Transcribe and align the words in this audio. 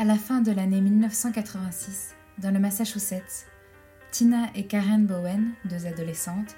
À 0.00 0.04
la 0.04 0.14
fin 0.14 0.42
de 0.42 0.52
l'année 0.52 0.80
1986, 0.80 2.14
dans 2.38 2.52
le 2.52 2.60
Massachusetts, 2.60 3.48
Tina 4.12 4.46
et 4.54 4.64
Karen 4.64 5.04
Bowen, 5.04 5.54
deux 5.64 5.88
adolescentes, 5.88 6.54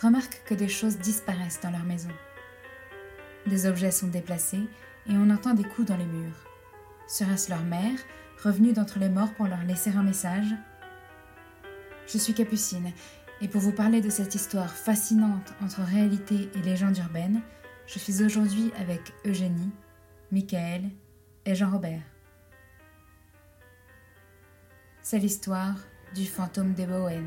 remarquent 0.00 0.42
que 0.46 0.54
des 0.54 0.68
choses 0.68 0.96
disparaissent 0.96 1.60
dans 1.62 1.70
leur 1.70 1.84
maison. 1.84 2.08
Des 3.46 3.66
objets 3.66 3.90
sont 3.90 4.06
déplacés 4.06 4.66
et 5.06 5.12
on 5.12 5.28
entend 5.28 5.52
des 5.52 5.64
coups 5.64 5.86
dans 5.86 5.98
les 5.98 6.06
murs. 6.06 6.46
Serait-ce 7.06 7.50
leur 7.50 7.62
mère, 7.62 7.98
revenue 8.42 8.72
d'entre 8.72 8.98
les 8.98 9.10
morts 9.10 9.34
pour 9.34 9.48
leur 9.48 9.64
laisser 9.64 9.90
un 9.90 10.02
message? 10.02 10.54
Je 12.06 12.16
suis 12.16 12.32
Capucine, 12.32 12.92
et 13.42 13.48
pour 13.48 13.60
vous 13.60 13.72
parler 13.72 14.00
de 14.00 14.08
cette 14.08 14.34
histoire 14.34 14.72
fascinante 14.72 15.52
entre 15.62 15.82
réalité 15.82 16.48
et 16.54 16.62
légende 16.62 16.96
urbaine, 16.96 17.42
je 17.86 17.98
suis 17.98 18.22
aujourd'hui 18.22 18.72
avec 18.80 19.12
Eugénie, 19.26 19.72
Michael 20.32 20.84
et 21.44 21.54
Jean-Robert. 21.54 22.00
C'est 25.10 25.18
l'histoire 25.18 25.74
du 26.14 26.26
fantôme 26.26 26.74
des 26.74 26.84
Bowen. 26.84 27.24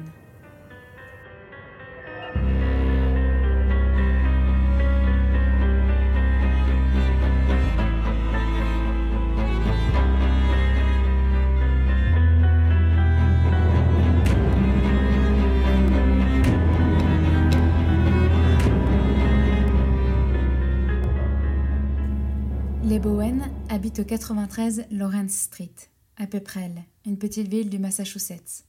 Les 22.84 23.00
Bowen 23.00 23.42
habitent 23.70 24.02
au 24.02 24.04
93 24.04 24.86
Lawrence 24.92 25.32
Street, 25.32 25.72
à 26.18 26.28
Pepperell, 26.28 26.84
une 27.06 27.18
petite 27.18 27.48
ville 27.48 27.70
du 27.70 27.80
Massachusetts. 27.80 28.66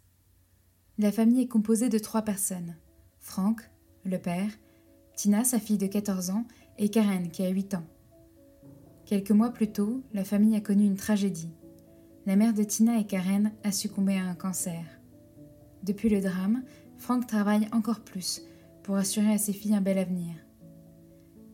La 0.98 1.12
famille 1.12 1.42
est 1.42 1.48
composée 1.48 1.90
de 1.90 1.98
trois 1.98 2.22
personnes 2.22 2.76
Frank, 3.20 3.60
le 4.04 4.18
père, 4.18 4.50
Tina, 5.14 5.44
sa 5.44 5.58
fille 5.58 5.78
de 5.78 5.86
14 5.86 6.30
ans, 6.30 6.46
et 6.78 6.88
Karen, 6.88 7.30
qui 7.30 7.44
a 7.44 7.50
8 7.50 7.74
ans. 7.74 7.84
Quelques 9.04 9.30
mois 9.30 9.50
plus 9.50 9.70
tôt, 9.70 10.02
la 10.14 10.24
famille 10.24 10.56
a 10.56 10.60
connu 10.60 10.86
une 10.86 10.96
tragédie. 10.96 11.52
La 12.24 12.36
mère 12.36 12.54
de 12.54 12.64
Tina 12.64 12.98
et 12.98 13.06
Karen 13.06 13.52
a 13.64 13.70
succombé 13.70 14.16
à 14.16 14.24
un 14.24 14.34
cancer. 14.34 14.82
Depuis 15.82 16.08
le 16.08 16.20
drame, 16.20 16.62
Frank 16.96 17.26
travaille 17.26 17.68
encore 17.72 18.00
plus 18.00 18.42
pour 18.82 18.96
assurer 18.96 19.32
à 19.32 19.38
ses 19.38 19.52
filles 19.52 19.74
un 19.74 19.80
bel 19.82 19.98
avenir. 19.98 20.34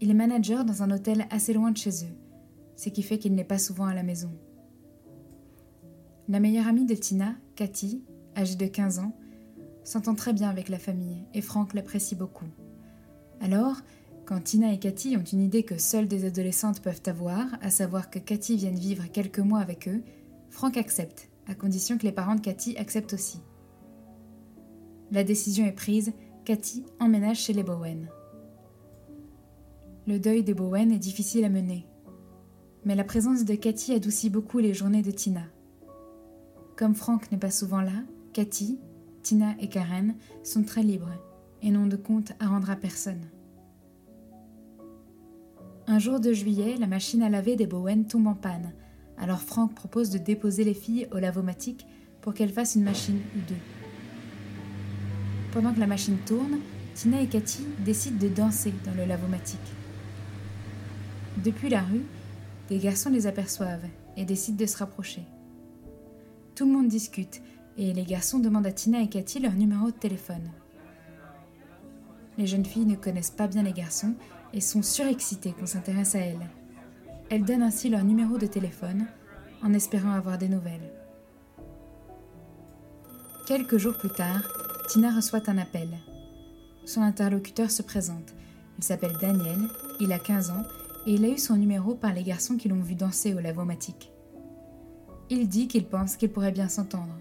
Il 0.00 0.10
est 0.10 0.14
manager 0.14 0.64
dans 0.64 0.82
un 0.84 0.90
hôtel 0.92 1.26
assez 1.30 1.52
loin 1.52 1.72
de 1.72 1.76
chez 1.76 2.04
eux, 2.04 2.16
ce 2.76 2.88
qui 2.88 3.02
fait 3.02 3.18
qu'il 3.18 3.34
n'est 3.34 3.44
pas 3.44 3.58
souvent 3.58 3.86
à 3.86 3.94
la 3.94 4.04
maison. 4.04 4.30
La 6.30 6.40
meilleure 6.40 6.68
amie 6.68 6.84
de 6.84 6.94
Tina, 6.94 7.34
Cathy, 7.56 8.04
âgée 8.36 8.56
de 8.56 8.66
15 8.66 8.98
ans, 8.98 9.16
s'entend 9.82 10.14
très 10.14 10.34
bien 10.34 10.50
avec 10.50 10.68
la 10.68 10.78
famille 10.78 11.24
et 11.32 11.40
Franck 11.40 11.72
l'apprécie 11.72 12.16
beaucoup. 12.16 12.44
Alors, 13.40 13.76
quand 14.26 14.44
Tina 14.44 14.70
et 14.70 14.78
Cathy 14.78 15.16
ont 15.16 15.24
une 15.24 15.40
idée 15.40 15.62
que 15.62 15.78
seules 15.78 16.06
des 16.06 16.26
adolescentes 16.26 16.82
peuvent 16.82 17.00
avoir, 17.06 17.46
à 17.62 17.70
savoir 17.70 18.10
que 18.10 18.18
Cathy 18.18 18.58
vienne 18.58 18.78
vivre 18.78 19.10
quelques 19.10 19.38
mois 19.38 19.60
avec 19.60 19.88
eux, 19.88 20.02
Franck 20.50 20.76
accepte, 20.76 21.30
à 21.46 21.54
condition 21.54 21.96
que 21.96 22.04
les 22.04 22.12
parents 22.12 22.34
de 22.34 22.42
Cathy 22.42 22.76
acceptent 22.76 23.14
aussi. 23.14 23.40
La 25.10 25.24
décision 25.24 25.64
est 25.64 25.72
prise, 25.72 26.12
Cathy 26.44 26.84
emménage 27.00 27.40
chez 27.40 27.54
les 27.54 27.62
Bowen. 27.62 28.10
Le 30.06 30.18
deuil 30.18 30.42
des 30.42 30.52
Bowen 30.52 30.92
est 30.92 30.98
difficile 30.98 31.46
à 31.46 31.48
mener, 31.48 31.86
mais 32.84 32.96
la 32.96 33.04
présence 33.04 33.46
de 33.46 33.54
Cathy 33.54 33.94
adoucit 33.94 34.28
beaucoup 34.28 34.58
les 34.58 34.74
journées 34.74 35.00
de 35.00 35.10
Tina. 35.10 35.44
Comme 36.78 36.94
Franck 36.94 37.32
n'est 37.32 37.38
pas 37.38 37.50
souvent 37.50 37.80
là, 37.80 38.04
Cathy, 38.32 38.78
Tina 39.24 39.56
et 39.58 39.68
Karen 39.68 40.14
sont 40.44 40.62
très 40.62 40.84
libres 40.84 41.10
et 41.60 41.72
n'ont 41.72 41.88
de 41.88 41.96
compte 41.96 42.34
à 42.38 42.46
rendre 42.46 42.70
à 42.70 42.76
personne. 42.76 43.26
Un 45.88 45.98
jour 45.98 46.20
de 46.20 46.32
juillet, 46.32 46.76
la 46.78 46.86
machine 46.86 47.25
à 47.25 47.30
laver 47.30 47.56
des 47.56 47.66
Bowen 47.66 48.06
tombe 48.06 48.28
en 48.28 48.34
panne, 48.34 48.72
alors 49.19 49.41
Franck 49.41 49.75
propose 49.75 50.10
de 50.10 50.19
déposer 50.19 50.62
les 50.62 50.72
filles 50.72 51.08
au 51.10 51.19
lavomatique 51.19 51.84
pour 52.20 52.32
qu'elles 52.32 52.53
fassent 52.53 52.76
une 52.76 52.84
machine 52.84 53.19
ou 53.34 53.41
deux. 53.48 53.60
Pendant 55.50 55.74
que 55.74 55.80
la 55.80 55.88
machine 55.88 56.19
tourne, 56.26 56.60
Tina 56.94 57.20
et 57.20 57.26
Cathy 57.26 57.66
décident 57.84 58.24
de 58.24 58.28
danser 58.28 58.72
dans 58.84 58.94
le 58.94 59.04
lavomatique. 59.04 59.58
Depuis 61.42 61.70
la 61.70 61.82
rue, 61.82 62.04
des 62.69 62.78
garçons 62.78 63.10
les 63.10 63.26
aperçoivent 63.26 63.88
et 64.16 64.24
décident 64.24 64.58
de 64.58 64.66
se 64.66 64.76
rapprocher. 64.76 65.22
Tout 66.58 66.66
le 66.66 66.72
monde 66.72 66.88
discute 66.88 67.41
et 67.76 67.92
les 67.92 68.02
garçons 68.02 68.41
demandent 68.41 68.66
à 68.66 68.72
Tina 68.72 69.00
et 69.00 69.08
Cathy 69.08 69.38
leur 69.38 69.52
numéro 69.52 69.92
de 69.92 69.96
téléphone. 69.96 70.50
Les 72.36 72.48
jeunes 72.48 72.64
filles 72.64 72.84
ne 72.84 72.96
connaissent 72.96 73.30
pas 73.30 73.46
bien 73.46 73.62
les 73.62 73.72
garçons 73.72 74.16
et 74.52 74.60
sont 74.60 74.82
surexcitées 74.82 75.52
qu'on 75.52 75.66
s'intéresse 75.66 76.16
à 76.16 76.18
elles. 76.18 76.50
Elles 77.30 77.44
donnent 77.44 77.62
ainsi 77.62 77.88
leur 77.88 78.02
numéro 78.02 78.38
de 78.38 78.47
téléphone 78.47 79.06
en 79.62 79.72
espérant 79.72 80.10
avoir 80.10 80.36
des 80.36 80.48
nouvelles. 80.48 80.92
Quelques 83.47 83.78
jours 83.78 83.97
plus 83.97 84.10
tard, 84.10 84.42
Tina 84.88 85.14
reçoit 85.14 85.48
un 85.48 85.58
appel. 85.58 85.91
Son 86.86 87.02
interlocuteur 87.02 87.70
se 87.70 87.82
présente. 87.82 88.34
Il 88.78 88.82
s'appelle 88.82 89.16
Daniel, 89.20 89.60
il 90.00 90.12
a 90.12 90.18
15 90.18 90.50
ans 90.50 90.64
et 91.06 91.12
il 91.12 91.24
a 91.24 91.28
eu 91.28 91.38
son 91.38 91.54
numéro 91.54 91.94
par 91.94 92.12
les 92.12 92.24
garçons 92.24 92.56
qui 92.56 92.68
l'ont 92.68 92.82
vu 92.82 92.97
danser 92.97 93.32
au 93.32 93.38
lavomatique. 93.38 94.10
Il 95.31 95.47
dit 95.47 95.69
qu'il 95.69 95.84
pense 95.84 96.16
qu'ils 96.16 96.31
pourraient 96.31 96.53
bien 96.53 96.71
s'entendre. 96.71 97.15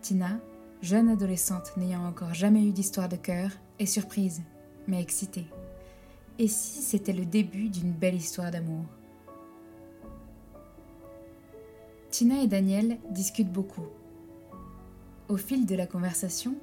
Tina, 0.00 0.40
jeune 0.82 1.08
adolescente 1.08 1.72
n'ayant 1.76 2.04
encore 2.04 2.34
jamais 2.34 2.64
eu 2.64 2.72
d'histoire 2.72 3.08
de 3.08 3.14
cœur, 3.14 3.50
est 3.78 3.86
surprise, 3.86 4.42
mais 4.88 5.00
excitée. 5.00 5.46
Et 6.40 6.48
si 6.48 6.82
c'était 6.82 7.12
le 7.12 7.26
début 7.26 7.68
d'une 7.68 7.92
belle 7.92 8.16
histoire 8.16 8.50
d'amour? 8.50 8.84
Tina 12.10 12.42
et 12.42 12.48
Daniel 12.48 12.98
discutent 13.10 13.52
beaucoup. 13.52 13.86
Au 15.28 15.36
fil 15.36 15.66
de 15.66 15.76
la 15.76 15.86
conversation, 15.86 16.56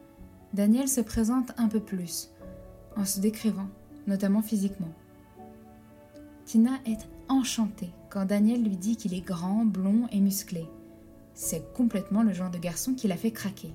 Daniel 0.54 0.90
se 0.90 1.02
présente 1.02 1.54
un 1.58 1.70
peu 1.70 1.80
plus, 1.80 2.30
en 2.98 3.06
se 3.06 3.22
décrivant, 3.22 3.68
notamment 4.08 4.42
physiquement. 4.42 4.92
Tina 6.46 6.72
est 6.86 7.08
enchantée 7.30 7.94
quand 8.12 8.26
Daniel 8.26 8.62
lui 8.62 8.76
dit 8.76 8.98
qu'il 8.98 9.14
est 9.14 9.26
grand, 9.26 9.66
blond 9.66 10.08
et 10.12 10.20
musclé. 10.20 10.68
C'est 11.34 11.74
complètement 11.74 12.24
le 12.24 12.34
genre 12.34 12.52
de 12.52 12.58
garçon 12.58 12.94
qui 12.94 13.08
l'a 13.08 13.16
fait 13.16 13.32
craquer. 13.32 13.74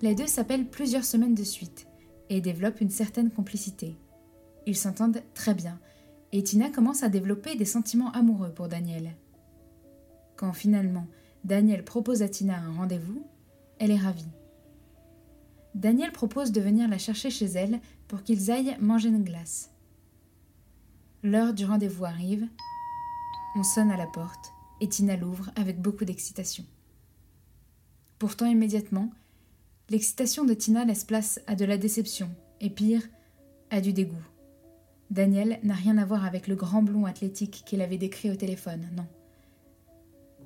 Les 0.00 0.14
deux 0.14 0.26
s'appellent 0.26 0.68
plusieurs 0.68 1.04
semaines 1.04 1.34
de 1.34 1.44
suite 1.44 1.86
et 2.30 2.40
développent 2.40 2.80
une 2.80 2.90
certaine 2.90 3.30
complicité. 3.30 3.96
Ils 4.66 4.76
s'entendent 4.76 5.22
très 5.34 5.54
bien 5.54 5.78
et 6.32 6.42
Tina 6.42 6.70
commence 6.70 7.02
à 7.02 7.10
développer 7.10 7.54
des 7.54 7.66
sentiments 7.66 8.10
amoureux 8.12 8.50
pour 8.50 8.68
Daniel. 8.68 9.14
Quand 10.36 10.54
finalement 10.54 11.06
Daniel 11.44 11.84
propose 11.84 12.22
à 12.22 12.28
Tina 12.28 12.58
un 12.58 12.72
rendez-vous, 12.72 13.26
elle 13.78 13.90
est 13.90 13.96
ravie. 13.96 14.24
Daniel 15.74 16.12
propose 16.12 16.52
de 16.52 16.60
venir 16.60 16.88
la 16.88 16.98
chercher 16.98 17.30
chez 17.30 17.46
elle 17.46 17.80
pour 18.08 18.22
qu'ils 18.22 18.50
aillent 18.50 18.76
manger 18.80 19.10
une 19.10 19.24
glace. 19.24 19.71
L'heure 21.24 21.54
du 21.54 21.64
rendez-vous 21.64 22.04
arrive, 22.04 22.48
on 23.54 23.62
sonne 23.62 23.92
à 23.92 23.96
la 23.96 24.08
porte 24.08 24.52
et 24.80 24.88
Tina 24.88 25.16
l'ouvre 25.16 25.50
avec 25.54 25.80
beaucoup 25.80 26.04
d'excitation. 26.04 26.64
Pourtant, 28.18 28.46
immédiatement, 28.46 29.08
l'excitation 29.88 30.44
de 30.44 30.52
Tina 30.52 30.84
laisse 30.84 31.04
place 31.04 31.40
à 31.46 31.54
de 31.54 31.64
la 31.64 31.78
déception, 31.78 32.28
et 32.60 32.70
pire, 32.70 33.02
à 33.70 33.80
du 33.80 33.92
dégoût. 33.92 34.24
Daniel 35.12 35.60
n'a 35.62 35.74
rien 35.74 35.96
à 35.96 36.04
voir 36.04 36.24
avec 36.24 36.48
le 36.48 36.56
grand 36.56 36.82
blond 36.82 37.04
athlétique 37.04 37.62
qu'il 37.64 37.82
avait 37.82 37.98
décrit 37.98 38.32
au 38.32 38.34
téléphone, 38.34 38.88
non. 38.96 39.06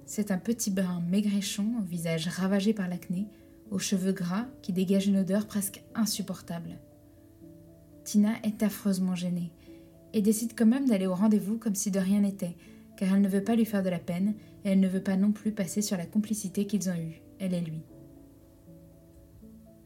C'est 0.04 0.30
un 0.30 0.38
petit 0.38 0.70
brun 0.70 1.00
maigrichon, 1.08 1.72
au 1.80 1.84
visage 1.84 2.28
ravagé 2.28 2.74
par 2.74 2.88
l'acné, 2.88 3.28
aux 3.70 3.78
cheveux 3.78 4.12
gras 4.12 4.44
qui 4.60 4.74
dégagent 4.74 5.06
une 5.06 5.20
odeur 5.20 5.46
presque 5.46 5.82
insupportable. 5.94 6.76
Tina 8.04 8.34
est 8.42 8.62
affreusement 8.62 9.14
gênée 9.14 9.50
et 10.16 10.22
décide 10.22 10.54
quand 10.56 10.64
même 10.64 10.88
d'aller 10.88 11.06
au 11.06 11.14
rendez-vous 11.14 11.58
comme 11.58 11.74
si 11.74 11.90
de 11.90 11.98
rien 12.00 12.20
n'était, 12.20 12.56
car 12.96 13.12
elle 13.12 13.20
ne 13.20 13.28
veut 13.28 13.44
pas 13.44 13.54
lui 13.54 13.66
faire 13.66 13.82
de 13.82 13.90
la 13.90 13.98
peine, 13.98 14.32
et 14.64 14.70
elle 14.70 14.80
ne 14.80 14.88
veut 14.88 15.02
pas 15.02 15.18
non 15.18 15.30
plus 15.30 15.52
passer 15.52 15.82
sur 15.82 15.98
la 15.98 16.06
complicité 16.06 16.66
qu'ils 16.66 16.88
ont 16.88 16.94
eue, 16.94 17.20
elle 17.38 17.52
et 17.52 17.60
lui. 17.60 17.82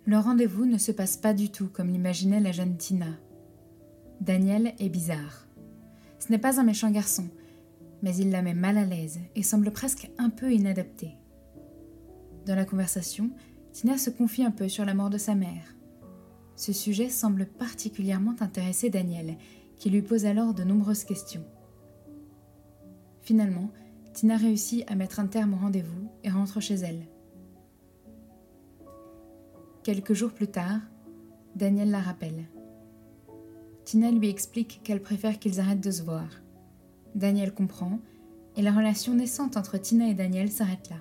Le 0.06 0.18
rendez-vous 0.18 0.66
ne 0.66 0.78
se 0.78 0.92
passe 0.92 1.16
pas 1.16 1.34
du 1.34 1.50
tout 1.50 1.66
comme 1.66 1.90
l'imaginait 1.90 2.38
la 2.38 2.52
jeune 2.52 2.76
Tina. 2.76 3.08
Daniel 4.20 4.72
est 4.78 4.88
bizarre. 4.88 5.48
Ce 6.20 6.30
n'est 6.30 6.38
pas 6.38 6.60
un 6.60 6.64
méchant 6.64 6.92
garçon, 6.92 7.26
mais 8.00 8.14
il 8.14 8.30
la 8.30 8.42
met 8.42 8.54
mal 8.54 8.78
à 8.78 8.84
l'aise 8.84 9.18
et 9.34 9.42
semble 9.42 9.72
presque 9.72 10.12
un 10.16 10.30
peu 10.30 10.52
inadapté. 10.52 11.16
Dans 12.46 12.54
la 12.54 12.64
conversation, 12.64 13.32
Tina 13.72 13.98
se 13.98 14.10
confie 14.10 14.44
un 14.44 14.52
peu 14.52 14.68
sur 14.68 14.84
la 14.84 14.94
mort 14.94 15.10
de 15.10 15.18
sa 15.18 15.34
mère. 15.34 15.74
Ce 16.54 16.72
sujet 16.72 17.08
semble 17.08 17.46
particulièrement 17.46 18.36
intéresser 18.38 18.90
Daniel, 18.90 19.36
qui 19.80 19.90
lui 19.90 20.02
pose 20.02 20.26
alors 20.26 20.54
de 20.54 20.62
nombreuses 20.62 21.04
questions. 21.04 21.44
Finalement, 23.22 23.70
Tina 24.12 24.36
réussit 24.36 24.88
à 24.88 24.94
mettre 24.94 25.18
un 25.18 25.26
terme 25.26 25.54
au 25.54 25.56
rendez-vous 25.56 26.10
et 26.22 26.30
rentre 26.30 26.60
chez 26.60 26.74
elle. 26.74 27.06
Quelques 29.82 30.12
jours 30.12 30.32
plus 30.32 30.48
tard, 30.48 30.80
Daniel 31.56 31.90
la 31.90 32.00
rappelle. 32.00 32.44
Tina 33.84 34.10
lui 34.10 34.28
explique 34.28 34.82
qu'elle 34.84 35.02
préfère 35.02 35.38
qu'ils 35.38 35.58
arrêtent 35.58 35.82
de 35.82 35.90
se 35.90 36.02
voir. 36.02 36.28
Daniel 37.14 37.52
comprend, 37.52 37.98
et 38.56 38.62
la 38.62 38.72
relation 38.72 39.14
naissante 39.14 39.56
entre 39.56 39.78
Tina 39.78 40.08
et 40.08 40.14
Daniel 40.14 40.50
s'arrête 40.50 40.90
là. 40.90 40.96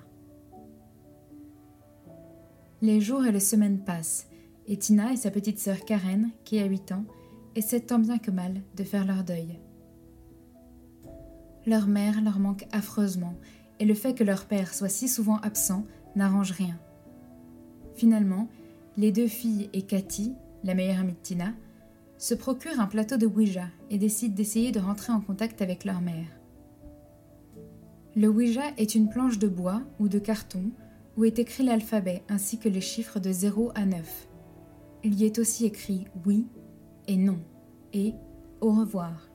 Les 2.80 3.00
jours 3.00 3.26
et 3.26 3.32
les 3.32 3.40
semaines 3.40 3.84
passent, 3.84 4.28
et 4.66 4.78
Tina 4.78 5.12
et 5.12 5.16
sa 5.16 5.30
petite 5.30 5.58
sœur 5.58 5.84
Karen, 5.84 6.30
qui 6.44 6.58
a 6.58 6.64
8 6.64 6.92
ans, 6.92 7.04
essaient 7.54 7.80
tant 7.80 7.98
bien 7.98 8.18
que 8.18 8.30
mal 8.30 8.62
de 8.76 8.84
faire 8.84 9.06
leur 9.06 9.24
deuil. 9.24 9.58
Leur 11.66 11.86
mère 11.86 12.22
leur 12.22 12.38
manque 12.38 12.66
affreusement, 12.72 13.34
et 13.78 13.84
le 13.84 13.94
fait 13.94 14.14
que 14.14 14.24
leur 14.24 14.44
père 14.44 14.74
soit 14.74 14.88
si 14.88 15.08
souvent 15.08 15.38
absent 15.38 15.84
n'arrange 16.14 16.52
rien. 16.52 16.78
Finalement, 17.94 18.48
les 18.96 19.12
deux 19.12 19.26
filles 19.26 19.70
et 19.72 19.82
Cathy, 19.82 20.34
la 20.64 20.74
meilleure 20.74 21.00
amie 21.00 21.12
de 21.12 21.18
Tina, 21.22 21.52
se 22.18 22.34
procurent 22.34 22.80
un 22.80 22.86
plateau 22.86 23.16
de 23.16 23.26
Ouija 23.26 23.68
et 23.88 23.96
décident 23.96 24.34
d'essayer 24.34 24.72
de 24.72 24.80
rentrer 24.80 25.12
en 25.12 25.20
contact 25.20 25.62
avec 25.62 25.84
leur 25.84 26.02
mère. 26.02 26.26
Le 28.14 28.28
Ouija 28.28 28.62
est 28.76 28.94
une 28.94 29.08
planche 29.08 29.38
de 29.38 29.48
bois 29.48 29.82
ou 29.98 30.08
de 30.08 30.18
carton 30.18 30.70
où 31.16 31.24
est 31.24 31.38
écrit 31.38 31.64
l'alphabet 31.64 32.22
ainsi 32.28 32.58
que 32.58 32.68
les 32.68 32.80
chiffres 32.80 33.20
de 33.20 33.32
0 33.32 33.72
à 33.74 33.86
9. 33.86 34.28
Il 35.04 35.14
y 35.14 35.24
est 35.24 35.38
aussi 35.38 35.64
écrit 35.64 36.06
oui 36.26 36.46
et 37.10 37.16
non 37.16 37.40
et 37.92 38.14
au 38.60 38.70
revoir. 38.70 39.28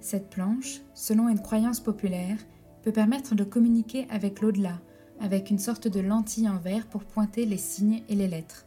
Cette 0.00 0.28
planche, 0.28 0.80
selon 0.92 1.28
une 1.28 1.40
croyance 1.40 1.78
populaire, 1.78 2.36
peut 2.82 2.90
permettre 2.90 3.36
de 3.36 3.44
communiquer 3.44 4.06
avec 4.10 4.40
l'au-delà, 4.40 4.80
avec 5.20 5.50
une 5.50 5.60
sorte 5.60 5.86
de 5.86 6.00
lentille 6.00 6.48
en 6.48 6.58
verre 6.58 6.88
pour 6.88 7.04
pointer 7.04 7.46
les 7.46 7.58
signes 7.58 8.02
et 8.08 8.16
les 8.16 8.26
lettres. 8.26 8.66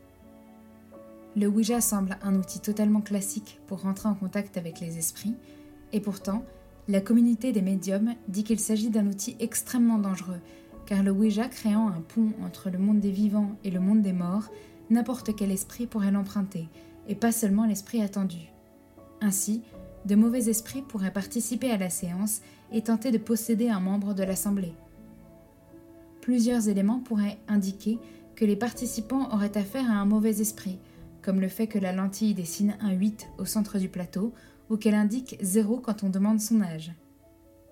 Le 1.36 1.48
Ouija 1.48 1.82
semble 1.82 2.18
un 2.24 2.34
outil 2.36 2.62
totalement 2.62 3.02
classique 3.02 3.60
pour 3.68 3.82
rentrer 3.82 4.08
en 4.08 4.16
contact 4.16 4.58
avec 4.58 4.80
les 4.80 4.98
esprits, 4.98 5.36
et 5.92 6.00
pourtant, 6.00 6.44
la 6.88 7.02
communauté 7.02 7.52
des 7.52 7.62
médiums 7.62 8.16
dit 8.30 8.46
qu'il 8.46 8.60
s'agit 8.60 8.90
d'un 8.90 9.08
outil 9.08 9.36
extrêmement 9.42 10.00
dangereux, 10.00 10.40
car 10.86 11.04
le 11.04 11.12
Ouija 11.12 11.50
créant 11.50 11.90
un 11.90 12.02
pont 12.02 12.32
entre 12.42 12.70
le 12.70 12.78
monde 12.78 13.02
des 13.02 13.12
vivants 13.12 13.58
et 13.66 13.70
le 13.70 13.82
monde 13.82 14.02
des 14.02 14.14
morts, 14.14 14.50
n'importe 14.90 15.36
quel 15.36 15.52
esprit 15.52 15.88
pourrait 15.88 16.12
l'emprunter, 16.12 16.70
et 17.08 17.16
pas 17.16 17.32
seulement 17.32 17.66
l'esprit 17.66 18.02
attendu. 18.02 18.52
Ainsi, 19.22 19.62
de 20.06 20.16
mauvais 20.16 20.50
esprits 20.50 20.82
pourraient 20.82 21.12
participer 21.12 21.72
à 21.72 21.78
la 21.78 21.90
séance 21.90 22.42
et 22.72 22.82
tenter 22.82 23.12
de 23.12 23.18
posséder 23.18 23.70
un 23.70 23.80
membre 23.80 24.14
de 24.14 24.24
l'Assemblée. 24.24 24.74
Plusieurs 26.22 26.70
éléments 26.70 27.00
pourraient 27.00 27.40
indiquer 27.48 28.00
que 28.36 28.46
les 28.46 28.56
participants 28.56 29.34
auraient 29.34 29.58
affaire 29.58 29.90
à 29.90 29.96
un 29.96 30.06
mauvais 30.06 30.42
esprit, 30.42 30.78
comme 31.22 31.42
le 31.42 31.48
fait 31.48 31.68
que 31.68 31.80
la 31.80 31.94
lentille 31.94 32.34
dessine 32.34 32.78
un 32.80 32.92
8 32.92 33.28
au 33.38 33.46
centre 33.46 33.80
du 33.80 33.90
plateau 33.90 34.34
ou 34.70 34.78
qu'elle 34.78 34.96
indique 34.96 35.38
0 35.42 35.80
quand 35.80 36.04
on 36.04 36.10
demande 36.10 36.40
son 36.40 36.62
âge. 36.62 36.92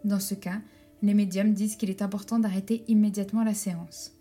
Dans 0.04 0.20
ce 0.20 0.34
cas, 0.34 0.62
les 1.02 1.14
médiums 1.14 1.54
disent 1.54 1.76
qu'il 1.76 1.90
est 1.90 2.02
important 2.02 2.40
d'arrêter 2.40 2.84
immédiatement 2.88 3.44
la 3.44 3.54
séance. 3.54 4.15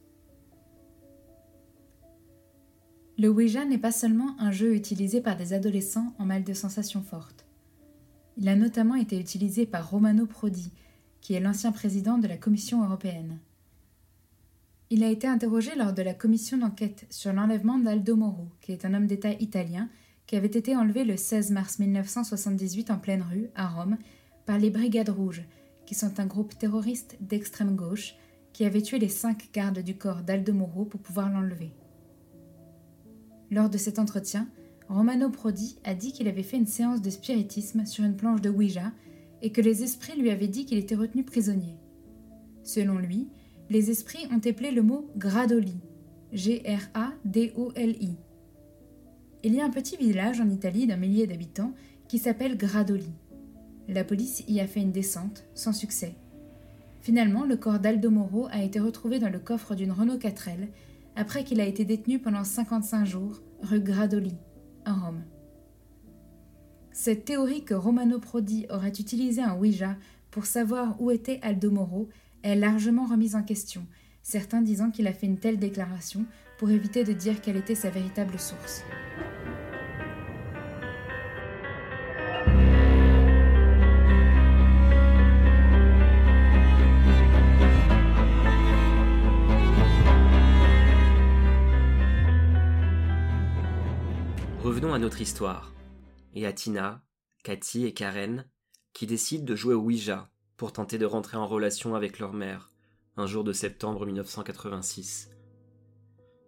Le 3.16 3.28
Ouija 3.28 3.64
n'est 3.64 3.78
pas 3.78 3.92
seulement 3.92 4.34
un 4.40 4.50
jeu 4.50 4.74
utilisé 4.74 5.20
par 5.20 5.36
des 5.36 5.52
adolescents 5.52 6.12
en 6.18 6.24
mal 6.24 6.42
de 6.42 6.52
sensations 6.52 7.02
fortes. 7.02 7.44
Il 8.36 8.48
a 8.48 8.56
notamment 8.56 8.96
été 8.96 9.20
utilisé 9.20 9.66
par 9.66 9.88
Romano 9.88 10.26
Prodi, 10.26 10.72
qui 11.20 11.34
est 11.34 11.40
l'ancien 11.40 11.70
président 11.70 12.18
de 12.18 12.26
la 12.26 12.36
Commission 12.36 12.82
européenne. 12.84 13.38
Il 14.90 15.04
a 15.04 15.10
été 15.10 15.28
interrogé 15.28 15.76
lors 15.76 15.92
de 15.92 16.02
la 16.02 16.12
commission 16.12 16.58
d'enquête 16.58 17.06
sur 17.08 17.32
l'enlèvement 17.32 17.78
d'Aldo 17.78 18.16
Moro, 18.16 18.48
qui 18.60 18.72
est 18.72 18.84
un 18.84 18.94
homme 18.94 19.06
d'État 19.06 19.32
italien 19.32 19.88
qui 20.26 20.34
avait 20.34 20.46
été 20.46 20.74
enlevé 20.74 21.04
le 21.04 21.16
16 21.16 21.52
mars 21.52 21.78
1978 21.78 22.90
en 22.90 22.98
pleine 22.98 23.22
rue, 23.22 23.48
à 23.54 23.68
Rome, 23.68 23.96
par 24.44 24.58
les 24.58 24.70
Brigades 24.70 25.10
Rouges, 25.10 25.44
qui 25.86 25.94
sont 25.94 26.18
un 26.18 26.26
groupe 26.26 26.58
terroriste 26.58 27.16
d'extrême 27.20 27.76
gauche 27.76 28.16
qui 28.52 28.64
avait 28.64 28.82
tué 28.82 28.98
les 28.98 29.08
cinq 29.08 29.50
gardes 29.52 29.80
du 29.80 29.96
corps 29.96 30.22
d'Aldo 30.22 30.52
Moro 30.52 30.84
pour 30.84 31.00
pouvoir 31.00 31.30
l'enlever. 31.30 31.70
Lors 33.50 33.70
de 33.70 33.78
cet 33.78 33.98
entretien, 33.98 34.48
Romano 34.88 35.30
Prodi 35.30 35.76
a 35.84 35.94
dit 35.94 36.12
qu'il 36.12 36.28
avait 36.28 36.42
fait 36.42 36.56
une 36.56 36.66
séance 36.66 37.02
de 37.02 37.10
spiritisme 37.10 37.86
sur 37.86 38.04
une 38.04 38.16
planche 38.16 38.40
de 38.40 38.50
Ouija 38.50 38.92
et 39.42 39.52
que 39.52 39.60
les 39.60 39.82
esprits 39.82 40.18
lui 40.18 40.30
avaient 40.30 40.48
dit 40.48 40.66
qu'il 40.66 40.78
était 40.78 40.94
retenu 40.94 41.24
prisonnier. 41.24 41.76
Selon 42.62 42.98
lui, 42.98 43.28
les 43.70 43.90
esprits 43.90 44.26
ont 44.30 44.40
éplé 44.40 44.70
le 44.70 44.82
mot 44.82 45.10
Gradoli, 45.16 45.76
G-R-A-D-O-L-I. 46.32 48.16
Il 49.42 49.54
y 49.54 49.60
a 49.60 49.64
un 49.64 49.70
petit 49.70 49.96
village 49.96 50.40
en 50.40 50.48
Italie 50.48 50.86
d'un 50.86 50.96
millier 50.96 51.26
d'habitants 51.26 51.74
qui 52.08 52.18
s'appelle 52.18 52.56
Gradoli. 52.56 53.12
La 53.88 54.04
police 54.04 54.42
y 54.48 54.60
a 54.60 54.66
fait 54.66 54.80
une 54.80 54.92
descente, 54.92 55.44
sans 55.54 55.72
succès. 55.72 56.14
Finalement, 57.02 57.44
le 57.44 57.56
corps 57.56 57.78
d'Aldo 57.78 58.10
Moro 58.10 58.48
a 58.50 58.62
été 58.62 58.80
retrouvé 58.80 59.18
dans 59.18 59.28
le 59.28 59.38
coffre 59.38 59.74
d'une 59.74 59.92
Renault 59.92 60.16
4L 60.16 60.68
après 61.16 61.44
qu'il 61.44 61.60
a 61.60 61.66
été 61.66 61.84
détenu 61.84 62.18
pendant 62.18 62.44
55 62.44 63.04
jours, 63.04 63.40
rue 63.62 63.80
Gradoli 63.80 64.36
à 64.84 64.92
Rome. 64.92 65.22
Cette 66.92 67.24
théorie 67.24 67.64
que 67.64 67.74
Romano 67.74 68.18
Prodi 68.18 68.66
aurait 68.70 68.88
utilisé 68.88 69.42
un 69.42 69.56
Ouija 69.56 69.96
pour 70.30 70.46
savoir 70.46 71.00
où 71.00 71.10
était 71.10 71.40
Aldo 71.42 71.70
Moro 71.70 72.08
est 72.42 72.56
largement 72.56 73.06
remise 73.06 73.34
en 73.34 73.42
question, 73.42 73.86
certains 74.22 74.62
disant 74.62 74.90
qu'il 74.90 75.06
a 75.06 75.12
fait 75.12 75.26
une 75.26 75.38
telle 75.38 75.58
déclaration 75.58 76.24
pour 76.58 76.70
éviter 76.70 77.04
de 77.04 77.12
dire 77.12 77.40
quelle 77.40 77.56
était 77.56 77.74
sa 77.74 77.90
véritable 77.90 78.38
source. 78.38 78.82
Revenons 94.74 94.92
à 94.92 94.98
notre 94.98 95.20
histoire, 95.20 95.72
et 96.34 96.46
à 96.46 96.52
Tina, 96.52 97.00
Cathy 97.44 97.84
et 97.84 97.94
Karen, 97.94 98.44
qui 98.92 99.06
décident 99.06 99.44
de 99.44 99.54
jouer 99.54 99.72
au 99.72 99.82
Ouija 99.82 100.32
pour 100.56 100.72
tenter 100.72 100.98
de 100.98 101.06
rentrer 101.06 101.36
en 101.36 101.46
relation 101.46 101.94
avec 101.94 102.18
leur 102.18 102.32
mère, 102.32 102.72
un 103.16 103.28
jour 103.28 103.44
de 103.44 103.52
septembre 103.52 104.04
1986. 104.04 105.30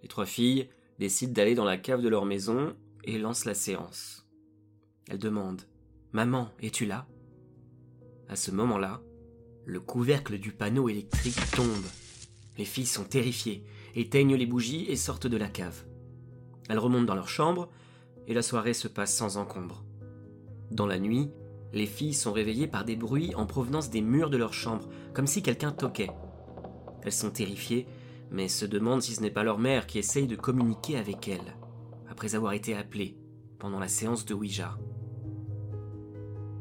Les 0.03 0.09
trois 0.09 0.27
filles 0.27 0.69
décident 0.99 1.33
d'aller 1.35 1.55
dans 1.55 1.65
la 1.65 1.77
cave 1.77 2.03
de 2.03 2.09
leur 2.09 2.25
maison 2.25 2.75
et 3.05 3.17
lancent 3.17 3.45
la 3.45 3.55
séance. 3.55 4.27
Elles 5.09 5.21
demandent 5.21 5.63
Maman, 6.11 6.51
es-tu 6.61 6.85
là? 6.85 7.07
À 8.29 8.35
ce 8.35 8.51
moment-là, 8.51 9.03
le 9.67 9.79
couvercle 9.79 10.41
du 10.41 10.51
panneau 10.51 10.89
électrique 10.89 11.53
tombe. 11.53 11.87
Les 12.59 12.65
filles 12.65 12.87
sont 12.87 13.05
terrifiées, 13.05 13.65
éteignent 13.95 14.35
les 14.35 14.47
bougies 14.47 14.87
et 14.89 14.97
sortent 14.97 15.29
de 15.29 15.37
la 15.37 15.49
cave. 15.49 15.85
Elles 16.69 16.81
remontent 16.81 17.05
dans 17.05 17.15
leur 17.15 17.29
chambre 17.29 17.71
et 18.27 18.35
la 18.35 18.43
soirée 18.43 18.75
se 18.75 18.89
passe 18.89 19.15
sans 19.15 19.37
encombre. 19.37 19.85
Dans 20.71 20.87
la 20.87 20.99
nuit, 20.99 21.31
les 21.73 21.87
filles 21.87 22.15
sont 22.15 22.33
réveillées 22.33 22.67
par 22.67 22.85
des 22.85 22.97
bruits 22.97 23.35
en 23.35 23.47
provenance 23.47 23.91
des 23.91 24.01
murs 24.01 24.31
de 24.31 24.37
leur 24.37 24.53
chambre, 24.53 24.89
comme 25.15 25.27
si 25.27 25.43
quelqu'un 25.43 25.73
toquait. 25.73 26.11
Elles 27.03 27.13
sont 27.13 27.31
terrifiées, 27.31 27.87
mais 28.31 28.49
se 28.49 28.67
demandent 28.67 29.03
si 29.03 29.15
ce 29.15 29.21
n'est 29.21 29.31
pas 29.31 29.45
leur 29.45 29.59
mère 29.59 29.87
qui 29.87 29.99
essaye 29.99 30.27
de 30.27 30.37
communiquer 30.37 30.97
avec 30.97 31.29
elles, 31.29 31.57
après 32.09 32.35
avoir 32.35 32.53
été 32.53 32.75
appelée 32.75 33.17
pendant 33.59 33.79
la 33.79 33.89
séance 33.89 34.25
de 34.25 34.35
Ouija. 34.35 34.79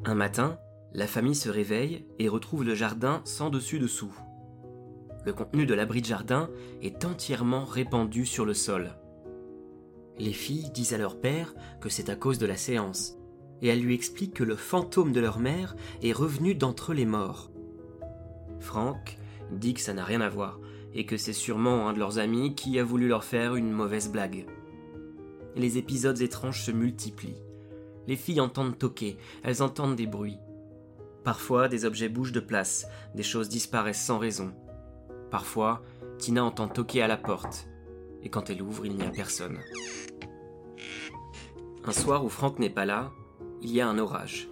Un 0.06 0.16
matin, 0.16 0.60
la 0.94 1.08
famille 1.08 1.36
se 1.36 1.50
réveille 1.50 2.06
et 2.20 2.30
retrouve 2.30 2.64
le 2.64 2.76
jardin 2.76 3.22
sans 3.26 3.50
dessus-dessous. 3.50 4.14
Le 5.26 5.34
contenu 5.34 5.66
de 5.66 5.74
l'abri 5.74 6.02
de 6.02 6.06
jardin 6.06 6.50
est 6.82 7.04
entièrement 7.04 7.66
répandu 7.66 8.26
sur 8.26 8.46
le 8.46 8.54
sol. 8.54 8.96
Les 10.18 10.34
filles 10.34 10.70
disent 10.72 10.94
à 10.94 10.98
leur 10.98 11.20
père 11.20 11.54
que 11.82 11.90
c'est 11.90 12.10
à 12.10 12.16
cause 12.16 12.40
de 12.40 12.46
la 12.46 12.56
séance, 12.56 13.18
et 13.62 13.68
elles 13.68 13.82
lui 13.82 13.94
expliquent 13.94 14.34
que 14.34 14.44
le 14.44 14.56
fantôme 14.56 15.12
de 15.12 15.20
leur 15.20 15.40
mère 15.40 15.76
est 16.02 16.14
revenu 16.14 16.56
d'entre 16.56 16.94
les 16.94 17.06
morts. 17.06 17.52
Franck 18.60 19.18
dit 19.52 19.74
que 19.74 19.82
ça 19.82 19.94
n'a 19.94 20.06
rien 20.06 20.22
à 20.22 20.30
voir, 20.30 20.60
et 20.94 21.06
que 21.06 21.18
c'est 21.18 21.34
sûrement 21.34 21.90
un 21.90 21.94
de 21.94 22.00
leurs 22.00 22.20
amis 22.20 22.56
qui 22.56 22.80
a 22.80 22.84
voulu 22.84 23.08
leur 23.08 23.24
faire 23.24 23.56
une 23.56 23.72
mauvaise 23.72 24.10
blague. 24.10 24.46
Les 25.56 25.78
épisodes 25.78 26.22
étranges 26.22 26.64
se 26.64 26.72
multiplient. 26.72 27.42
Les 28.08 28.16
filles 28.16 28.42
entendent 28.42 28.78
toquer, 28.78 29.18
elles 29.44 29.62
entendent 29.62 29.96
des 29.96 30.08
bruits. 30.08 30.40
Parfois, 31.24 31.68
des 31.68 31.86
objets 31.86 32.10
bougent 32.10 32.32
de 32.32 32.40
place, 32.40 32.88
des 33.16 33.24
choses 33.24 33.50
disparaissent 33.50 34.04
sans 34.04 34.20
raison. 34.20 34.54
Parfois, 35.32 35.82
Tina 36.18 36.44
entend 36.44 36.68
toquer 36.68 37.02
à 37.02 37.08
la 37.08 37.18
porte, 37.18 37.68
et 38.24 38.30
quand 38.30 38.50
elle 38.50 38.62
ouvre, 38.62 38.86
il 38.86 38.96
n'y 38.96 39.04
a 39.04 39.10
personne. 39.10 39.58
Un 41.88 41.92
soir 41.92 42.26
où 42.26 42.30
Franck 42.30 42.58
n'est 42.58 42.72
pas 42.72 42.86
là, 42.86 43.12
il 43.62 43.72
y 43.72 43.80
a 43.80 43.88
un 43.88 44.00
orage, 44.00 44.48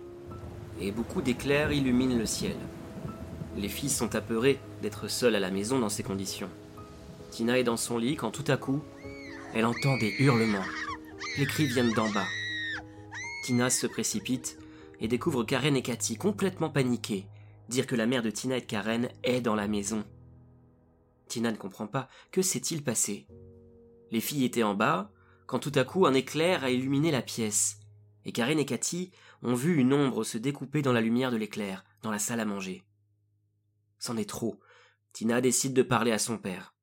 et 0.79 0.91
beaucoup 0.91 1.21
d'éclairs 1.21 1.71
illuminent 1.71 2.17
le 2.17 2.27
ciel. 2.27 2.55
Les 3.57 3.69
filles 3.69 3.89
sont 3.89 4.15
apeurées 4.15 4.59
d'être 4.83 5.07
seules 5.07 5.35
à 5.35 5.39
la 5.39 5.49
maison 5.49 5.79
dans 5.79 5.89
ces 5.89 6.03
conditions. 6.03 6.49
Tina 7.31 7.57
est 7.57 7.63
dans 7.63 7.77
son 7.77 7.97
lit 7.97 8.15
quand 8.15 8.29
tout 8.29 8.49
à 8.51 8.57
coup, 8.57 8.83
elle 9.55 9.65
entend 9.65 9.97
des 9.97 10.13
hurlements. 10.19 10.65
Les 11.39 11.47
cris 11.47 11.65
viennent 11.65 11.93
d'en 11.93 12.09
bas. 12.11 12.27
Tina 13.45 13.71
se 13.71 13.87
précipite 13.87 14.59
et 14.99 15.07
découvre 15.07 15.43
Karen 15.43 15.75
et 15.75 15.81
Cathy 15.81 16.17
complètement 16.17 16.69
paniquées, 16.69 17.25
dire 17.67 17.87
que 17.87 17.95
la 17.95 18.05
mère 18.05 18.21
de 18.21 18.29
Tina 18.29 18.57
et 18.57 18.61
de 18.61 18.65
Karen 18.65 19.09
est 19.23 19.41
dans 19.41 19.55
la 19.55 19.67
maison. 19.67 20.03
Tina 21.27 21.51
ne 21.51 21.57
comprend 21.57 21.87
pas. 21.87 22.09
Que 22.31 22.43
s'est-il 22.43 22.83
passé 22.83 23.25
Les 24.11 24.21
filles 24.21 24.45
étaient 24.45 24.61
en 24.61 24.75
bas, 24.75 25.09
quand 25.53 25.59
tout 25.59 25.71
à 25.75 25.83
coup 25.83 26.07
un 26.07 26.15
éclair 26.15 26.63
a 26.63 26.71
illuminé 26.71 27.11
la 27.11 27.21
pièce, 27.21 27.77
et 28.25 28.31
Karen 28.31 28.57
et 28.57 28.65
Cathy 28.65 29.11
ont 29.43 29.53
vu 29.53 29.77
une 29.77 29.93
ombre 29.93 30.23
se 30.23 30.39
découper 30.39 30.81
dans 30.81 30.93
la 30.93 30.99
lumière 30.99 31.29
de 31.29 31.37
l'éclair, 31.37 31.85
dans 32.01 32.09
la 32.09 32.17
salle 32.17 32.39
à 32.39 32.45
manger. 32.45 32.83
C'en 33.99 34.17
est 34.17 34.27
trop. 34.27 34.59
Tina 35.11 35.41
décide 35.41 35.75
de 35.75 35.83
parler 35.83 36.11
à 36.11 36.17
son 36.17 36.39
père. 36.39 36.73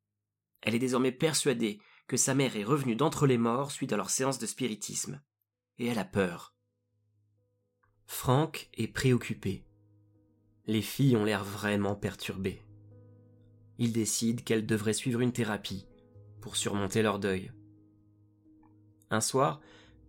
Elle 0.63 0.77
est 0.77 0.79
désormais 0.79 1.11
persuadée 1.11 1.81
que 2.07 2.17
sa 2.17 2.33
mère 2.33 2.55
est 2.55 2.63
revenue 2.63 2.95
d'entre 2.95 3.27
les 3.27 3.39
morts 3.39 3.73
suite 3.73 3.93
à 3.93 3.97
leur 3.97 4.09
séance 4.09 4.39
de 4.39 4.47
spiritisme. 4.47 5.21
Et 5.79 5.87
elle 5.87 5.99
a 5.99 6.05
peur. 6.05 6.55
Franck 8.07 8.71
est 8.75 8.87
préoccupé. 8.87 9.67
Les 10.67 10.83
filles 10.83 11.17
ont 11.17 11.25
l'air 11.25 11.43
vraiment 11.43 11.97
perturbées. 11.97 12.65
Il 13.79 13.93
décide 13.93 14.45
qu'elles 14.45 14.65
devraient 14.65 14.93
suivre 14.93 15.23
une 15.23 15.33
thérapie 15.33 15.89
pour 16.41 16.55
surmonter 16.55 17.03
leur 17.03 17.19
deuil. 17.19 17.51
Un 19.11 19.21
soir, 19.21 19.61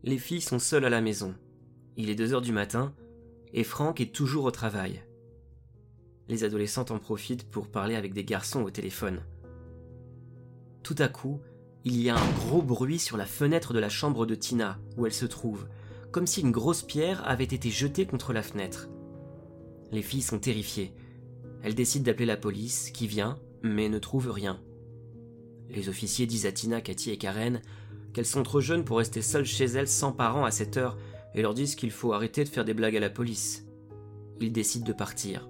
les 0.03 0.20
filles 0.20 0.41
sont 0.41 0.60
seules 0.60 0.86
à 0.86 0.89
la 0.89 1.01
maison. 1.01 1.34
Il 1.98 2.12
est 2.12 2.15
deux 2.15 2.34
heures 2.34 2.41
du 2.41 2.51
matin 2.51 2.93
et 3.51 3.63
Franck 3.63 4.00
est 4.00 4.13
toujours 4.13 4.46
au 4.46 4.51
travail. 4.51 5.01
Les 6.27 6.43
adolescentes 6.43 6.91
en 6.91 7.00
profitent 7.00 7.50
pour 7.50 7.67
parler 7.67 7.96
avec 7.96 8.13
des 8.13 8.24
garçons 8.24 8.62
au 8.62 8.70
téléphone. 8.70 9.24
Tout 10.84 10.96
à 11.00 11.08
coup, 11.08 11.41
il 11.84 12.00
y 12.00 12.10
a 12.10 12.15
un 12.15 12.31
gros 12.34 12.62
bruit 12.62 13.00
sur 13.00 13.17
la 13.17 13.25
fenêtre 13.25 13.74
de 13.74 13.79
la 13.79 13.89
chambre 13.89 14.27
de 14.27 14.36
Tina, 14.36 14.77
où 14.98 15.08
elle 15.08 15.13
se 15.13 15.25
trouve, 15.25 15.67
comme 16.12 16.27
si 16.27 16.41
une 16.41 16.51
grosse 16.51 16.84
pierre 16.84 17.27
avait 17.27 17.43
été 17.43 17.72
jetée 17.72 18.05
contre 18.05 18.34
la 18.34 18.43
fenêtre. 18.43 18.88
Les 19.91 20.03
filles 20.03 20.22
sont 20.22 20.39
terrifiées. 20.39 20.93
Elles 21.63 21.75
décident 21.75 22.05
d'appeler 22.05 22.27
la 22.27 22.38
police, 22.38 22.91
qui 22.91 23.08
vient, 23.08 23.39
mais 23.63 23.89
ne 23.89 24.00
trouve 24.00 24.29
rien. 24.29 24.62
Les 25.70 25.89
officiers 25.89 26.27
disent 26.27 26.46
à 26.46 26.51
Tina, 26.51 26.81
Cathy 26.81 27.10
et 27.10 27.17
Karen 27.17 27.62
qu'elles 28.13 28.25
sont 28.25 28.44
trop 28.44 28.60
jeunes 28.60 28.86
pour 28.86 28.98
rester 28.98 29.22
seules 29.22 29.46
chez 29.46 29.65
elles 29.65 29.88
sans 29.88 30.12
parents 30.12 30.46
à 30.46 30.51
cette 30.51 30.77
heure 30.77 30.98
et 31.34 31.41
leur 31.41 31.53
disent 31.53 31.75
qu'il 31.75 31.91
faut 31.91 32.13
arrêter 32.13 32.44
de 32.44 32.50
faire 32.50 32.65
des 32.65 32.74
blagues 32.74 32.98
à 32.98 33.00
la 33.00 33.10
police. 33.10 33.65
Ils 34.39 34.51
décident 34.51 34.86
de 34.86 34.94
partir. 34.94 35.50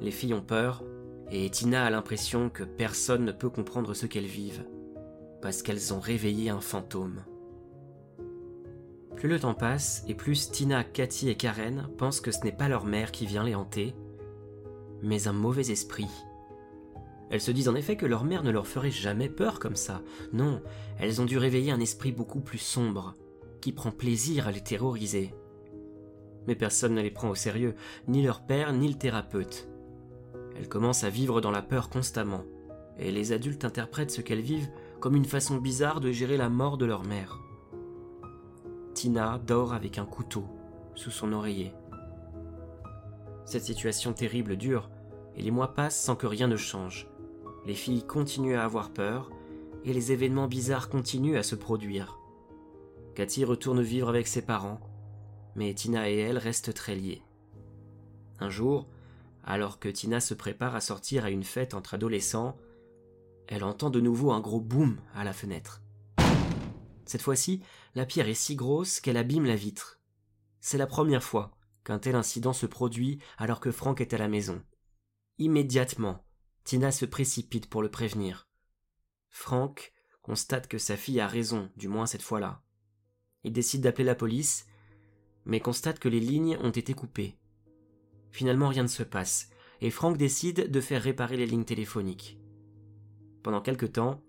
Les 0.00 0.10
filles 0.10 0.34
ont 0.34 0.42
peur 0.42 0.82
et 1.30 1.48
Tina 1.50 1.84
a 1.84 1.90
l'impression 1.90 2.50
que 2.50 2.64
personne 2.64 3.24
ne 3.24 3.32
peut 3.32 3.50
comprendre 3.50 3.94
ce 3.94 4.06
qu'elles 4.06 4.26
vivent 4.26 4.64
parce 5.42 5.62
qu'elles 5.62 5.94
ont 5.94 6.00
réveillé 6.00 6.50
un 6.50 6.60
fantôme. 6.60 7.24
Plus 9.16 9.28
le 9.28 9.40
temps 9.40 9.54
passe 9.54 10.04
et 10.08 10.14
plus 10.14 10.50
Tina, 10.50 10.84
Cathy 10.84 11.28
et 11.28 11.34
Karen 11.36 11.88
pensent 11.96 12.20
que 12.20 12.30
ce 12.32 12.42
n'est 12.44 12.52
pas 12.52 12.68
leur 12.68 12.84
mère 12.84 13.12
qui 13.12 13.26
vient 13.26 13.44
les 13.44 13.54
hanter, 13.54 13.94
mais 15.02 15.28
un 15.28 15.32
mauvais 15.32 15.70
esprit 15.70 16.08
elles 17.30 17.40
se 17.40 17.50
disent 17.50 17.68
en 17.68 17.74
effet 17.74 17.96
que 17.96 18.06
leur 18.06 18.24
mère 18.24 18.42
ne 18.42 18.50
leur 18.50 18.66
ferait 18.66 18.90
jamais 18.90 19.28
peur 19.28 19.58
comme 19.60 19.76
ça. 19.76 20.02
Non, 20.32 20.62
elles 20.98 21.20
ont 21.20 21.26
dû 21.26 21.38
réveiller 21.38 21.72
un 21.72 21.80
esprit 21.80 22.12
beaucoup 22.12 22.40
plus 22.40 22.58
sombre, 22.58 23.14
qui 23.60 23.72
prend 23.72 23.90
plaisir 23.90 24.48
à 24.48 24.52
les 24.52 24.62
terroriser. 24.62 25.34
Mais 26.46 26.54
personne 26.54 26.94
ne 26.94 27.02
les 27.02 27.10
prend 27.10 27.28
au 27.28 27.34
sérieux, 27.34 27.74
ni 28.06 28.22
leur 28.22 28.46
père, 28.46 28.72
ni 28.72 28.88
le 28.88 28.94
thérapeute. 28.94 29.68
Elles 30.56 30.68
commencent 30.68 31.04
à 31.04 31.10
vivre 31.10 31.40
dans 31.40 31.50
la 31.50 31.62
peur 31.62 31.90
constamment, 31.90 32.44
et 32.98 33.12
les 33.12 33.32
adultes 33.32 33.64
interprètent 33.64 34.10
ce 34.10 34.22
qu'elles 34.22 34.40
vivent 34.40 34.70
comme 35.00 35.14
une 35.14 35.24
façon 35.24 35.58
bizarre 35.58 36.00
de 36.00 36.10
gérer 36.10 36.36
la 36.36 36.48
mort 36.48 36.78
de 36.78 36.86
leur 36.86 37.04
mère. 37.04 37.38
Tina 38.94 39.38
dort 39.46 39.74
avec 39.74 39.98
un 39.98 40.06
couteau 40.06 40.44
sous 40.94 41.10
son 41.10 41.32
oreiller. 41.32 41.72
Cette 43.44 43.64
situation 43.64 44.12
terrible 44.12 44.56
dure, 44.56 44.90
et 45.36 45.42
les 45.42 45.52
mois 45.52 45.74
passent 45.74 46.00
sans 46.00 46.16
que 46.16 46.26
rien 46.26 46.48
ne 46.48 46.56
change. 46.56 47.08
Les 47.66 47.74
filles 47.74 48.06
continuent 48.06 48.56
à 48.56 48.64
avoir 48.64 48.92
peur, 48.92 49.30
et 49.84 49.92
les 49.92 50.12
événements 50.12 50.48
bizarres 50.48 50.88
continuent 50.88 51.36
à 51.36 51.42
se 51.42 51.54
produire. 51.54 52.18
Cathy 53.14 53.44
retourne 53.44 53.82
vivre 53.82 54.08
avec 54.08 54.26
ses 54.26 54.42
parents, 54.42 54.80
mais 55.54 55.74
Tina 55.74 56.10
et 56.10 56.16
elle 56.16 56.38
restent 56.38 56.74
très 56.74 56.94
liées. 56.94 57.22
Un 58.38 58.50
jour, 58.50 58.88
alors 59.44 59.78
que 59.78 59.88
Tina 59.88 60.20
se 60.20 60.34
prépare 60.34 60.74
à 60.74 60.80
sortir 60.80 61.24
à 61.24 61.30
une 61.30 61.42
fête 61.42 61.74
entre 61.74 61.94
adolescents, 61.94 62.56
elle 63.48 63.64
entend 63.64 63.90
de 63.90 64.00
nouveau 64.00 64.30
un 64.30 64.40
gros 64.40 64.60
boum 64.60 64.98
à 65.14 65.24
la 65.24 65.32
fenêtre. 65.32 65.82
Cette 67.06 67.22
fois-ci, 67.22 67.62
la 67.94 68.04
pierre 68.04 68.28
est 68.28 68.34
si 68.34 68.54
grosse 68.54 69.00
qu'elle 69.00 69.16
abîme 69.16 69.46
la 69.46 69.56
vitre. 69.56 69.98
C'est 70.60 70.76
la 70.76 70.86
première 70.86 71.22
fois 71.22 71.52
qu'un 71.82 71.98
tel 71.98 72.14
incident 72.14 72.52
se 72.52 72.66
produit 72.66 73.18
alors 73.38 73.60
que 73.60 73.72
Franck 73.72 74.02
est 74.02 74.12
à 74.12 74.18
la 74.18 74.28
maison. 74.28 74.62
Immédiatement, 75.38 76.22
Tina 76.68 76.92
se 76.92 77.06
précipite 77.06 77.70
pour 77.70 77.80
le 77.80 77.90
prévenir. 77.90 78.46
Frank 79.30 79.90
constate 80.20 80.68
que 80.68 80.76
sa 80.76 80.98
fille 80.98 81.18
a 81.18 81.26
raison, 81.26 81.70
du 81.78 81.88
moins 81.88 82.04
cette 82.04 82.20
fois-là. 82.20 82.60
Il 83.42 83.54
décide 83.54 83.80
d'appeler 83.80 84.04
la 84.04 84.14
police, 84.14 84.66
mais 85.46 85.60
constate 85.60 85.98
que 85.98 86.10
les 86.10 86.20
lignes 86.20 86.58
ont 86.60 86.68
été 86.68 86.92
coupées. 86.92 87.38
Finalement, 88.32 88.68
rien 88.68 88.82
ne 88.82 88.88
se 88.88 89.02
passe, 89.02 89.48
et 89.80 89.88
Frank 89.88 90.18
décide 90.18 90.70
de 90.70 90.80
faire 90.82 91.02
réparer 91.02 91.38
les 91.38 91.46
lignes 91.46 91.64
téléphoniques. 91.64 92.38
Pendant 93.42 93.62
quelque 93.62 93.86
temps, 93.86 94.22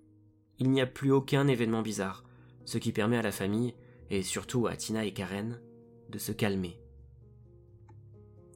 il 0.59 0.69
n'y 0.71 0.79
a 0.79 0.87
plus 0.87 1.11
aucun 1.11 1.45
événement 1.45 1.81
bizarre, 1.81 2.23
ce 2.63 2.77
qui 2.77 2.93
permet 2.93 3.17
à 3.17 3.21
la 3.21 3.33
famille, 3.33 3.75
et 4.09 4.23
surtout 4.23 4.67
à 4.67 4.77
Tina 4.77 5.03
et 5.03 5.11
Karen, 5.11 5.59
de 6.07 6.17
se 6.17 6.31
calmer. 6.31 6.79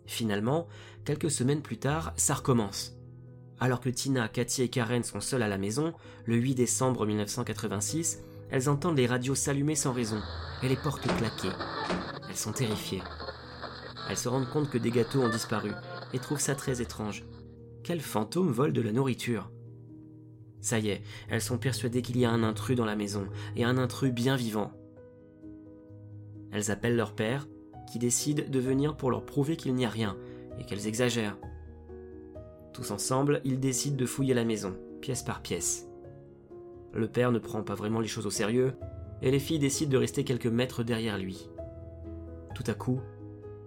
Finalement, 0.05 0.69
quelques 1.03 1.31
semaines 1.31 1.61
plus 1.61 1.79
tard, 1.79 2.13
ça 2.15 2.35
recommence. 2.35 2.97
Alors 3.63 3.79
que 3.79 3.89
Tina, 3.89 4.27
Cathy 4.27 4.63
et 4.63 4.67
Karen 4.67 5.05
sont 5.05 5.21
seules 5.21 5.41
à 5.41 5.47
la 5.47 5.57
maison, 5.57 5.93
le 6.25 6.35
8 6.35 6.53
décembre 6.53 7.05
1986, 7.05 8.21
elles 8.51 8.67
entendent 8.67 8.97
les 8.97 9.07
radios 9.07 9.35
s'allumer 9.35 9.75
sans 9.75 9.93
raison 9.93 10.19
et 10.63 10.67
les 10.67 10.75
portes 10.75 11.07
claquer. 11.15 11.47
Elles 12.27 12.35
sont 12.35 12.51
terrifiées. 12.51 13.01
Elles 14.09 14.17
se 14.17 14.27
rendent 14.27 14.49
compte 14.49 14.69
que 14.69 14.77
des 14.77 14.91
gâteaux 14.91 15.21
ont 15.21 15.29
disparu 15.29 15.71
et 16.11 16.19
trouvent 16.19 16.41
ça 16.41 16.55
très 16.55 16.81
étrange. 16.81 17.23
Quel 17.83 18.01
fantôme 18.01 18.51
vole 18.51 18.73
de 18.73 18.81
la 18.81 18.91
nourriture? 18.91 19.49
Ça 20.59 20.79
y 20.79 20.89
est, 20.89 21.01
elles 21.29 21.41
sont 21.41 21.57
persuadées 21.57 22.01
qu'il 22.01 22.17
y 22.17 22.25
a 22.25 22.31
un 22.31 22.43
intrus 22.43 22.75
dans 22.75 22.83
la 22.83 22.97
maison, 22.97 23.29
et 23.55 23.63
un 23.63 23.77
intrus 23.77 24.11
bien 24.11 24.35
vivant. 24.35 24.73
Elles 26.51 26.69
appellent 26.69 26.97
leur 26.97 27.15
père, 27.15 27.47
qui 27.89 27.97
décide 27.97 28.49
de 28.49 28.59
venir 28.59 28.97
pour 28.97 29.09
leur 29.09 29.25
prouver 29.25 29.55
qu'il 29.55 29.73
n'y 29.73 29.85
a 29.85 29.89
rien, 29.89 30.17
et 30.59 30.65
qu'elles 30.65 30.85
exagèrent. 30.85 31.37
Tous 32.73 32.89
ensemble, 32.89 33.39
ils 33.45 33.59
décident 33.59 33.95
de 33.95 34.05
fouiller 34.05 34.33
la 34.33 34.45
maison, 34.45 34.75
pièce 34.99 35.21
par 35.21 35.41
pièce. 35.41 35.87
Le 36.91 37.07
père 37.07 37.31
ne 37.31 37.39
prend 37.39 37.61
pas 37.63 37.75
vraiment 37.75 37.99
les 37.99 38.07
choses 38.07 38.25
au 38.25 38.31
sérieux, 38.31 38.73
et 39.21 39.29
les 39.29 39.39
filles 39.39 39.59
décident 39.59 39.91
de 39.91 39.97
rester 39.97 40.23
quelques 40.23 40.47
mètres 40.47 40.83
derrière 40.83 41.17
lui. 41.17 41.49
Tout 42.55 42.63
à 42.65 42.73
coup, 42.73 42.99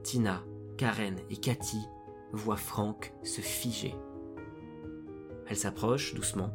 Tina, 0.03 0.43
Karen 0.77 1.17
et 1.31 1.37
Cathy 1.37 1.81
voient 2.33 2.57
Franck 2.57 3.13
se 3.23 3.41
figer. 3.41 3.95
Elles 5.49 5.57
s'approchent 5.57 6.15
doucement. 6.15 6.51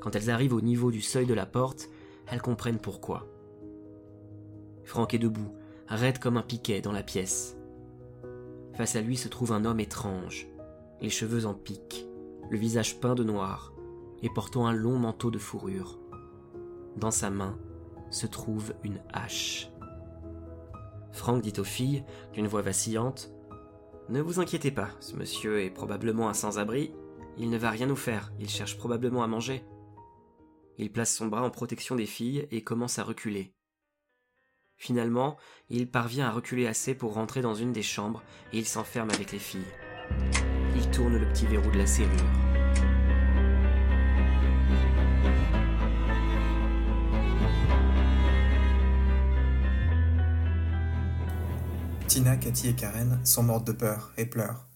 Quand 0.00 0.16
elles 0.16 0.30
arrivent 0.30 0.54
au 0.54 0.60
niveau 0.60 0.90
du 0.90 1.00
seuil 1.00 1.26
de 1.26 1.34
la 1.34 1.46
porte, 1.46 1.88
elles 2.26 2.42
comprennent 2.42 2.80
pourquoi. 2.80 3.26
Franck 4.84 5.14
est 5.14 5.18
debout, 5.18 5.54
raide 5.86 6.18
comme 6.18 6.36
un 6.36 6.42
piquet 6.42 6.80
dans 6.80 6.92
la 6.92 7.02
pièce. 7.02 7.56
Face 8.74 8.96
à 8.96 9.00
lui 9.00 9.16
se 9.16 9.28
trouve 9.28 9.52
un 9.52 9.64
homme 9.64 9.80
étrange, 9.80 10.48
les 11.00 11.10
cheveux 11.10 11.46
en 11.46 11.54
pique, 11.54 12.06
le 12.50 12.58
visage 12.58 13.00
peint 13.00 13.14
de 13.14 13.24
noir, 13.24 13.72
et 14.22 14.30
portant 14.30 14.66
un 14.66 14.72
long 14.72 14.98
manteau 14.98 15.30
de 15.30 15.38
fourrure. 15.38 15.98
Dans 16.96 17.10
sa 17.10 17.30
main 17.30 17.58
se 18.10 18.26
trouve 18.26 18.74
une 18.82 19.00
hache. 19.12 19.70
Franck 21.12 21.42
dit 21.42 21.58
aux 21.58 21.64
filles, 21.64 22.04
d'une 22.32 22.48
voix 22.48 22.62
vacillante 22.62 23.30
Ne 24.08 24.20
vous 24.20 24.40
inquiétez 24.40 24.70
pas, 24.70 24.90
ce 25.00 25.14
monsieur 25.16 25.62
est 25.62 25.70
probablement 25.70 26.28
un 26.28 26.34
sans-abri. 26.34 26.92
Il 27.36 27.50
ne 27.50 27.58
va 27.58 27.70
rien 27.70 27.86
nous 27.86 27.96
faire, 27.96 28.32
il 28.40 28.48
cherche 28.48 28.76
probablement 28.76 29.22
à 29.22 29.28
manger. 29.28 29.64
Il 30.78 30.90
place 30.90 31.14
son 31.14 31.26
bras 31.26 31.42
en 31.42 31.50
protection 31.50 31.96
des 31.96 32.06
filles 32.06 32.46
et 32.50 32.62
commence 32.62 32.98
à 32.98 33.04
reculer. 33.04 33.54
Finalement, 34.76 35.36
il 35.70 35.90
parvient 35.90 36.28
à 36.28 36.32
reculer 36.32 36.66
assez 36.68 36.94
pour 36.94 37.14
rentrer 37.14 37.42
dans 37.42 37.54
une 37.54 37.72
des 37.72 37.82
chambres 37.82 38.22
et 38.52 38.58
il 38.58 38.66
s'enferme 38.66 39.10
avec 39.10 39.32
les 39.32 39.40
filles 39.40 39.66
il 40.76 40.90
tourne 40.90 41.16
le 41.16 41.28
petit 41.28 41.46
verrou 41.46 41.70
de 41.70 41.78
la 41.78 41.86
serrure. 41.86 42.10
Tina, 52.06 52.36
Cathy 52.36 52.68
et 52.68 52.74
Karen 52.74 53.20
sont 53.22 53.42
mortes 53.42 53.66
de 53.66 53.72
peur 53.72 54.12
et 54.16 54.26
pleurent. 54.26 54.66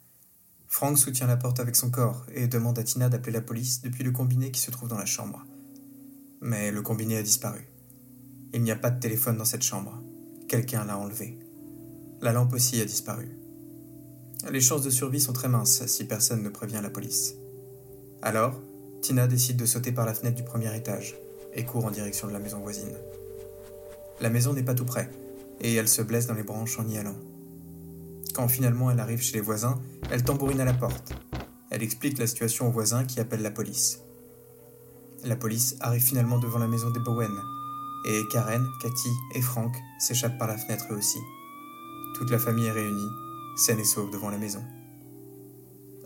Frank 0.69 0.97
soutient 0.97 1.27
la 1.27 1.37
porte 1.37 1.61
avec 1.61 1.77
son 1.77 1.91
corps 1.91 2.25
et 2.35 2.47
demande 2.47 2.79
à 2.79 2.85
Tina 2.85 3.09
d'appeler 3.09 3.33
la 3.33 3.41
police 3.41 3.83
depuis 3.83 4.05
le 4.05 4.11
combiné 4.11 4.51
qui 4.51 4.61
se 4.61 4.71
trouve 4.71 4.89
dans 4.89 4.99
la 4.99 5.07
chambre. 5.07 5.45
Mais 6.41 6.71
le 6.71 6.83
combiné 6.83 7.17
a 7.17 7.23
disparu. 7.23 7.69
Il 8.53 8.63
n'y 8.63 8.71
a 8.71 8.77
pas 8.77 8.91
de 8.91 9.01
téléphone 9.01 9.39
dans 9.39 9.45
cette 9.45 9.63
chambre. 9.63 10.03
Quelqu'un 10.49 10.85
l'a 10.85 10.99
enlevé. 10.99 11.39
La 12.21 12.33
lampe 12.33 12.53
aussi 12.53 12.81
a 12.81 12.85
disparu. 12.85 13.42
Les 14.51 14.61
chances 14.61 14.83
de 14.83 14.91
survie 14.91 15.21
sont 15.21 15.33
très 15.33 15.49
minces 15.49 15.87
si 15.87 16.05
personne 16.05 16.43
ne 16.43 16.49
prévient 16.49 16.81
la 16.83 16.91
police. 16.91 17.37
Alors, 18.23 18.61
Tina 19.01 19.27
décide 19.27 19.57
de 19.57 19.67
sauter 19.67 19.93
par 19.93 20.05
la 20.05 20.15
fenêtre 20.15 20.37
du 20.37 20.43
premier 20.43 20.75
étage 20.77 21.17
et 21.55 21.65
court 21.65 21.85
en 21.85 21.91
direction 21.91 22.27
de 22.27 22.33
la 22.33 22.39
maison 22.41 22.59
voisine. 22.59 22.93
La 24.21 24.31
maison 24.31 24.53
n'est 24.53 24.63
pas 24.63 24.75
tout 24.75 24.85
près, 24.85 25.11
et 25.61 25.75
elle 25.75 25.89
se 25.89 26.03
blesse 26.03 26.27
dans 26.27 26.35
les 26.35 26.43
branches 26.43 26.79
en 26.79 26.89
y 26.89 26.99
allant. 26.99 27.17
Quand 28.35 28.49
finalement 28.49 28.91
elle 28.91 29.01
arrive 29.01 29.23
chez 29.23 29.35
les 29.35 29.41
voisins, 29.41 29.81
elle 30.11 30.25
tambourine 30.25 30.61
à 30.61 30.65
la 30.65 30.75
porte. 30.75 31.13
Elle 31.71 31.83
explique 31.83 32.19
la 32.19 32.27
situation 32.27 32.69
aux 32.69 32.73
voisins 32.73 33.05
qui 33.05 33.21
appellent 33.21 33.43
la 33.43 33.51
police. 33.51 34.01
La 35.25 35.37
police 35.37 35.77
arrive 35.81 36.03
finalement 36.03 36.39
devant 36.39 36.59
la 36.59 36.67
maison 36.67 36.91
des 36.91 37.01
Bowen, 37.01 37.37
et 38.07 38.23
Karen, 38.33 38.67
Cathy 38.81 39.11
et 39.37 39.43
Frank 39.43 39.73
s'échappent 40.01 40.39
par 40.39 40.49
la 40.49 40.59
fenêtre 40.59 40.87
eux 40.91 40.97
aussi. 40.97 41.19
Toute 42.17 42.31
la 42.31 42.39
famille 42.39 42.67
est 42.67 42.73
réunie, 42.73 43.09
saine 43.57 43.81
et 43.81 43.85
sauve 43.85 44.11
devant 44.11 44.31
la 44.31 44.39
maison. 44.39 44.63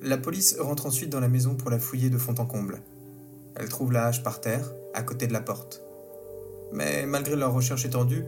La 0.03 0.19
police 0.19 0.57
rentre 0.59 0.87
ensuite 0.87 1.11
dans 1.11 1.21
la 1.21 1.29
maison 1.29 1.55
pour 1.55 1.71
la 1.71 1.79
fouiller 1.79 2.11
de 2.11 2.19
fond 2.19 2.35
en 2.39 2.47
comble. 2.47 2.83
Elle 3.55 3.69
trouve 3.69 3.93
la 3.93 4.07
hache 4.07 4.23
par 4.23 4.41
terre, 4.41 4.73
à 4.95 5.03
côté 5.03 5.27
de 5.27 5.33
la 5.33 5.41
porte. 5.41 5.83
Mais 6.73 7.07
malgré 7.07 7.37
leur 7.37 7.53
recherche 7.53 7.85
étendue, 7.85 8.25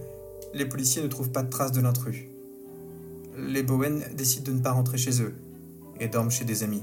les 0.54 0.66
policiers 0.66 1.02
ne 1.02 1.08
trouvent 1.08 1.30
pas 1.30 1.42
de 1.42 1.50
traces 1.50 1.72
de 1.72 1.80
l'intrus 1.80 2.24
les 3.38 3.62
Bowen 3.62 4.04
décident 4.14 4.52
de 4.52 4.58
ne 4.58 4.62
pas 4.62 4.72
rentrer 4.72 4.98
chez 4.98 5.22
eux 5.22 5.34
et 6.00 6.08
dorment 6.08 6.30
chez 6.30 6.44
des 6.44 6.62
amis. 6.62 6.82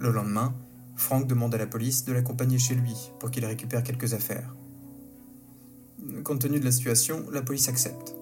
Le 0.00 0.10
lendemain, 0.10 0.54
Frank 0.96 1.26
demande 1.26 1.54
à 1.54 1.58
la 1.58 1.66
police 1.66 2.04
de 2.04 2.12
l'accompagner 2.12 2.58
chez 2.58 2.74
lui 2.74 2.96
pour 3.18 3.30
qu'il 3.30 3.44
récupère 3.44 3.82
quelques 3.82 4.14
affaires. 4.14 4.54
Compte 6.24 6.40
tenu 6.40 6.58
de 6.58 6.64
la 6.64 6.72
situation, 6.72 7.24
la 7.30 7.42
police 7.42 7.68
accepte. 7.68 8.16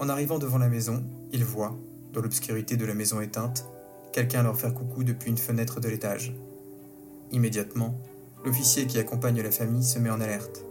En 0.00 0.08
arrivant 0.08 0.40
devant 0.40 0.58
la 0.58 0.68
maison, 0.68 1.04
ils 1.32 1.44
voient, 1.44 1.78
dans 2.12 2.20
l'obscurité 2.20 2.76
de 2.76 2.84
la 2.84 2.94
maison 2.94 3.20
éteinte, 3.20 3.64
quelqu'un 4.12 4.42
leur 4.42 4.58
faire 4.58 4.74
coucou 4.74 5.04
depuis 5.04 5.30
une 5.30 5.38
fenêtre 5.38 5.78
de 5.78 5.88
l'étage. 5.88 6.34
Immédiatement, 7.30 7.96
l'officier 8.44 8.88
qui 8.88 8.98
accompagne 8.98 9.40
la 9.40 9.52
famille 9.52 9.84
se 9.84 10.00
met 10.00 10.10
en 10.10 10.20
alerte. 10.20 10.64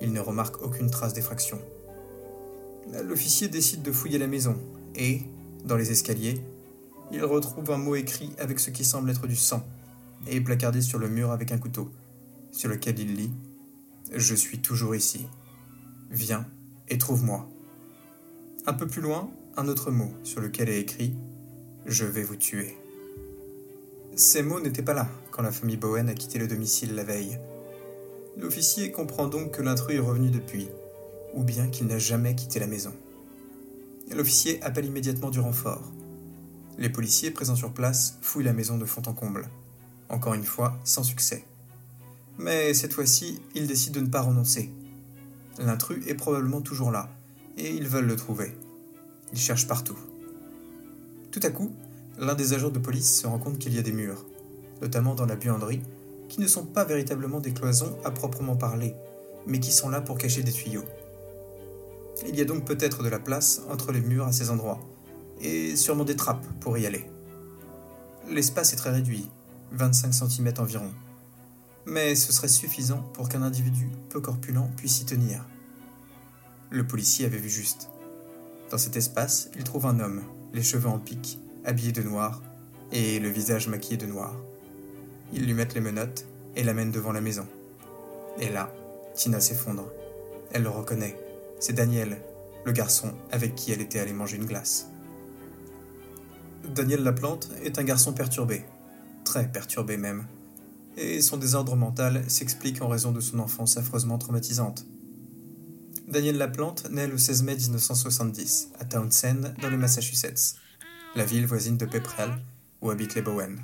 Il 0.00 0.12
ne 0.12 0.20
remarque 0.20 0.60
aucune 0.62 0.90
trace 0.90 1.14
d'effraction 1.14 1.60
l'officier 3.04 3.48
décide 3.48 3.82
de 3.82 3.92
fouiller 3.92 4.18
la 4.18 4.26
maison 4.26 4.56
et, 4.94 5.22
dans 5.64 5.76
les 5.76 5.90
escaliers, 5.90 6.40
il 7.10 7.24
retrouve 7.24 7.70
un 7.70 7.78
mot 7.78 7.94
écrit 7.94 8.30
avec 8.38 8.60
ce 8.60 8.70
qui 8.70 8.84
semble 8.84 9.10
être 9.10 9.26
du 9.26 9.36
sang 9.36 9.66
et 10.26 10.40
placardé 10.40 10.82
sur 10.82 10.98
le 10.98 11.08
mur 11.08 11.30
avec 11.30 11.52
un 11.52 11.58
couteau, 11.58 11.90
sur 12.50 12.68
lequel 12.68 12.98
il 12.98 13.14
lit 13.14 13.32
Je 14.12 14.34
suis 14.34 14.58
toujours 14.58 14.94
ici. 14.94 15.26
Viens 16.10 16.46
et 16.88 16.98
trouve-moi. 16.98 17.48
Un 18.68 18.74
peu 18.74 18.86
plus 18.86 19.00
loin, 19.00 19.30
un 19.56 19.66
autre 19.66 19.90
mot 19.90 20.12
sur 20.24 20.42
lequel 20.42 20.68
est 20.68 20.78
écrit 20.78 21.14
Je 21.86 22.04
vais 22.04 22.22
vous 22.22 22.36
tuer. 22.36 22.76
Ces 24.14 24.42
mots 24.42 24.60
n'étaient 24.60 24.82
pas 24.82 24.92
là 24.92 25.08
quand 25.30 25.40
la 25.40 25.52
famille 25.52 25.78
Bowen 25.78 26.10
a 26.10 26.12
quitté 26.12 26.38
le 26.38 26.46
domicile 26.46 26.94
la 26.94 27.02
veille. 27.02 27.38
L'officier 28.36 28.92
comprend 28.92 29.26
donc 29.26 29.52
que 29.52 29.62
l'intrus 29.62 29.96
est 29.96 30.00
revenu 30.00 30.28
depuis 30.28 30.68
ou 31.32 31.44
bien 31.44 31.68
qu'il 31.68 31.86
n'a 31.86 31.98
jamais 31.98 32.34
quitté 32.34 32.58
la 32.58 32.66
maison. 32.66 32.92
L'officier 34.14 34.62
appelle 34.62 34.84
immédiatement 34.84 35.30
du 35.30 35.40
renfort. 35.40 35.90
Les 36.76 36.90
policiers 36.90 37.30
présents 37.30 37.56
sur 37.56 37.72
place 37.72 38.18
fouillent 38.20 38.44
la 38.44 38.52
maison 38.52 38.76
de 38.76 38.84
fond 38.84 39.02
en 39.06 39.14
comble. 39.14 39.48
Encore 40.10 40.34
une 40.34 40.44
fois, 40.44 40.78
sans 40.84 41.04
succès. 41.04 41.42
Mais 42.36 42.74
cette 42.74 42.92
fois-ci, 42.92 43.40
ils 43.54 43.66
décident 43.66 43.98
de 43.98 44.04
ne 44.04 44.10
pas 44.10 44.20
renoncer. 44.20 44.70
L'intrus 45.58 46.06
est 46.06 46.14
probablement 46.14 46.60
toujours 46.60 46.90
là, 46.90 47.08
et 47.58 47.74
ils 47.74 47.88
veulent 47.88 48.06
le 48.06 48.16
trouver. 48.16 48.52
Ils 49.32 49.38
cherchent 49.38 49.66
partout. 49.66 49.98
Tout 51.30 51.40
à 51.42 51.50
coup, 51.50 51.72
l'un 52.18 52.34
des 52.34 52.54
agents 52.54 52.70
de 52.70 52.78
police 52.78 53.20
se 53.20 53.26
rend 53.26 53.38
compte 53.38 53.58
qu'il 53.58 53.74
y 53.74 53.78
a 53.78 53.82
des 53.82 53.92
murs, 53.92 54.24
notamment 54.80 55.14
dans 55.14 55.26
la 55.26 55.36
buanderie, 55.36 55.82
qui 56.28 56.40
ne 56.40 56.46
sont 56.46 56.64
pas 56.64 56.84
véritablement 56.84 57.40
des 57.40 57.52
cloisons 57.52 57.96
à 58.04 58.10
proprement 58.10 58.56
parler, 58.56 58.94
mais 59.46 59.60
qui 59.60 59.72
sont 59.72 59.88
là 59.88 60.00
pour 60.00 60.18
cacher 60.18 60.42
des 60.42 60.52
tuyaux. 60.52 60.84
Il 62.26 62.36
y 62.36 62.40
a 62.40 62.44
donc 62.44 62.64
peut-être 62.64 63.02
de 63.02 63.08
la 63.08 63.18
place 63.18 63.62
entre 63.70 63.92
les 63.92 64.00
murs 64.00 64.26
à 64.26 64.32
ces 64.32 64.50
endroits, 64.50 64.80
et 65.40 65.76
sûrement 65.76 66.04
des 66.04 66.16
trappes 66.16 66.46
pour 66.60 66.76
y 66.78 66.86
aller. 66.86 67.04
L'espace 68.28 68.72
est 68.72 68.76
très 68.76 68.90
réduit, 68.90 69.28
25 69.72 70.12
cm 70.12 70.52
environ, 70.58 70.90
mais 71.86 72.14
ce 72.14 72.32
serait 72.32 72.48
suffisant 72.48 73.02
pour 73.14 73.28
qu'un 73.28 73.42
individu 73.42 73.88
peu 74.10 74.20
corpulent 74.20 74.68
puisse 74.76 75.00
y 75.00 75.06
tenir. 75.06 75.44
Le 76.70 76.86
policier 76.86 77.24
avait 77.24 77.38
vu 77.38 77.48
juste. 77.48 77.88
Dans 78.70 78.78
cet 78.78 78.96
espace, 78.96 79.50
il 79.56 79.64
trouve 79.64 79.86
un 79.86 80.00
homme, 80.00 80.22
les 80.52 80.62
cheveux 80.62 80.88
en 80.88 80.98
pique, 80.98 81.38
habillé 81.64 81.92
de 81.92 82.02
noir, 82.02 82.42
et 82.92 83.18
le 83.18 83.28
visage 83.28 83.68
maquillé 83.68 83.96
de 83.96 84.06
noir. 84.06 84.34
Ils 85.32 85.44
lui 85.44 85.54
mettent 85.54 85.74
les 85.74 85.80
menottes 85.80 86.26
et 86.56 86.62
l'amènent 86.62 86.90
devant 86.90 87.12
la 87.12 87.20
maison. 87.20 87.46
Et 88.40 88.50
là, 88.50 88.72
Tina 89.14 89.40
s'effondre. 89.40 89.90
Elle 90.52 90.62
le 90.62 90.70
reconnaît 90.70 91.16
c'est 91.60 91.72
Daniel, 91.72 92.18
le 92.64 92.72
garçon 92.72 93.12
avec 93.32 93.54
qui 93.54 93.72
elle 93.72 93.80
était 93.80 93.98
allée 93.98 94.12
manger 94.12 94.36
une 94.36 94.46
glace. 94.46 94.88
Daniel 96.74 97.02
Laplante 97.02 97.50
est 97.64 97.78
un 97.78 97.84
garçon 97.84 98.12
perturbé, 98.12 98.64
très 99.24 99.50
perturbé 99.50 99.96
même, 99.96 100.26
et 100.96 101.20
son 101.20 101.36
désordre 101.36 101.74
mental 101.76 102.22
s'explique 102.28 102.82
en 102.82 102.88
raison 102.88 103.12
de 103.12 103.20
son 103.20 103.38
enfance 103.38 103.76
affreusement 103.76 104.18
traumatisante. 104.18 104.86
Daniel 106.08 106.38
Laplante 106.38 106.88
naît 106.90 107.06
le 107.06 107.18
16 107.18 107.42
mai 107.42 107.54
1970 107.54 108.70
à 108.78 108.86
Townsend, 108.86 109.54
dans 109.60 109.68
le 109.68 109.76
Massachusetts, 109.76 110.56
la 111.14 111.26
ville 111.26 111.44
voisine 111.44 111.76
de 111.76 111.84
Pepperell, 111.84 112.32
où 112.80 112.88
habitent 112.88 113.14
les 113.14 113.20
Bowen. 113.20 113.60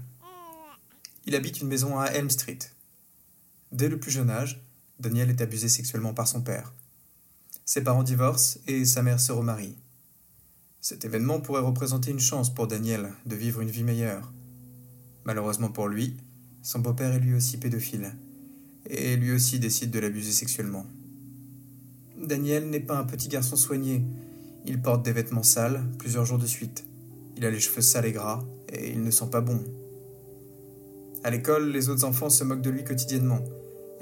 Il 1.24 1.36
habite 1.36 1.62
une 1.62 1.68
maison 1.68 1.98
à 1.98 2.08
Elm 2.08 2.28
Street. 2.28 2.58
Dès 3.72 3.88
le 3.88 3.98
plus 3.98 4.10
jeune 4.10 4.28
âge, 4.28 4.62
Daniel 5.00 5.30
est 5.30 5.40
abusé 5.40 5.70
sexuellement 5.70 6.12
par 6.12 6.28
son 6.28 6.42
père. 6.42 6.74
Ses 7.64 7.82
parents 7.82 8.02
divorcent 8.02 8.58
et 8.66 8.84
sa 8.84 9.02
mère 9.02 9.20
se 9.20 9.32
remarie. 9.32 9.78
Cet 10.82 11.06
événement 11.06 11.40
pourrait 11.40 11.62
représenter 11.62 12.10
une 12.10 12.20
chance 12.20 12.52
pour 12.52 12.66
Daniel 12.66 13.14
de 13.24 13.36
vivre 13.36 13.62
une 13.62 13.70
vie 13.70 13.84
meilleure. 13.84 14.34
Malheureusement 15.24 15.70
pour 15.70 15.88
lui, 15.88 16.18
son 16.62 16.80
beau-père 16.80 17.14
est 17.14 17.20
lui 17.20 17.32
aussi 17.32 17.56
pédophile, 17.56 18.14
et 18.84 19.16
lui 19.16 19.32
aussi 19.32 19.58
décide 19.58 19.90
de 19.90 19.98
l'abuser 19.98 20.32
sexuellement. 20.32 20.84
Daniel 22.18 22.70
n'est 22.70 22.80
pas 22.80 22.98
un 22.98 23.04
petit 23.04 23.28
garçon 23.28 23.56
soigné, 23.56 24.02
il 24.64 24.80
porte 24.80 25.04
des 25.04 25.12
vêtements 25.12 25.42
sales 25.42 25.82
plusieurs 25.98 26.24
jours 26.24 26.38
de 26.38 26.46
suite. 26.46 26.84
Il 27.36 27.44
a 27.44 27.50
les 27.50 27.60
cheveux 27.60 27.82
sales 27.82 28.06
et 28.06 28.12
gras, 28.12 28.42
et 28.72 28.90
il 28.90 29.02
ne 29.02 29.10
sent 29.10 29.28
pas 29.30 29.40
bon. 29.40 29.60
À 31.22 31.30
l'école, 31.30 31.70
les 31.70 31.88
autres 31.88 32.04
enfants 32.04 32.30
se 32.30 32.44
moquent 32.44 32.62
de 32.62 32.70
lui 32.70 32.84
quotidiennement, 32.84 33.40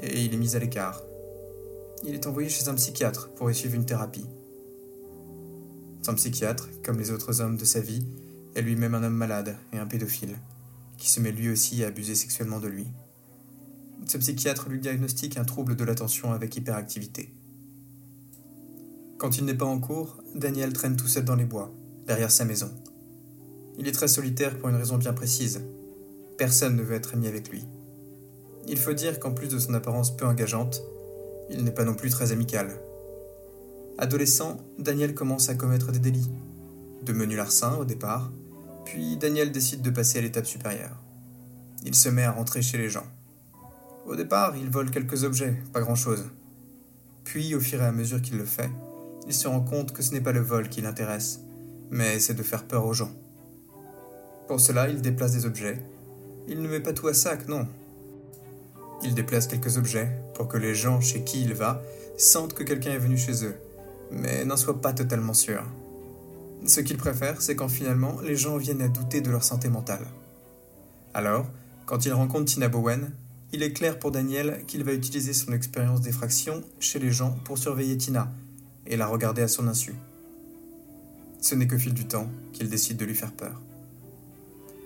et 0.01 0.25
il 0.25 0.35
est 0.35 0.39
mis 0.39 0.55
à 0.55 0.59
l'écart 0.59 1.03
il 2.05 2.15
est 2.15 2.27
envoyé 2.27 2.49
chez 2.49 2.69
un 2.69 2.75
psychiatre 2.75 3.31
pour 3.31 3.51
y 3.51 3.55
suivre 3.55 3.75
une 3.75 3.87
thérapie. 3.87 4.27
Son 6.03 6.15
psychiatre, 6.15 6.69
comme 6.83 6.99
les 6.99 7.13
autres 7.13 7.41
hommes 7.41 7.57
de 7.57 7.65
sa 7.65 7.81
vie, 7.81 8.05
est 8.55 8.63
lui-même 8.63 8.95
un 8.95 9.05
homme 9.05 9.15
malade 9.15 9.57
et 9.73 9.79
un 9.79 9.87
pédophile, 9.87 10.37
qui 10.99 11.09
se 11.09 11.21
met 11.21 11.33
lui 11.33 11.49
aussi 11.49 11.85
à 11.85 11.89
abuser 11.89 12.15
sexuellement 12.15 12.59
de 12.59 12.69
lui. 12.69 12.87
Ce 14.07 14.19
psychiatre 14.19 14.69
lui 14.69 14.81
diagnostique 14.81 15.37
un 15.37 15.45
trouble 15.45 15.77
de 15.77 15.85
l'attention 15.85 16.33
avec 16.33 16.57
hyperactivité. 16.57 17.33
Quand 19.23 19.39
il 19.39 19.45
n'est 19.45 19.55
pas 19.55 19.67
en 19.67 19.79
cours, 19.79 20.17
Daniel 20.35 20.73
traîne 20.73 20.97
tout 20.97 21.07
seul 21.07 21.25
dans 21.25 21.37
les 21.37 21.45
bois, 21.45 21.73
derrière 22.09 22.33
sa 22.33 22.45
maison. 22.45 22.73
Il 23.79 23.87
est 23.87 23.93
très 23.93 24.09
solitaire 24.09 24.59
pour 24.59 24.69
une 24.69 24.75
raison 24.75 24.99
bien 24.99 25.13
précise. 25.13 25.63
Personne 26.37 26.75
ne 26.75 26.83
veut 26.83 26.97
être 26.97 27.15
ami 27.15 27.29
avec 27.29 27.49
lui. 27.49 27.65
Il 28.67 28.79
faut 28.79 28.95
dire 28.95 29.21
qu'en 29.21 29.31
plus 29.31 29.47
de 29.47 29.61
son 29.61 29.75
apparence 29.75 30.17
peu 30.17 30.27
engageante, 30.27 30.83
il 31.51 31.63
n'est 31.63 31.71
pas 31.71 31.85
non 31.85 31.95
plus 31.95 32.11
très 32.11 32.33
amical. 32.33 32.81
Adolescent, 33.97 34.57
Daniel 34.81 35.15
commence 35.15 35.49
à 35.49 35.55
commettre 35.55 35.93
des 35.93 36.01
délits. 36.01 36.33
De 37.05 37.13
menus 37.13 37.37
larcins 37.37 37.77
au 37.77 37.85
départ, 37.85 38.33
puis 38.85 39.17
Daniel 39.19 39.53
décide 39.53 39.83
de 39.83 39.91
passer 39.91 40.19
à 40.19 40.23
l'étape 40.23 40.47
supérieure. 40.47 41.01
Il 41.85 41.95
se 41.95 42.09
met 42.09 42.25
à 42.25 42.33
rentrer 42.33 42.61
chez 42.61 42.77
les 42.77 42.91
gens. 42.91 43.07
Au 44.05 44.17
départ, 44.17 44.57
il 44.57 44.69
vole 44.69 44.91
quelques 44.91 45.23
objets, 45.23 45.63
pas 45.73 45.81
grand-chose. 45.81 46.25
Puis, 47.23 47.55
au 47.55 47.61
fur 47.61 47.81
et 47.81 47.87
à 47.87 47.93
mesure 47.93 48.21
qu'il 48.21 48.37
le 48.37 48.45
fait, 48.45 48.69
il 49.27 49.35
se 49.35 49.49
rend 49.49 49.61
compte 49.61 49.93
que 49.93 50.03
ce 50.03 50.13
n'est 50.13 50.21
pas 50.21 50.33
le 50.33 50.41
vol 50.41 50.69
qui 50.69 50.81
l'intéresse, 50.81 51.41
mais 51.91 52.19
c'est 52.19 52.35
de 52.35 52.43
faire 52.43 52.65
peur 52.65 52.87
aux 52.87 52.95
gens. 52.95 53.11
Pour 54.49 54.61
cela, 54.61 54.89
il 54.89 55.01
déplace 55.01 55.33
des 55.33 55.47
objets. 55.47 55.81
Il 56.49 56.61
ne 56.61 56.69
met 56.69 56.81
pas 56.81 56.93
tout 56.93 57.09
à 57.09 57.15
sac, 57.15 57.49
non, 57.49 57.67
il 59.05 59.15
déplace 59.15 59.49
quelques 59.49 59.79
objets 59.79 60.09
pour 60.35 60.47
que 60.47 60.57
les 60.57 60.75
gens 60.75 61.01
chez 61.01 61.23
qui 61.23 61.43
il 61.43 61.55
va 61.55 61.83
sentent 62.17 62.55
que 62.55 62.63
quelqu'un 62.63 62.93
est 62.93 62.99
venu 62.99 63.17
chez 63.17 63.45
eux, 63.45 63.55
mais 64.13 64.45
n'en 64.45 64.57
soient 64.57 64.81
pas 64.81 64.93
totalement 64.93 65.35
sûrs. 65.35 65.65
Ce 66.67 66.81
qu'il 66.81 66.97
préfère, 66.97 67.43
c'est 67.43 67.57
quand 67.57 67.69
finalement 67.69 68.21
les 68.21 68.37
gens 68.37 68.57
viennent 68.57 68.83
à 68.83 68.89
douter 68.89 69.21
de 69.21 69.31
leur 69.31 69.43
santé 69.43 69.69
mentale. 69.69 70.07
Alors, 71.15 71.47
quand 71.85 72.07
il 72.07 72.13
rencontre 72.13 72.45
Tina 72.45 72.69
Bowen, 72.69 73.11
il 73.53 73.65
est 73.65 73.73
clair 73.73 73.99
pour 73.99 74.13
Daniel 74.13 74.63
qu'il 74.67 74.85
va 74.85 74.93
utiliser 74.93 75.33
son 75.33 75.53
expérience 75.53 76.01
d'effraction 76.01 76.63
chez 76.79 77.01
les 77.01 77.11
gens 77.11 77.37
pour 77.45 77.59
surveiller 77.59 77.97
Tina 77.97 78.31
et 78.87 78.97
la 78.97 79.07
regarder 79.07 79.43
à 79.43 79.49
son 79.49 79.69
insu. 79.69 79.95
Ce 81.41 81.55
n'est 81.55 81.67
qu'au 81.67 81.79
fil 81.79 81.95
du 81.95 82.07
temps 82.07 82.31
qu'il 82.53 82.69
décide 82.69 82.97
de 82.97 83.05
lui 83.05 83.15
faire 83.15 83.33
peur. 83.33 83.61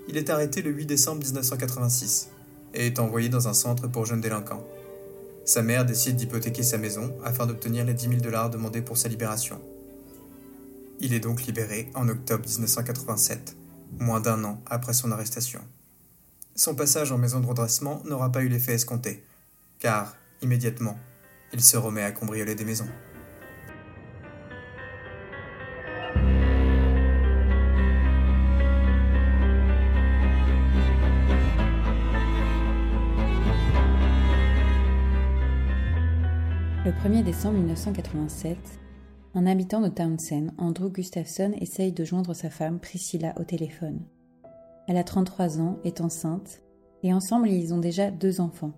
Il 0.09 0.17
est 0.17 0.31
arrêté 0.31 0.63
le 0.63 0.71
8 0.71 0.87
décembre 0.87 1.23
1986 1.23 2.29
et 2.75 2.87
est 2.87 2.99
envoyé 2.99 3.29
dans 3.29 3.49
un 3.49 3.55
centre 3.55 3.89
pour 3.89 4.07
jeunes 4.07 4.21
délinquants. 4.21 4.65
Sa 5.45 5.63
mère 5.63 5.85
décide 5.85 6.17
d'hypothéquer 6.17 6.63
sa 6.63 6.79
maison 6.79 7.15
afin 7.25 7.47
d'obtenir 7.47 7.85
les 7.85 7.95
10 7.95 8.09
000 8.09 8.21
dollars 8.21 8.51
demandés 8.51 8.83
pour 8.83 8.97
sa 8.97 9.09
libération. 9.09 9.61
Il 11.01 11.13
est 11.13 11.21
donc 11.21 11.45
libéré 11.45 11.91
en 11.95 12.09
octobre 12.09 12.45
1987, 12.47 13.57
moins 13.99 14.21
d'un 14.21 14.43
an 14.45 14.63
après 14.67 14.95
son 14.95 15.13
arrestation. 15.13 15.61
Son 16.55 16.75
passage 16.75 17.13
en 17.13 17.19
maison 17.19 17.41
de 17.41 17.47
redressement 17.47 18.03
n'aura 18.07 18.33
pas 18.33 18.43
eu 18.43 18.49
l'effet 18.49 18.75
escompté, 18.75 19.23
car, 19.79 20.17
immédiatement, 20.41 20.99
il 21.53 21.63
se 21.63 21.77
remet 21.77 22.03
à 22.03 22.13
cambrioler 22.13 22.55
des 22.55 22.65
maisons. 22.65 22.89
1er 37.05 37.23
décembre 37.23 37.59
1987, 37.59 38.57
un 39.35 39.47
habitant 39.47 39.81
de 39.81 39.89
Townsend, 39.89 40.51
Andrew 40.59 40.89
Gustafson, 40.91 41.53
essaye 41.61 41.93
de 41.93 42.05
joindre 42.05 42.35
sa 42.35 42.51
femme 42.51 42.81
Priscilla 42.81 43.35
au 43.39 43.45
téléphone. 43.45 44.01
Elle 44.89 44.97
a 44.97 45.05
33 45.05 45.61
ans, 45.61 45.79
est 45.85 46.01
enceinte, 46.01 46.63
et 47.03 47.13
ensemble 47.13 47.49
ils 47.51 47.73
ont 47.75 47.79
déjà 47.79 48.11
deux 48.11 48.41
enfants. 48.41 48.73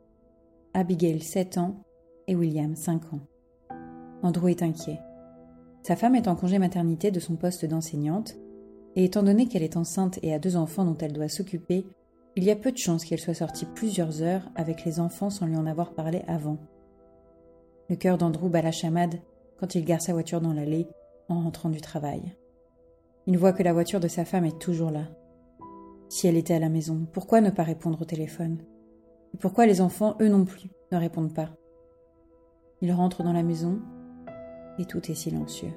Abigail 0.75 1.21
7 1.21 1.59
ans 1.59 1.77
et 2.27 2.35
William 2.35 2.75
5 2.75 3.15
ans. 3.15 3.21
Andrew 4.23 4.49
est 4.49 4.63
inquiet. 4.63 5.01
Sa 5.83 5.97
femme 5.97 6.17
est 6.17 6.29
en 6.29 6.35
congé 6.35 6.59
maternité 6.59 7.11
de 7.11 7.21
son 7.21 7.37
poste 7.37 7.65
d'enseignante, 7.65 8.37
et 8.97 9.05
étant 9.05 9.23
donné 9.23 9.47
qu'elle 9.47 9.63
est 9.63 9.77
enceinte 9.77 10.19
et 10.23 10.35
a 10.35 10.39
deux 10.39 10.57
enfants 10.57 10.85
dont 10.85 10.99
elle 10.99 11.13
doit 11.13 11.29
s'occuper, 11.29 11.87
il 12.37 12.45
y 12.45 12.51
a 12.51 12.57
peu 12.57 12.73
de 12.73 12.79
chances 12.79 13.05
qu'elle 13.05 13.21
soit 13.21 13.35
sortie 13.35 13.65
plusieurs 13.65 14.23
heures 14.23 14.51
avec 14.55 14.85
les 14.85 15.01
enfants 15.01 15.31
sans 15.31 15.47
lui 15.47 15.57
en 15.57 15.67
avoir 15.67 15.95
parlé 15.95 16.23
avant. 16.27 16.59
Le 17.89 17.97
cœur 17.97 18.19
d'Andrew 18.19 18.49
bat 18.49 18.63
la 18.63 18.73
chamade 18.73 19.21
quand 19.59 19.75
il 19.75 19.85
gare 19.85 20.03
sa 20.03 20.13
voiture 20.13 20.41
dans 20.41 20.53
l'allée 20.53 20.87
en 21.29 21.41
rentrant 21.41 21.71
du 21.71 21.81
travail. 21.81 22.37
Il 23.27 23.39
voit 23.39 23.53
que 23.53 23.63
la 23.63 23.73
voiture 23.73 24.01
de 24.01 24.09
sa 24.09 24.25
femme 24.25 24.45
est 24.45 24.59
toujours 24.59 24.91
là. 24.91 25.09
Si 26.09 26.27
elle 26.27 26.37
était 26.37 26.55
à 26.55 26.59
la 26.59 26.69
maison, 26.69 27.07
pourquoi 27.13 27.41
ne 27.41 27.51
pas 27.51 27.63
répondre 27.63 28.01
au 28.01 28.05
téléphone? 28.05 28.59
Pourquoi 29.41 29.67
les 29.67 29.81
enfants, 29.81 30.17
eux 30.21 30.29
non 30.29 30.45
plus, 30.45 30.71
ne 30.93 30.97
répondent 30.97 31.35
pas? 31.35 31.51
Il 32.81 32.93
rentre 32.93 33.23
dans 33.23 33.33
la 33.33 33.43
maison 33.43 33.81
et 34.79 34.85
tout 34.85 35.11
est 35.11 35.15
silencieux. 35.15 35.73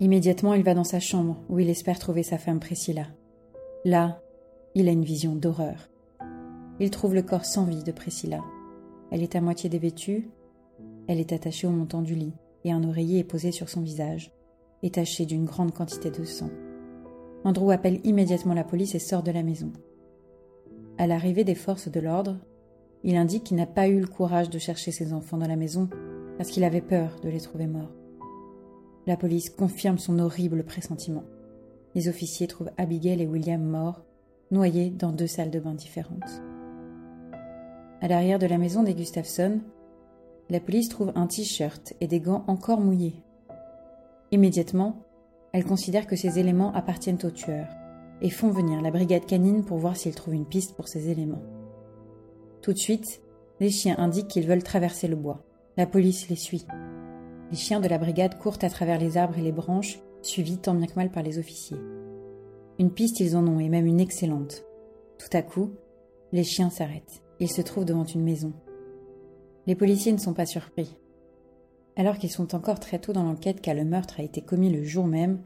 Immédiatement, 0.00 0.54
il 0.54 0.62
va 0.62 0.74
dans 0.74 0.84
sa 0.84 1.00
chambre 1.00 1.40
où 1.48 1.58
il 1.58 1.70
espère 1.70 1.98
trouver 1.98 2.22
sa 2.22 2.38
femme 2.38 2.60
Priscilla. 2.60 3.06
Là, 3.84 4.20
il 4.74 4.88
a 4.88 4.92
une 4.92 5.04
vision 5.04 5.34
d'horreur. 5.34 5.88
Il 6.80 6.90
trouve 6.90 7.14
le 7.14 7.22
corps 7.22 7.44
sans 7.44 7.64
vie 7.64 7.84
de 7.84 7.92
Priscilla. 7.92 8.40
Elle 9.10 9.22
est 9.22 9.36
à 9.36 9.40
moitié 9.40 9.70
dévêtue, 9.70 10.30
elle 11.08 11.20
est 11.20 11.32
attachée 11.32 11.66
au 11.66 11.70
montant 11.70 12.02
du 12.02 12.14
lit 12.14 12.34
et 12.64 12.72
un 12.72 12.84
oreiller 12.84 13.20
est 13.20 13.24
posé 13.24 13.52
sur 13.52 13.68
son 13.68 13.80
visage, 13.80 14.32
et 14.82 14.90
taché 14.90 15.26
d'une 15.26 15.44
grande 15.44 15.72
quantité 15.72 16.10
de 16.10 16.24
sang. 16.24 16.50
Andrew 17.44 17.70
appelle 17.70 18.00
immédiatement 18.04 18.54
la 18.54 18.64
police 18.64 18.94
et 18.94 19.00
sort 19.00 19.22
de 19.22 19.30
la 19.30 19.42
maison. 19.42 19.72
À 20.98 21.06
l'arrivée 21.06 21.44
des 21.44 21.54
forces 21.54 21.90
de 21.90 22.00
l'ordre, 22.00 22.36
il 23.02 23.16
indique 23.16 23.44
qu'il 23.44 23.56
n'a 23.56 23.66
pas 23.66 23.88
eu 23.88 23.98
le 23.98 24.06
courage 24.06 24.50
de 24.50 24.58
chercher 24.58 24.92
ses 24.92 25.12
enfants 25.12 25.38
dans 25.38 25.48
la 25.48 25.56
maison 25.56 25.88
parce 26.38 26.50
qu'il 26.50 26.64
avait 26.64 26.80
peur 26.80 27.16
de 27.22 27.28
les 27.28 27.40
trouver 27.40 27.66
morts. 27.66 27.92
La 29.06 29.16
police 29.16 29.50
confirme 29.50 29.98
son 29.98 30.20
horrible 30.20 30.62
pressentiment. 30.62 31.24
Les 31.94 32.08
officiers 32.08 32.46
trouvent 32.46 32.70
Abigail 32.78 33.20
et 33.20 33.26
William 33.26 33.62
morts, 33.62 34.04
noyés 34.52 34.90
dans 34.90 35.10
deux 35.10 35.26
salles 35.26 35.50
de 35.50 35.58
bain 35.58 35.74
différentes. 35.74 36.42
À 38.00 38.08
l'arrière 38.08 38.38
de 38.38 38.46
la 38.46 38.58
maison 38.58 38.84
des 38.84 38.94
Gustafson, 38.94 39.60
la 40.50 40.60
police 40.60 40.88
trouve 40.88 41.12
un 41.14 41.26
t-shirt 41.26 41.94
et 42.00 42.06
des 42.06 42.20
gants 42.20 42.44
encore 42.46 42.80
mouillés. 42.80 43.22
Immédiatement, 44.30 45.02
elle 45.52 45.64
considère 45.64 46.06
que 46.06 46.16
ces 46.16 46.38
éléments 46.38 46.72
appartiennent 46.74 47.18
au 47.24 47.30
tueur 47.30 47.66
et 48.20 48.30
font 48.30 48.50
venir 48.50 48.80
la 48.80 48.90
brigade 48.90 49.26
canine 49.26 49.64
pour 49.64 49.78
voir 49.78 49.96
s'ils 49.96 50.14
trouvent 50.14 50.34
une 50.34 50.46
piste 50.46 50.74
pour 50.74 50.88
ces 50.88 51.10
éléments. 51.10 51.42
Tout 52.62 52.72
de 52.72 52.78
suite, 52.78 53.20
les 53.60 53.70
chiens 53.70 53.96
indiquent 53.98 54.28
qu'ils 54.28 54.46
veulent 54.46 54.62
traverser 54.62 55.08
le 55.08 55.16
bois. 55.16 55.42
La 55.76 55.86
police 55.86 56.28
les 56.28 56.36
suit. 56.36 56.66
Les 57.50 57.56
chiens 57.56 57.80
de 57.80 57.88
la 57.88 57.98
brigade 57.98 58.38
courent 58.38 58.58
à 58.62 58.70
travers 58.70 58.98
les 58.98 59.16
arbres 59.16 59.38
et 59.38 59.42
les 59.42 59.52
branches, 59.52 60.00
suivis 60.22 60.58
tant 60.58 60.74
bien 60.74 60.86
que 60.86 60.94
mal 60.96 61.10
par 61.10 61.22
les 61.22 61.38
officiers. 61.38 61.78
Une 62.78 62.90
piste 62.90 63.20
ils 63.20 63.36
en 63.36 63.46
ont, 63.46 63.60
et 63.60 63.68
même 63.68 63.86
une 63.86 64.00
excellente. 64.00 64.64
Tout 65.18 65.36
à 65.36 65.42
coup, 65.42 65.70
les 66.32 66.44
chiens 66.44 66.70
s'arrêtent. 66.70 67.22
Ils 67.40 67.50
se 67.50 67.60
trouvent 67.60 67.84
devant 67.84 68.04
une 68.04 68.22
maison. 68.22 68.52
Les 69.66 69.74
policiers 69.74 70.12
ne 70.12 70.18
sont 70.18 70.34
pas 70.34 70.46
surpris. 70.46 70.96
Alors 71.96 72.18
qu'ils 72.18 72.30
sont 72.30 72.54
encore 72.54 72.80
très 72.80 72.98
tôt 72.98 73.12
dans 73.12 73.22
l'enquête 73.22 73.60
car 73.60 73.74
le 73.74 73.84
meurtre 73.84 74.18
a 74.18 74.22
été 74.22 74.40
commis 74.40 74.70
le 74.70 74.82
jour 74.82 75.06
même, 75.06 75.40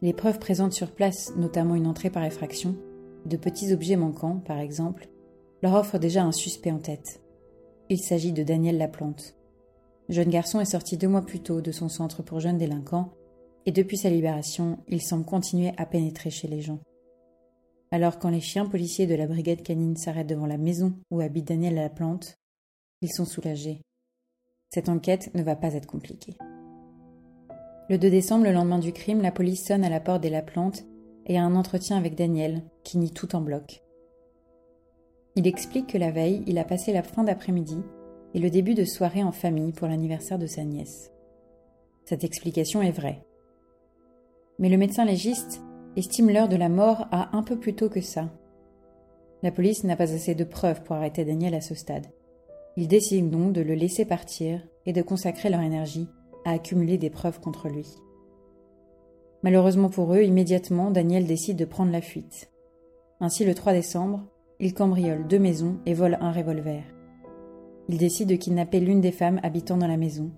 les 0.00 0.12
preuves 0.12 0.38
présentes 0.38 0.72
sur 0.72 0.92
place, 0.92 1.32
notamment 1.36 1.74
une 1.74 1.86
entrée 1.86 2.10
par 2.10 2.24
effraction, 2.24 2.76
de 3.26 3.36
petits 3.36 3.72
objets 3.72 3.96
manquants, 3.96 4.38
par 4.38 4.58
exemple, 4.58 5.08
leur 5.62 5.74
offrent 5.74 5.98
déjà 5.98 6.22
un 6.22 6.32
suspect 6.32 6.70
en 6.70 6.78
tête. 6.78 7.20
Il 7.88 7.98
s'agit 7.98 8.32
de 8.32 8.44
Daniel 8.44 8.78
Laplante. 8.78 9.34
Le 10.08 10.14
jeune 10.14 10.30
garçon 10.30 10.60
est 10.60 10.66
sorti 10.66 10.96
deux 10.96 11.08
mois 11.08 11.26
plus 11.26 11.40
tôt 11.40 11.60
de 11.60 11.72
son 11.72 11.88
centre 11.88 12.22
pour 12.22 12.38
jeunes 12.38 12.58
délinquants, 12.58 13.12
et 13.66 13.72
depuis 13.72 13.96
sa 13.96 14.08
libération, 14.08 14.78
il 14.88 15.02
semble 15.02 15.24
continuer 15.24 15.72
à 15.76 15.84
pénétrer 15.84 16.30
chez 16.30 16.48
les 16.48 16.60
gens. 16.60 16.78
Alors 17.90 18.18
quand 18.18 18.30
les 18.30 18.40
chiens 18.40 18.66
policiers 18.66 19.06
de 19.06 19.14
la 19.14 19.26
brigade 19.26 19.62
canine 19.62 19.96
s'arrêtent 19.96 20.28
devant 20.28 20.46
la 20.46 20.58
maison 20.58 20.92
où 21.10 21.20
habite 21.20 21.48
Daniel 21.48 21.74
Laplante, 21.74 22.38
ils 23.00 23.12
sont 23.12 23.24
soulagés. 23.24 23.82
Cette 24.70 24.88
enquête 24.88 25.34
ne 25.34 25.42
va 25.42 25.56
pas 25.56 25.74
être 25.74 25.86
compliquée. 25.86 26.36
Le 27.88 27.96
2 27.96 28.10
décembre, 28.10 28.44
le 28.44 28.52
lendemain 28.52 28.78
du 28.78 28.92
crime, 28.92 29.22
la 29.22 29.32
police 29.32 29.66
sonne 29.66 29.84
à 29.84 29.88
la 29.88 30.00
porte 30.00 30.20
des 30.20 30.30
Laplantes 30.30 30.84
et 31.26 31.38
a 31.38 31.42
un 31.42 31.54
entretien 31.54 31.96
avec 31.96 32.14
Daniel, 32.14 32.62
qui 32.84 32.98
nie 32.98 33.12
tout 33.12 33.34
en 33.34 33.40
bloc. 33.40 33.82
Il 35.36 35.46
explique 35.46 35.86
que 35.86 35.98
la 35.98 36.10
veille, 36.10 36.42
il 36.46 36.58
a 36.58 36.64
passé 36.64 36.92
la 36.92 37.02
fin 37.02 37.24
d'après-midi 37.24 37.78
et 38.34 38.38
le 38.38 38.50
début 38.50 38.74
de 38.74 38.84
soirée 38.84 39.22
en 39.22 39.32
famille 39.32 39.72
pour 39.72 39.86
l'anniversaire 39.86 40.38
de 40.38 40.46
sa 40.46 40.64
nièce. 40.64 41.12
Cette 42.04 42.24
explication 42.24 42.82
est 42.82 42.90
vraie. 42.90 43.24
Mais 44.58 44.68
le 44.68 44.76
médecin 44.76 45.04
légiste 45.04 45.62
estime 45.96 46.30
l'heure 46.30 46.48
de 46.48 46.56
la 46.56 46.68
mort 46.68 47.06
à 47.10 47.36
un 47.36 47.42
peu 47.42 47.58
plus 47.58 47.74
tôt 47.74 47.88
que 47.88 48.00
ça. 48.00 48.30
La 49.42 49.52
police 49.52 49.84
n'a 49.84 49.96
pas 49.96 50.12
assez 50.12 50.34
de 50.34 50.44
preuves 50.44 50.82
pour 50.82 50.96
arrêter 50.96 51.24
Daniel 51.24 51.54
à 51.54 51.60
ce 51.60 51.74
stade. 51.74 52.06
Ils 52.80 52.86
décident 52.86 53.26
donc 53.26 53.54
de 53.54 53.60
le 53.60 53.74
laisser 53.74 54.04
partir 54.04 54.60
et 54.86 54.92
de 54.92 55.02
consacrer 55.02 55.50
leur 55.50 55.62
énergie 55.62 56.06
à 56.44 56.52
accumuler 56.52 56.96
des 56.96 57.10
preuves 57.10 57.40
contre 57.40 57.68
lui. 57.68 57.96
Malheureusement 59.42 59.88
pour 59.88 60.14
eux, 60.14 60.22
immédiatement, 60.22 60.92
Daniel 60.92 61.26
décide 61.26 61.58
de 61.58 61.64
prendre 61.64 61.90
la 61.90 62.00
fuite. 62.00 62.52
Ainsi, 63.18 63.44
le 63.44 63.56
3 63.56 63.72
décembre, 63.72 64.22
il 64.60 64.74
cambriole 64.74 65.26
deux 65.26 65.40
maisons 65.40 65.78
et 65.86 65.92
vole 65.92 66.18
un 66.20 66.30
revolver. 66.30 66.84
Il 67.88 67.98
décide 67.98 68.28
de 68.28 68.36
kidnapper 68.36 68.78
l'une 68.78 69.00
des 69.00 69.10
femmes 69.10 69.40
habitant 69.42 69.76
dans 69.76 69.88
la 69.88 69.96
maison, 69.96 70.30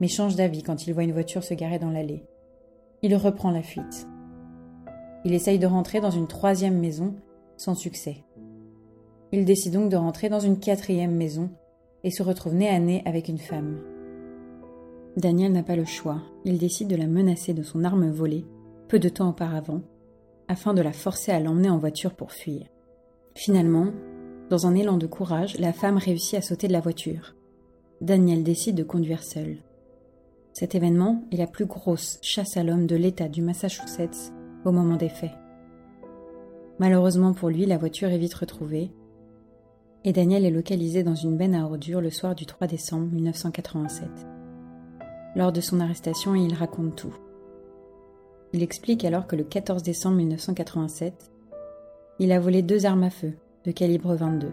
mais 0.00 0.08
change 0.08 0.34
d'avis 0.34 0.64
quand 0.64 0.88
il 0.88 0.92
voit 0.92 1.04
une 1.04 1.12
voiture 1.12 1.44
se 1.44 1.54
garer 1.54 1.78
dans 1.78 1.90
l'allée. 1.90 2.24
Il 3.02 3.14
reprend 3.14 3.52
la 3.52 3.62
fuite. 3.62 4.08
Il 5.24 5.34
essaye 5.34 5.60
de 5.60 5.68
rentrer 5.68 6.00
dans 6.00 6.10
une 6.10 6.26
troisième 6.26 6.80
maison, 6.80 7.14
sans 7.56 7.76
succès. 7.76 8.24
Il 9.30 9.44
décide 9.44 9.74
donc 9.74 9.88
de 9.88 9.96
rentrer 9.96 10.28
dans 10.28 10.40
une 10.40 10.58
quatrième 10.58 11.14
maison 11.14 11.48
et 12.06 12.10
se 12.12 12.22
retrouve 12.22 12.54
nez 12.54 12.68
à 12.68 12.78
nez 12.78 13.02
avec 13.04 13.28
une 13.28 13.36
femme. 13.36 13.80
Daniel 15.16 15.50
n'a 15.50 15.64
pas 15.64 15.74
le 15.74 15.84
choix, 15.84 16.22
il 16.44 16.56
décide 16.56 16.86
de 16.86 16.94
la 16.94 17.08
menacer 17.08 17.52
de 17.52 17.64
son 17.64 17.82
arme 17.82 18.08
volée, 18.08 18.46
peu 18.86 19.00
de 19.00 19.08
temps 19.08 19.30
auparavant, 19.30 19.82
afin 20.46 20.72
de 20.72 20.82
la 20.82 20.92
forcer 20.92 21.32
à 21.32 21.40
l'emmener 21.40 21.68
en 21.68 21.78
voiture 21.78 22.14
pour 22.14 22.30
fuir. 22.30 22.62
Finalement, 23.34 23.88
dans 24.50 24.68
un 24.68 24.76
élan 24.76 24.98
de 24.98 25.08
courage, 25.08 25.58
la 25.58 25.72
femme 25.72 25.96
réussit 25.96 26.38
à 26.38 26.42
sauter 26.42 26.68
de 26.68 26.72
la 26.72 26.80
voiture. 26.80 27.34
Daniel 28.00 28.44
décide 28.44 28.76
de 28.76 28.84
conduire 28.84 29.24
seul. 29.24 29.56
Cet 30.52 30.76
événement 30.76 31.24
est 31.32 31.38
la 31.38 31.48
plus 31.48 31.66
grosse 31.66 32.20
chasse 32.22 32.56
à 32.56 32.62
l'homme 32.62 32.86
de 32.86 32.94
l'État 32.94 33.28
du 33.28 33.42
Massachusetts 33.42 34.32
au 34.64 34.70
moment 34.70 34.96
des 34.96 35.08
faits. 35.08 35.34
Malheureusement 36.78 37.32
pour 37.32 37.48
lui, 37.48 37.66
la 37.66 37.78
voiture 37.78 38.10
est 38.10 38.18
vite 38.18 38.34
retrouvée 38.34 38.92
et 40.06 40.12
Daniel 40.12 40.44
est 40.46 40.50
localisé 40.50 41.02
dans 41.02 41.16
une 41.16 41.36
benne 41.36 41.56
à 41.56 41.64
ordures 41.64 42.00
le 42.00 42.10
soir 42.10 42.36
du 42.36 42.46
3 42.46 42.68
décembre 42.68 43.08
1987. 43.12 44.08
Lors 45.34 45.50
de 45.50 45.60
son 45.60 45.80
arrestation, 45.80 46.36
il 46.36 46.54
raconte 46.54 46.94
tout. 46.94 47.14
Il 48.52 48.62
explique 48.62 49.04
alors 49.04 49.26
que 49.26 49.34
le 49.34 49.42
14 49.42 49.82
décembre 49.82 50.18
1987, 50.18 51.32
il 52.20 52.30
a 52.30 52.38
volé 52.38 52.62
deux 52.62 52.86
armes 52.86 53.02
à 53.02 53.10
feu 53.10 53.32
de 53.64 53.72
calibre 53.72 54.14
22. 54.14 54.52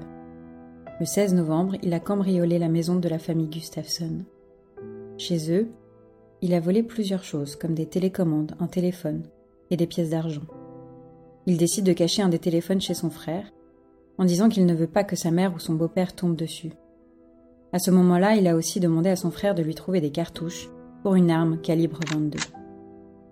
Le 1.00 1.06
16 1.06 1.36
novembre, 1.36 1.76
il 1.84 1.94
a 1.94 2.00
cambriolé 2.00 2.58
la 2.58 2.68
maison 2.68 2.96
de 2.96 3.08
la 3.08 3.20
famille 3.20 3.48
Gustafsson. 3.48 4.24
Chez 5.20 5.52
eux, 5.52 5.68
il 6.42 6.56
a 6.56 6.60
volé 6.60 6.82
plusieurs 6.82 7.24
choses 7.24 7.56
comme 7.56 7.76
des 7.76 7.86
télécommandes, 7.86 8.56
un 8.60 8.68
téléphone 8.68 9.22
et 9.70 9.78
des 9.78 9.86
pièces 9.86 10.10
d'argent. 10.10 10.48
Il 11.46 11.58
décide 11.58 11.86
de 11.86 11.94
cacher 11.94 12.24
un 12.24 12.30
des 12.30 12.40
téléphones 12.40 12.82
chez 12.82 12.96
son 12.96 13.12
frère 13.12 13.46
en 14.18 14.26
disant 14.26 14.50
qu'il 14.50 14.66
ne 14.66 14.74
veut 14.74 14.88
pas 14.88 15.04
que 15.04 15.16
sa 15.16 15.32
mère 15.32 15.54
ou 15.54 15.60
son 15.60 15.74
beau-père 15.74 16.16
tombent 16.16 16.36
dessus. 16.36 16.74
À 17.72 17.80
ce 17.80 17.92
moment-là, 17.92 18.36
il 18.36 18.48
a 18.48 18.56
aussi 18.56 18.80
demandé 18.80 19.10
à 19.10 19.16
son 19.16 19.32
frère 19.32 19.56
de 19.56 19.64
lui 19.64 19.74
trouver 19.74 20.00
des 20.00 20.12
cartouches 20.12 20.70
pour 21.02 21.16
une 21.16 21.32
arme 21.32 21.60
calibre 21.60 22.00
22. 22.12 22.38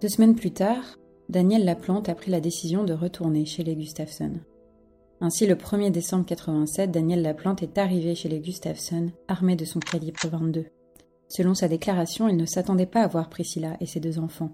Deux 0.02 0.10
semaines 0.10 0.36
plus 0.36 0.52
tard, 0.52 0.98
Daniel 1.30 1.63
Laplante 1.63 2.10
a 2.10 2.15
pris 2.15 2.32
la 2.32 2.41
décision 2.41 2.84
de 2.84 2.94
retourner 2.94 3.46
chez 3.46 3.63
les 3.63 3.76
Gustafsson. 3.76 4.34
Ainsi, 5.22 5.46
le 5.46 5.54
1er 5.54 5.91
décembre 5.91 6.26
87, 6.26 6.89
Daniel 6.89 7.22
Laplante 7.22 7.62
est 7.62 7.78
arrivé 7.78 8.15
chez 8.15 8.28
les 8.28 8.39
Gustafsson 8.39 9.12
armé 9.28 9.56
de 9.56 9.65
son 9.65 9.80
calibre 9.80 10.20
22. 10.28 10.65
Selon 11.30 11.54
sa 11.54 11.67
déclaration, 11.67 12.28
il 12.28 12.36
ne 12.36 12.46
s'attendait 12.48 12.88
pas 12.88 13.04
à 13.04 13.08
voir 13.08 13.30
Priscilla 13.30 13.78
et 13.80 13.86
ses 13.86 14.00
deux 14.00 14.17
enfants. 14.17 14.52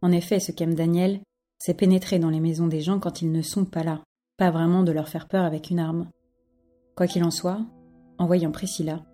En 0.00 0.12
effet, 0.12 0.38
ce 0.38 0.52
qu'aime 0.52 0.74
Daniel, 0.74 1.20
c'est 1.58 1.74
pénétrer 1.74 2.20
dans 2.20 2.30
les 2.30 2.40
maisons 2.40 2.68
des 2.68 2.80
gens 2.80 3.00
quand 3.00 3.20
ils 3.20 3.32
ne 3.32 3.42
sont 3.42 3.64
pas 3.64 3.82
là, 3.82 4.02
pas 4.36 4.50
vraiment 4.50 4.82
de 4.82 4.92
leur 4.92 5.08
faire 5.08 5.28
peur 5.28 5.44
avec 5.44 5.70
une 5.70 5.78
arme. 5.78 6.08
Quoi 6.96 7.06
qu'il 7.06 7.24
en 7.24 7.30
soit, 7.30 7.60
en 8.18 8.26
voyant 8.26 8.50
Priscilla, 8.50 9.04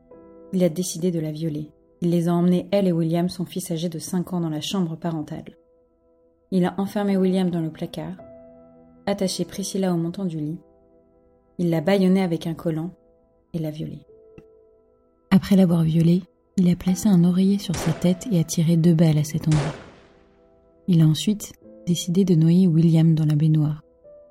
il 0.52 0.64
a 0.64 0.68
décidé 0.68 1.10
de 1.10 1.20
la 1.20 1.32
violer. 1.32 1.70
Il 2.00 2.10
les 2.10 2.28
a 2.28 2.34
emmenés, 2.34 2.68
elle 2.70 2.88
et 2.88 2.92
William, 2.92 3.28
son 3.28 3.44
fils 3.44 3.70
âgé 3.70 3.88
de 3.88 3.98
5 3.98 4.32
ans, 4.32 4.40
dans 4.40 4.48
la 4.48 4.60
chambre 4.60 4.96
parentale. 4.96 5.56
Il 6.50 6.64
a 6.64 6.74
enfermé 6.78 7.16
William 7.16 7.50
dans 7.50 7.60
le 7.60 7.70
placard, 7.70 8.16
attaché 9.06 9.44
Priscilla 9.44 9.92
au 9.92 9.96
montant 9.96 10.24
du 10.24 10.38
lit, 10.38 10.58
il 11.60 11.68
l'a 11.68 11.82
bâillonnée 11.82 12.22
avec 12.22 12.46
un 12.46 12.54
collant 12.54 12.90
et 13.52 13.58
l'a 13.58 13.70
violée. 13.70 14.06
Après 15.30 15.56
l'avoir 15.56 15.82
violée, 15.82 16.22
il 16.56 16.70
a 16.70 16.74
placé 16.74 17.06
un 17.08 17.22
oreiller 17.22 17.58
sur 17.58 17.76
sa 17.76 17.92
tête 17.92 18.26
et 18.32 18.40
a 18.40 18.44
tiré 18.44 18.78
deux 18.78 18.94
balles 18.94 19.18
à 19.18 19.24
cet 19.24 19.46
endroit. 19.46 19.74
Il 20.88 21.02
a 21.02 21.06
ensuite 21.06 21.52
décidé 21.86 22.24
de 22.24 22.34
noyer 22.34 22.66
William 22.66 23.14
dans 23.14 23.26
la 23.26 23.34
baignoire. 23.34 23.82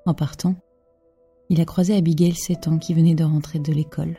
En 0.06 0.14
partant, 0.14 0.56
il 1.50 1.60
a 1.60 1.64
croisé 1.64 1.96
Abigail 1.96 2.34
7 2.34 2.68
ans 2.68 2.78
qui 2.78 2.94
venait 2.94 3.16
de 3.16 3.24
rentrer 3.24 3.58
de 3.58 3.72
l'école. 3.72 4.18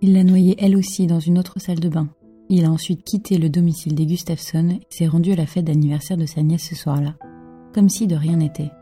Il 0.00 0.12
l'a 0.12 0.24
noyée 0.24 0.56
elle 0.58 0.76
aussi 0.76 1.06
dans 1.06 1.20
une 1.20 1.38
autre 1.38 1.60
salle 1.60 1.78
de 1.78 1.88
bain. 1.88 2.08
Il 2.48 2.64
a 2.64 2.70
ensuite 2.70 3.04
quitté 3.04 3.38
le 3.38 3.48
domicile 3.48 3.94
des 3.94 4.06
Gustafsson 4.06 4.70
et 4.70 4.80
s'est 4.90 5.06
rendu 5.06 5.30
à 5.30 5.36
la 5.36 5.46
fête 5.46 5.64
d'anniversaire 5.64 6.16
de 6.16 6.26
sa 6.26 6.42
nièce 6.42 6.68
ce 6.68 6.74
soir-là, 6.74 7.14
comme 7.72 7.88
si 7.88 8.08
de 8.08 8.16
rien 8.16 8.38
n'était, 8.38 8.72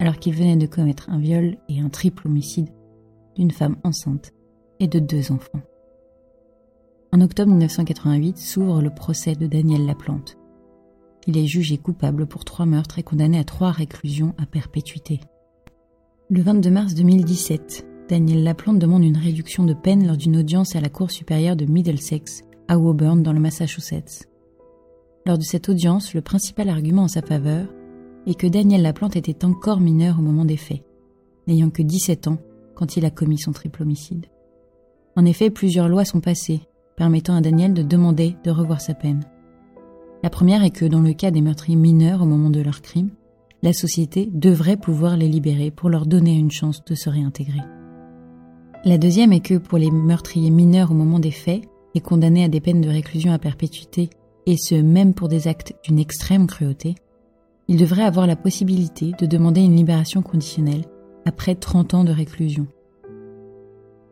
alors 0.00 0.18
qu'il 0.18 0.34
venait 0.34 0.56
de 0.56 0.66
commettre 0.66 1.08
un 1.08 1.20
viol 1.20 1.56
et 1.68 1.78
un 1.78 1.88
triple 1.88 2.26
homicide 2.26 2.70
d'une 3.36 3.52
femme 3.52 3.76
enceinte 3.84 4.32
et 4.80 4.88
de 4.88 4.98
deux 4.98 5.30
enfants. 5.30 5.62
En 7.12 7.20
octobre 7.20 7.52
1988 7.52 8.36
s'ouvre 8.36 8.82
le 8.82 8.90
procès 8.90 9.36
de 9.36 9.46
Daniel 9.46 9.86
Laplante. 9.86 10.36
Il 11.28 11.38
est 11.38 11.46
jugé 11.46 11.78
coupable 11.78 12.26
pour 12.26 12.44
trois 12.44 12.66
meurtres 12.66 12.98
et 12.98 13.04
condamné 13.04 13.38
à 13.38 13.44
trois 13.44 13.70
réclusions 13.70 14.34
à 14.38 14.46
perpétuité. 14.46 15.20
Le 16.28 16.42
22 16.42 16.70
mars 16.72 16.94
2017, 16.94 17.86
Daniel 18.08 18.42
Laplante 18.42 18.80
demande 18.80 19.04
une 19.04 19.16
réduction 19.16 19.62
de 19.62 19.74
peine 19.74 20.04
lors 20.04 20.16
d'une 20.16 20.36
audience 20.36 20.74
à 20.74 20.80
la 20.80 20.88
Cour 20.88 21.12
supérieure 21.12 21.54
de 21.54 21.66
Middlesex, 21.66 22.42
à 22.66 22.76
Woburn, 22.78 23.22
dans 23.22 23.32
le 23.32 23.38
Massachusetts. 23.38 24.28
Lors 25.24 25.38
de 25.38 25.44
cette 25.44 25.68
audience, 25.68 26.14
le 26.14 26.22
principal 26.22 26.68
argument 26.68 27.04
en 27.04 27.08
sa 27.08 27.22
faveur 27.22 27.68
est 28.26 28.34
que 28.34 28.48
Daniel 28.48 28.82
Laplante 28.82 29.14
était 29.14 29.44
encore 29.44 29.78
mineur 29.78 30.18
au 30.18 30.22
moment 30.22 30.44
des 30.44 30.56
faits, 30.56 30.82
n'ayant 31.46 31.70
que 31.70 31.82
17 31.82 32.26
ans 32.26 32.38
quand 32.74 32.96
il 32.96 33.04
a 33.04 33.10
commis 33.10 33.38
son 33.38 33.52
triple 33.52 33.84
homicide. 33.84 34.26
En 35.14 35.24
effet, 35.26 35.50
plusieurs 35.50 35.88
lois 35.88 36.04
sont 36.04 36.20
passées, 36.20 36.62
permettant 36.96 37.36
à 37.36 37.40
Daniel 37.40 37.72
de 37.72 37.82
demander 37.82 38.34
de 38.42 38.50
revoir 38.50 38.80
sa 38.80 38.94
peine. 38.94 39.22
La 40.24 40.30
première 40.30 40.64
est 40.64 40.70
que 40.70 40.86
dans 40.86 41.02
le 41.02 41.12
cas 41.12 41.30
des 41.30 41.40
meurtriers 41.40 41.76
mineurs 41.76 42.22
au 42.22 42.26
moment 42.26 42.50
de 42.50 42.60
leur 42.60 42.82
crime, 42.82 43.10
la 43.66 43.72
société 43.72 44.30
devrait 44.32 44.76
pouvoir 44.76 45.16
les 45.16 45.26
libérer 45.26 45.72
pour 45.72 45.90
leur 45.90 46.06
donner 46.06 46.36
une 46.36 46.52
chance 46.52 46.84
de 46.84 46.94
se 46.94 47.10
réintégrer. 47.10 47.62
La 48.84 48.96
deuxième 48.96 49.32
est 49.32 49.40
que 49.40 49.58
pour 49.58 49.76
les 49.76 49.90
meurtriers 49.90 50.50
mineurs 50.50 50.92
au 50.92 50.94
moment 50.94 51.18
des 51.18 51.32
faits 51.32 51.64
et 51.96 52.00
condamnés 52.00 52.44
à 52.44 52.48
des 52.48 52.60
peines 52.60 52.80
de 52.80 52.88
réclusion 52.88 53.32
à 53.32 53.40
perpétuité, 53.40 54.08
et 54.46 54.56
ce 54.56 54.76
même 54.76 55.14
pour 55.14 55.26
des 55.26 55.48
actes 55.48 55.74
d'une 55.82 55.98
extrême 55.98 56.46
cruauté, 56.46 56.94
ils 57.66 57.76
devraient 57.76 58.04
avoir 58.04 58.28
la 58.28 58.36
possibilité 58.36 59.10
de 59.18 59.26
demander 59.26 59.62
une 59.62 59.74
libération 59.74 60.22
conditionnelle 60.22 60.84
après 61.24 61.56
30 61.56 61.94
ans 61.94 62.04
de 62.04 62.12
réclusion. 62.12 62.68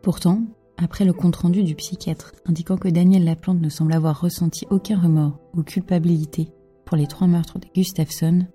Pourtant, 0.01 0.41
après 0.75 1.05
le 1.05 1.13
compte-rendu 1.13 1.63
du 1.63 1.75
psychiatre 1.75 2.33
indiquant 2.45 2.75
que 2.75 2.89
Daniel 2.89 3.23
Laplante 3.23 3.61
ne 3.61 3.69
semble 3.69 3.93
avoir 3.93 4.19
ressenti 4.19 4.67
aucun 4.69 4.99
remords 4.99 5.39
ou 5.53 5.63
culpabilité 5.63 6.49
pour 6.83 6.97
les 6.97 7.07
trois 7.07 7.27
meurtres 7.27 7.57
de 7.57 7.67
Gustafsson, 7.73 8.47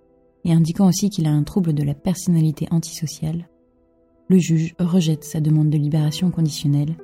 et 0.44 0.52
indiquant 0.52 0.88
aussi 0.88 1.10
qu'il 1.10 1.26
a 1.26 1.32
un 1.32 1.42
trouble 1.42 1.72
de 1.72 1.82
la 1.82 1.94
personnalité 1.94 2.66
antisociale, 2.70 3.48
le 4.28 4.38
juge 4.38 4.74
rejette 4.78 5.24
sa 5.24 5.40
demande 5.40 5.70
de 5.70 5.78
libération 5.78 6.30
conditionnelle 6.30 6.96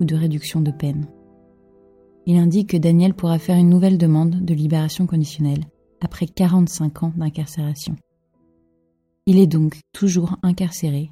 ou 0.00 0.04
de 0.04 0.16
réduction 0.16 0.60
de 0.60 0.70
peine. 0.72 1.06
Il 2.26 2.36
indique 2.36 2.70
que 2.70 2.76
Daniel 2.76 3.14
pourra 3.14 3.38
faire 3.38 3.56
une 3.56 3.68
nouvelle 3.68 3.98
demande 3.98 4.44
de 4.44 4.54
libération 4.54 5.06
conditionnelle 5.06 5.64
après 6.00 6.26
45 6.26 7.02
ans 7.04 7.12
d'incarcération. 7.16 7.96
Il 9.26 9.38
est 9.38 9.46
donc 9.46 9.80
toujours 9.92 10.36
incarcéré 10.42 11.10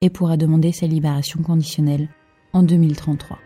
et 0.00 0.10
pourra 0.10 0.36
demander 0.36 0.72
sa 0.72 0.86
libération 0.86 1.42
conditionnelle 1.42 2.08
en 2.52 2.62
2033. 2.62 3.38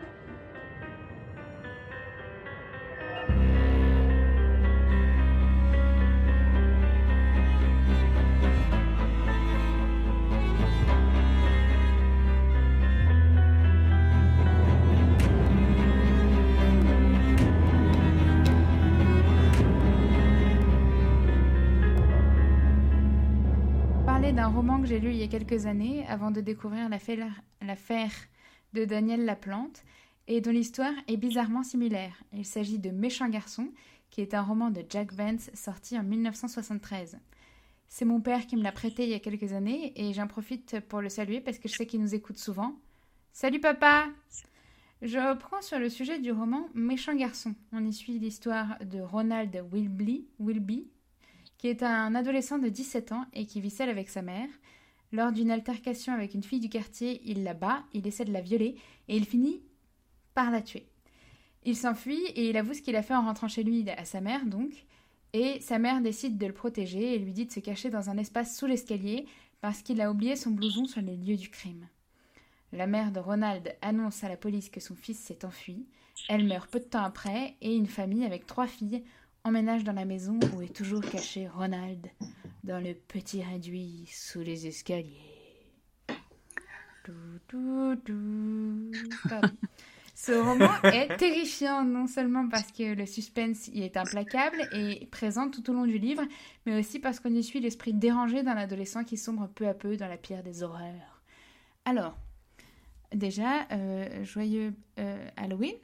D'un 24.37 24.49
roman 24.49 24.83
que 24.83 24.87
j'ai 24.87 25.01
lu 25.01 25.13
il 25.13 25.17
y 25.17 25.23
a 25.23 25.29
quelques 25.29 25.65
années 25.65 26.07
avant 26.09 26.31
de 26.31 26.43
découvrir 26.43 26.91
l'affaire 26.91 28.13
de 28.75 28.85
Daniel 28.85 29.25
Laplante 29.25 29.83
et 30.29 30.43
dont 30.43 30.51
l'histoire 30.51 30.93
est 31.09 31.17
bizarrement 31.17 31.63
similaire. 31.63 32.23
Il 32.35 32.45
s'agit 32.45 32.79
de 32.79 32.91
Méchant 32.91 33.31
garçon, 33.31 33.73
qui 34.11 34.21
est 34.21 34.35
un 34.35 34.43
roman 34.43 34.69
de 34.69 34.85
Jack 34.91 35.15
Vance 35.15 35.49
sorti 35.55 35.99
en 35.99 36.03
1973. 36.03 37.19
C'est 37.89 38.05
mon 38.05 38.21
père 38.21 38.47
qui 38.47 38.57
me 38.57 38.63
l'a 38.63 38.73
prêté 38.73 39.05
il 39.05 39.09
y 39.09 39.15
a 39.15 39.21
quelques 39.21 39.55
années 39.55 39.95
et 39.97 40.13
j'en 40.13 40.27
profite 40.27 40.81
pour 40.81 41.01
le 41.01 41.09
saluer 41.09 41.41
parce 41.41 41.59
que 41.59 41.69
je 41.69 41.75
sais 41.75 41.87
qu'il 41.87 42.03
nous 42.03 42.15
écoute 42.15 42.37
souvent. 42.37 42.75
Salut 43.33 43.61
papa 43.61 44.07
Je 45.01 45.19
reprends 45.19 45.63
sur 45.63 45.79
le 45.79 45.89
sujet 45.89 46.19
du 46.19 46.31
roman 46.31 46.69
Méchant 46.75 47.17
garçon. 47.17 47.55
On 47.73 47.83
y 47.87 47.93
suit 47.95 48.19
l'histoire 48.19 48.77
de 48.85 49.01
Ronald 49.01 49.65
Wilby, 49.73 50.27
Wilby 50.39 50.89
est 51.67 51.83
un 51.83 52.15
adolescent 52.15 52.59
de 52.59 52.69
17 52.69 53.13
ans 53.13 53.25
et 53.33 53.47
qui 53.47 53.61
vit 53.61 53.71
seul 53.71 53.89
avec 53.89 54.09
sa 54.09 54.23
mère. 54.23 54.49
Lors 55.13 55.33
d'une 55.33 55.51
altercation 55.51 56.13
avec 56.13 56.35
une 56.35 56.43
fille 56.43 56.61
du 56.61 56.69
quartier, 56.69 57.21
il 57.25 57.45
la 57.45 57.55
bat, 57.55 57.85
il 57.93 58.07
essaie 58.07 58.25
de 58.25 58.33
la 58.33 58.41
violer 58.41 58.77
et 59.09 59.17
il 59.17 59.25
finit 59.25 59.63
par 60.35 60.51
la 60.51 60.61
tuer. 60.61 60.87
Il 61.65 61.77
s'enfuit 61.77 62.25
et 62.35 62.49
il 62.49 62.57
avoue 62.57 62.75
ce 62.75 62.83
qu'il 62.83 62.97
a 62.97 63.03
fait 63.03 63.15
en 63.15 63.23
rentrant 63.23 63.49
chez 63.49 63.63
lui 63.63 63.89
à 63.91 64.05
sa 64.05 64.21
mère 64.21 64.47
donc, 64.47 64.87
et 65.33 65.61
sa 65.61 65.79
mère 65.79 66.01
décide 66.01 66.39
de 66.39 66.47
le 66.47 66.53
protéger 66.53 67.15
et 67.15 67.19
lui 67.19 67.33
dit 67.33 67.47
de 67.47 67.53
se 67.53 67.61
cacher 67.61 67.91
dans 67.91 68.09
un 68.09 68.19
espace 68.19 68.57
sous 68.57 68.67
l'escalier 68.67 69.27
parce 69.61 69.83
qu'il 69.83 70.01
a 70.01 70.11
oublié 70.11 70.37
son 70.37 70.51
blouson 70.51 70.87
sur 70.87 71.03
les 71.03 71.17
lieux 71.17 71.37
du 71.37 71.51
crime. 71.51 71.89
La 72.73 72.87
mère 72.87 73.13
de 73.13 73.21
Ronald 73.21 73.75
annonce 73.83 74.23
à 74.25 74.29
la 74.29 74.37
police 74.37 74.71
que 74.71 74.81
son 74.81 74.95
fils 74.95 75.19
s'est 75.19 75.45
enfui. 75.45 75.87
Elle 76.29 76.47
meurt 76.47 76.71
peu 76.71 76.79
de 76.79 76.85
temps 76.85 77.05
après 77.05 77.57
et 77.61 77.75
une 77.75 77.87
famille 77.87 78.25
avec 78.25 78.47
trois 78.47 78.67
filles 78.67 79.05
emménage 79.47 79.85
dans 79.85 79.93
la 79.93 80.05
maison 80.05 80.41
où 80.55 80.61
est 80.61 80.75
toujours 80.75 81.03
caché 81.03 81.47
Ronald, 81.47 82.05
dans 82.65 82.83
le 82.83 82.95
petit 82.95 83.45
réduit 83.45 84.09
sous 84.13 84.41
les 84.41 84.67
escaliers. 84.67 85.37
Ce 90.17 90.33
roman 90.33 90.83
est 90.83 91.17
terrifiant, 91.17 91.85
non 91.85 92.09
seulement 92.09 92.49
parce 92.49 92.73
que 92.73 92.95
le 92.95 93.07
suspense 93.07 93.69
y 93.69 93.83
est 93.83 93.97
implacable 93.97 94.69
et 94.73 95.07
présent 95.13 95.49
tout 95.49 95.71
au 95.71 95.75
long 95.75 95.87
du 95.87 95.99
livre, 95.99 96.25
mais 96.65 96.81
aussi 96.81 96.99
parce 96.99 97.21
qu'on 97.21 97.33
y 97.33 97.45
suit 97.45 97.61
l'esprit 97.61 97.93
dérangé 97.93 98.43
d'un 98.43 98.57
adolescent 98.57 99.05
qui 99.05 99.17
sombre 99.17 99.49
peu 99.55 99.69
à 99.69 99.75
peu 99.75 99.97
dans 99.97 100.09
la 100.09 100.17
pire 100.17 100.43
des 100.43 100.65
horreurs. 100.65 101.23
Alors, 101.85 102.19
déjà, 103.15 103.69
euh, 103.71 104.25
joyeux 104.25 104.75
euh, 104.99 105.29
Halloween 105.37 105.77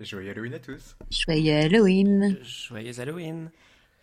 Joyeux 0.00 0.30
Halloween 0.30 0.54
à 0.54 0.58
tous. 0.60 0.96
Joyeux 1.10 1.54
Halloween. 1.54 2.38
Joyeux 2.42 3.00
Halloween. 3.00 3.50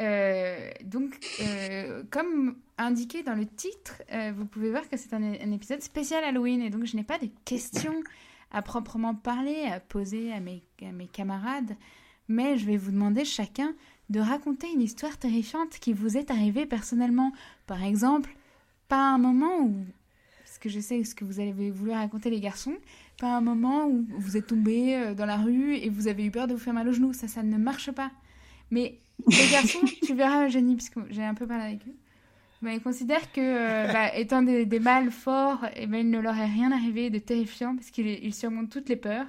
Euh, 0.01 0.69
donc, 0.83 1.17
euh, 1.41 2.03
comme 2.11 2.57
indiqué 2.77 3.23
dans 3.23 3.35
le 3.35 3.45
titre, 3.45 4.01
euh, 4.11 4.33
vous 4.35 4.45
pouvez 4.45 4.69
voir 4.71 4.89
que 4.89 4.97
c'est 4.97 5.13
un, 5.13 5.23
un 5.23 5.51
épisode 5.51 5.81
spécial 5.81 6.23
Halloween 6.25 6.61
et 6.61 6.69
donc 6.69 6.83
je 6.85 6.97
n'ai 6.97 7.03
pas 7.03 7.17
de 7.17 7.29
questions 7.45 8.03
à 8.51 8.61
proprement 8.61 9.15
parler 9.15 9.65
à 9.71 9.79
poser 9.79 10.33
à 10.33 10.41
mes, 10.41 10.63
à 10.81 10.91
mes 10.91 11.07
camarades, 11.07 11.77
mais 12.27 12.57
je 12.57 12.65
vais 12.65 12.75
vous 12.75 12.91
demander 12.91 13.23
chacun 13.23 13.73
de 14.09 14.19
raconter 14.19 14.67
une 14.71 14.81
histoire 14.81 15.17
terrifiante 15.17 15.79
qui 15.79 15.93
vous 15.93 16.17
est 16.17 16.29
arrivée 16.29 16.65
personnellement. 16.65 17.31
Par 17.67 17.83
exemple, 17.83 18.35
pas 18.89 19.13
un 19.13 19.17
moment 19.17 19.61
où, 19.61 19.85
parce 20.43 20.57
que 20.59 20.67
je 20.67 20.81
sais 20.81 21.03
ce 21.05 21.15
que 21.15 21.23
vous 21.23 21.39
avez 21.39 21.71
voulu 21.71 21.91
raconter 21.91 22.29
les 22.29 22.41
garçons, 22.41 22.75
pas 23.17 23.37
un 23.37 23.41
moment 23.41 23.87
où 23.87 24.05
vous 24.17 24.37
êtes 24.37 24.47
tombé 24.47 24.95
euh, 24.95 25.13
dans 25.15 25.25
la 25.25 25.37
rue 25.37 25.75
et 25.75 25.89
vous 25.89 26.07
avez 26.07 26.25
eu 26.25 26.31
peur 26.31 26.47
de 26.47 26.53
vous 26.53 26.59
faire 26.59 26.73
mal 26.73 26.87
au 26.87 26.93
genou. 26.93 27.13
Ça, 27.13 27.27
ça 27.27 27.43
ne 27.43 27.57
marche 27.57 27.91
pas. 27.91 28.11
Mais 28.71 28.99
les 29.29 29.47
garçons, 29.51 29.79
tu 30.05 30.13
verras, 30.15 30.47
Jenny, 30.49 30.75
puisque 30.75 30.99
j'ai 31.11 31.23
un 31.23 31.33
peu 31.35 31.47
parlé 31.47 31.63
avec 31.65 31.87
eux. 31.87 31.95
Bah, 32.61 32.73
ils 32.73 32.81
considèrent 32.81 33.31
que, 33.31 33.41
euh, 33.41 33.93
bah, 33.93 34.15
étant 34.17 34.41
des, 34.43 34.65
des 34.65 34.79
mâles 34.79 35.11
forts, 35.11 35.65
eh 35.75 35.87
ben, 35.87 35.99
il 35.99 36.09
ne 36.11 36.19
leur 36.19 36.35
est 36.37 36.45
rien 36.45 36.71
arrivé 36.71 37.09
de 37.09 37.19
terrifiant 37.19 37.75
parce 37.75 37.91
qu'ils 37.91 38.07
ils 38.23 38.33
surmontent 38.33 38.69
toutes 38.69 38.89
les 38.89 38.95
peurs. 38.97 39.27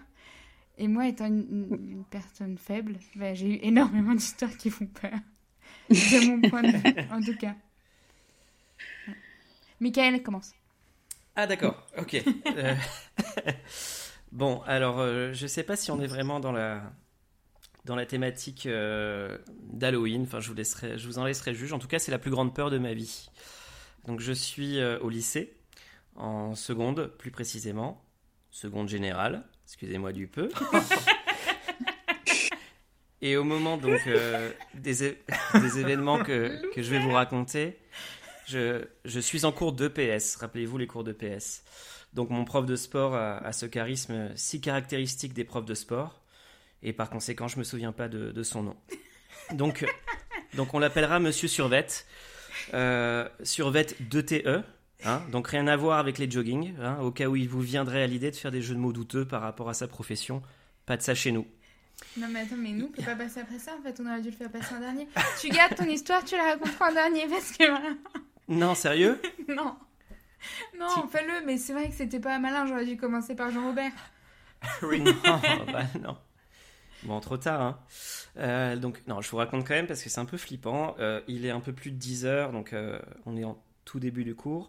Et 0.79 0.89
moi, 0.89 1.09
étant 1.09 1.27
une, 1.27 1.47
une- 1.71 2.05
personne 2.11 2.59
faible, 2.59 2.97
bah, 3.17 3.35
j'ai 3.35 3.57
eu 3.57 3.59
énormément 3.63 4.15
d'histoires 4.15 4.57
qui 4.57 4.71
font 4.71 4.87
peur. 4.87 5.19
De 5.91 6.21
mon 6.21 6.43
point 6.43 6.65
de 6.65 6.73
vue, 6.73 6.97
en 7.11 7.23
tout 7.23 7.37
cas. 7.37 7.57
Michael, 9.81 10.23
commence. 10.23 10.55
Ah 11.37 11.47
d'accord, 11.47 11.87
ok. 11.99 12.17
Euh, 12.57 12.75
bon, 14.33 14.63
alors 14.63 14.99
euh, 15.01 15.35
je 15.35 15.47
sais 15.47 15.63
pas 15.63 15.77
si 15.77 15.91
on 15.91 16.01
est 16.01 16.07
vraiment 16.07 16.41
dans 16.41 16.53
la 16.53 16.83
dans 17.85 17.95
la 17.95 18.07
thématique 18.07 18.67
euh, 18.67 19.37
d'Halloween. 19.63 20.23
Enfin, 20.23 20.41
je 20.41 20.49
vous 20.49 20.55
laisserai, 20.55 20.99
je 20.99 21.07
vous 21.07 21.19
en 21.19 21.25
laisserai 21.25 21.55
juge. 21.55 21.73
En 21.73 21.79
tout 21.79 21.87
cas, 21.87 22.01
c'est 22.01 22.11
la 22.11 22.19
plus 22.19 22.33
grande 22.33 22.53
peur 22.53 22.71
de 22.71 22.79
ma 22.79 22.95
vie. 22.95 23.29
Donc, 24.07 24.21
je 24.21 24.33
suis 24.33 24.81
euh, 24.81 24.99
au 25.01 25.09
lycée 25.09 25.55
en 26.17 26.57
seconde, 26.57 27.13
plus 27.19 27.31
précisément, 27.31 28.03
seconde 28.51 28.89
générale. 28.89 29.45
Excusez-moi 29.67 30.13
du 30.13 30.27
peu. 30.27 30.49
Et 33.23 33.37
au 33.37 33.45
moment 33.45 33.77
donc 33.79 34.01
des, 34.75 35.17
des 35.55 35.79
événements 35.81 36.23
que, 36.23 36.71
que 36.75 36.83
je 36.83 36.91
vais 36.91 36.99
vous 36.99 37.13
raconter, 37.13 37.79
je, 38.47 39.21
suis 39.21 39.45
en 39.45 39.53
cours 39.53 39.73
d'EPS. 39.73 40.37
Rappelez-vous 40.37 40.79
les 40.79 40.87
cours 40.87 41.05
d'EPS. 41.05 41.63
Donc 42.13 42.31
mon 42.31 42.45
prof 42.45 42.65
de 42.65 42.77
sport 42.77 43.15
a, 43.15 43.53
ce 43.53 43.67
charisme 43.67 44.31
si 44.37 44.61
caractéristique 44.61 45.35
des 45.35 45.45
profs 45.45 45.67
de 45.67 45.75
sport. 45.75 46.23
Et 46.83 46.93
par 46.93 47.11
conséquent, 47.11 47.49
je 47.49 47.59
me 47.59 47.65
souviens 47.65 47.93
pas 47.93 48.09
de, 48.09 48.43
son 48.43 48.63
nom. 48.63 48.77
Donc, 49.53 49.83
euh, 49.83 49.87
donc 50.55 50.75
on 50.75 50.79
l'appellera 50.79 51.21
Monsieur 51.21 51.49
Survet. 51.49 51.87
Euh, 52.75 53.29
Survet 53.43 53.87
2TE. 54.11 54.63
Hein, 55.05 55.23
donc 55.31 55.49
rien 55.49 55.67
à 55.67 55.77
voir 55.77 55.99
avec 55.99 56.19
les 56.19 56.31
jogging. 56.31 56.75
hein, 56.81 56.99
au 57.01 57.11
cas 57.11 57.27
où 57.27 57.37
il 57.37 57.49
vous 57.49 57.61
viendrait 57.61 58.03
à 58.03 58.07
l'idée 58.07 58.31
de 58.31 58.37
faire 58.37 58.51
des 58.51 58.63
jeux 58.63 58.75
de 58.75 58.81
mots 58.81 58.93
douteux 58.93 59.25
par 59.25 59.43
rapport 59.43 59.69
à 59.69 59.75
sa 59.75 59.87
profession. 59.87 60.43
Pas 60.87 60.97
de 60.97 61.03
ça 61.03 61.15
chez 61.15 61.33
nous. 61.33 61.47
Non 62.17 62.29
mais 62.31 62.41
attends, 62.41 62.57
mais 62.57 62.73
nous, 62.73 62.87
on 62.87 62.91
peut 62.91 63.03
pas 63.03 63.17
passer 63.17 63.41
après 63.41 63.59
ça 63.59 63.73
en 63.79 63.83
fait, 63.83 64.01
on 64.01 64.07
aurait 64.07 64.21
dû 64.21 64.31
le 64.31 64.37
faire 64.37 64.51
passer 64.51 64.75
en 64.75 64.81
dernier. 64.81 65.09
Tu 65.41 65.49
gardes 65.49 65.75
ton 65.77 65.85
histoire, 65.85 66.25
tu 66.25 66.37
la 66.37 66.45
raconteras 66.45 66.91
en 66.91 66.95
dernier 66.95 67.27
parce 67.27 67.53
que 67.53 67.69
voilà. 67.69 67.95
Non, 68.49 68.75
sérieux? 68.75 69.21
Non. 69.49 69.77
Non, 70.79 71.09
fais-le, 71.11 71.45
mais 71.45 71.57
c'est 71.57 71.73
vrai 71.73 71.89
que 71.89 71.95
c'était 71.95 72.21
pas 72.21 72.39
malin, 72.39 72.67
j'aurais 72.67 72.85
dû 72.85 72.97
commencer 72.97 73.35
par 73.35 73.51
Jean-Robert. 73.51 73.93
Oui. 74.83 75.01
Non, 75.01 75.13
bah 75.73 75.85
non. 76.03 76.17
Bon, 77.03 77.21
trop 77.21 77.37
tard, 77.37 77.61
hein. 77.61 77.79
Euh, 78.39 78.77
donc, 78.77 79.03
non, 79.07 79.21
je 79.21 79.31
vous 79.31 79.37
raconte 79.37 79.67
quand 79.67 79.75
même 79.75 79.87
parce 79.87 80.03
que 80.03 80.09
c'est 80.09 80.21
un 80.21 80.25
peu 80.25 80.37
flippant. 80.39 80.97
Euh, 80.99 81.21
il 81.29 81.45
est 81.47 81.51
un 81.51 81.61
peu 81.61 81.73
plus 81.73 81.91
de 81.91 81.97
10 81.97 82.25
heures, 82.27 82.53
donc 82.53 82.73
euh, 82.73 82.99
on 83.27 83.37
est 83.37 83.45
en 83.45 83.63
tout 83.85 84.01
début 84.01 84.25
du 84.25 84.35
cours. 84.35 84.69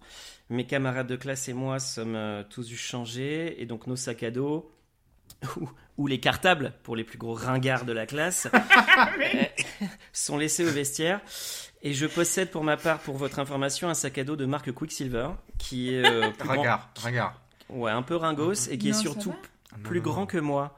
Mes 0.50 0.66
camarades 0.66 1.08
de 1.08 1.16
classe 1.16 1.48
et 1.50 1.54
moi 1.54 1.80
sommes 1.80 2.16
euh, 2.16 2.44
tous 2.50 2.68
dû 2.68 2.78
changer, 2.78 3.62
et 3.62 3.66
donc 3.66 3.88
nos 3.88 3.96
sacs 3.96 4.24
à 4.24 4.32
dos, 4.32 4.72
ou, 5.58 5.70
ou 5.98 6.08
les 6.08 6.20
cartables 6.20 6.74
pour 6.84 6.96
les 6.96 7.04
plus 7.04 7.18
gros 7.18 7.34
ringards 7.34 7.86
de 7.86 7.94
la 7.94 8.06
classe, 8.06 8.48
euh, 8.54 9.44
sont 10.14 10.38
laissés 10.38 10.66
au 10.66 10.72
vestiaire. 10.72 11.22
Et 11.84 11.94
je 11.94 12.06
possède 12.08 12.50
pour 12.50 12.64
ma 12.64 12.76
part, 12.78 13.00
pour 13.00 13.18
votre 13.18 13.40
information, 13.40 13.88
un 13.90 13.94
sac 13.94 14.18
à 14.18 14.24
dos 14.24 14.36
de 14.36 14.46
marque 14.46 14.72
Quicksilver, 14.72 15.30
qui 15.58 15.94
est 15.94 16.06
euh, 16.06 16.32
plus 16.32 16.48
grand- 16.50 16.80
ouais, 17.70 17.92
un 17.92 18.02
peu 18.02 18.16
ringos, 18.16 18.68
et 18.70 18.78
qui 18.78 18.90
Non, 18.92 18.98
est 18.98 19.02
surtout 19.02 19.32
va. 19.32 19.78
Plus 19.84 20.02
grand 20.02 20.26
que 20.26 20.38
moi. 20.40 20.78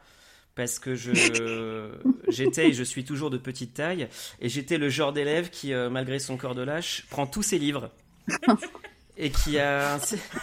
Parce 0.55 0.77
que 0.77 0.95
je 0.95 1.11
j'étais 2.27 2.69
et 2.69 2.73
je 2.73 2.83
suis 2.83 3.05
toujours 3.05 3.29
de 3.29 3.37
petite 3.37 3.73
taille 3.75 4.09
et 4.41 4.49
j'étais 4.49 4.77
le 4.77 4.89
genre 4.89 5.13
d'élève 5.13 5.49
qui 5.49 5.73
euh, 5.73 5.89
malgré 5.89 6.19
son 6.19 6.35
corps 6.35 6.55
de 6.55 6.63
lâche 6.63 7.05
prend 7.09 7.25
tous 7.27 7.43
ses 7.43 7.59
livres. 7.59 7.91
Et 9.21 9.31
qui 9.31 9.59
a 9.59 9.99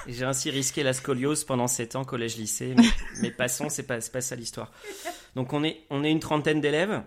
j'ai 0.06 0.24
ainsi 0.26 0.50
risqué 0.50 0.82
la 0.82 0.92
scoliose 0.92 1.44
pendant 1.44 1.66
7 1.66 1.96
ans 1.96 2.04
collège 2.04 2.36
lycée. 2.36 2.74
Mais, 2.76 2.84
mais 3.22 3.30
passons 3.30 3.70
c'est 3.70 3.84
pas 3.84 3.98
pas 4.12 4.20
ça 4.20 4.36
l'histoire. 4.36 4.70
Donc 5.34 5.54
on 5.54 5.64
est 5.64 5.80
on 5.88 6.04
est 6.04 6.10
une 6.10 6.20
trentaine 6.20 6.60
d'élèves 6.60 7.02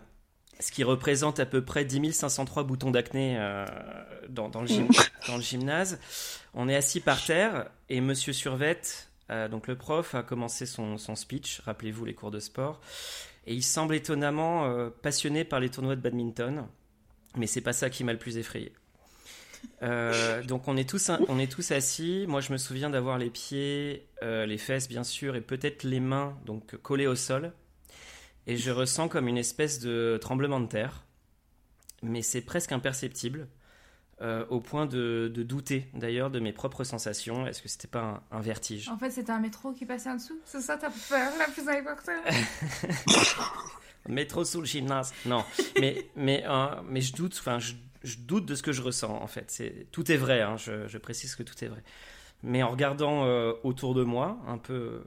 ce 0.60 0.72
qui 0.72 0.84
représente 0.84 1.39
à 1.39 1.45
peu 1.45 1.63
près 1.63 1.86
10 1.86 2.12
503 2.13 2.63
boutons 2.63 2.91
d'acné 2.91 3.38
euh, 3.39 3.65
dans, 4.28 4.50
dans, 4.50 4.62
le 4.62 4.67
gym- 4.67 4.89
dans 5.28 5.38
le 5.38 5.41
gymnase. 5.41 6.00
On 6.54 6.67
est 6.67 6.76
assis 6.76 7.00
par 7.00 7.24
terre 7.24 7.69
et 7.89 8.02
Monsieur 8.02 8.34
Survet, 8.34 8.82
euh, 9.32 9.48
donc 9.48 9.67
le 9.67 9.76
prof, 9.78 10.15
a 10.15 10.24
commencé 10.24 10.65
son, 10.65 10.98
son 10.98 11.15
speech. 11.15 11.62
Rappelez-vous 11.65 12.04
les 12.06 12.13
cours 12.13 12.32
de 12.32 12.39
sport. 12.39 12.82
Et 13.48 13.54
il 13.54 13.63
semble 13.63 13.95
étonnamment 13.95 14.65
euh, 14.65 14.89
passionné 14.89 15.43
par 15.43 15.60
les 15.60 15.69
tournois 15.69 15.95
de 15.95 16.02
badminton. 16.02 16.67
Mais 17.38 17.48
c'est 17.48 17.62
pas 17.62 17.74
ça 17.74 17.89
qui 17.89 18.04
m'a 18.04 18.12
le 18.12 18.19
plus 18.19 18.38
effrayé. 18.38 18.74
Donc 19.82 20.67
on 20.67 20.78
est, 20.78 20.88
tous, 20.89 21.12
on 21.28 21.38
est 21.39 21.52
tous 21.52 21.72
assis. 21.72 22.26
Moi 22.28 22.41
je 22.41 22.52
me 22.52 22.58
souviens 22.58 22.89
d'avoir 22.89 23.17
les 23.17 23.30
pieds, 23.30 24.08
les 24.22 24.58
fesses 24.58 24.88
bien 24.89 25.04
sûr, 25.04 25.36
et 25.36 25.41
peut-être 25.41 25.84
les 25.84 26.00
mains 26.00 26.38
donc 26.45 26.76
collées 26.78 27.08
au 27.08 27.15
sol. 27.15 27.52
Et 28.49 28.57
je 28.57 28.71
ressens 28.71 29.07
comme 29.09 29.27
une 29.27 29.38
espèce 29.38 29.79
de 29.79 30.17
tremblement 30.19 30.59
de 30.59 30.67
terre. 30.67 31.05
Mais 32.01 32.21
c'est 32.21 32.41
presque 32.41 32.71
imperceptible. 32.71 33.47
euh, 34.21 34.45
au 34.49 34.59
point 34.59 34.85
de, 34.85 35.31
de 35.33 35.43
douter 35.43 35.88
d'ailleurs 35.93 36.29
de 36.29 36.39
mes 36.39 36.51
propres 36.51 36.83
sensations. 36.83 37.47
Est-ce 37.47 37.62
que 37.62 37.69
c'était 37.69 37.88
pas 37.88 38.21
un, 38.31 38.38
un 38.38 38.41
vertige? 38.41 38.89
En 38.89 38.97
fait, 38.97 39.12
c'était 39.12 39.31
un 39.31 39.39
métro 39.39 39.71
qui 39.71 39.85
passait 39.85 40.09
en 40.09 40.15
dessous. 40.15 40.39
C'est 40.45 40.62
ça 40.62 40.77
ta 40.77 40.89
peur 40.89 41.31
la 41.38 41.45
plus 41.45 41.67
importante. 41.67 42.25
Métro 44.07 44.43
sous 44.43 44.59
le 44.62 44.65
gymnase. 44.65 45.13
Non, 45.25 45.43
mais, 45.79 46.09
mais, 46.15 46.43
euh, 46.47 46.67
mais 46.88 47.01
je 47.01 47.13
doute, 47.13 47.35
enfin, 47.39 47.59
je, 47.59 47.73
je 48.03 48.17
doute 48.17 48.45
de 48.45 48.55
ce 48.55 48.63
que 48.63 48.71
je 48.71 48.81
ressens, 48.81 49.13
en 49.21 49.27
fait. 49.27 49.51
C'est, 49.51 49.88
tout 49.91 50.12
est 50.12 50.17
vrai, 50.17 50.41
hein, 50.41 50.57
je, 50.57 50.88
je 50.88 50.97
précise 50.97 51.35
que 51.35 51.43
tout 51.43 51.63
est 51.63 51.67
vrai. 51.67 51.83
Mais 52.41 52.63
en 52.63 52.69
regardant 52.69 53.25
euh, 53.25 53.53
autour 53.63 53.93
de 53.93 54.03
moi, 54.03 54.39
un 54.47 54.57
peu, 54.57 55.03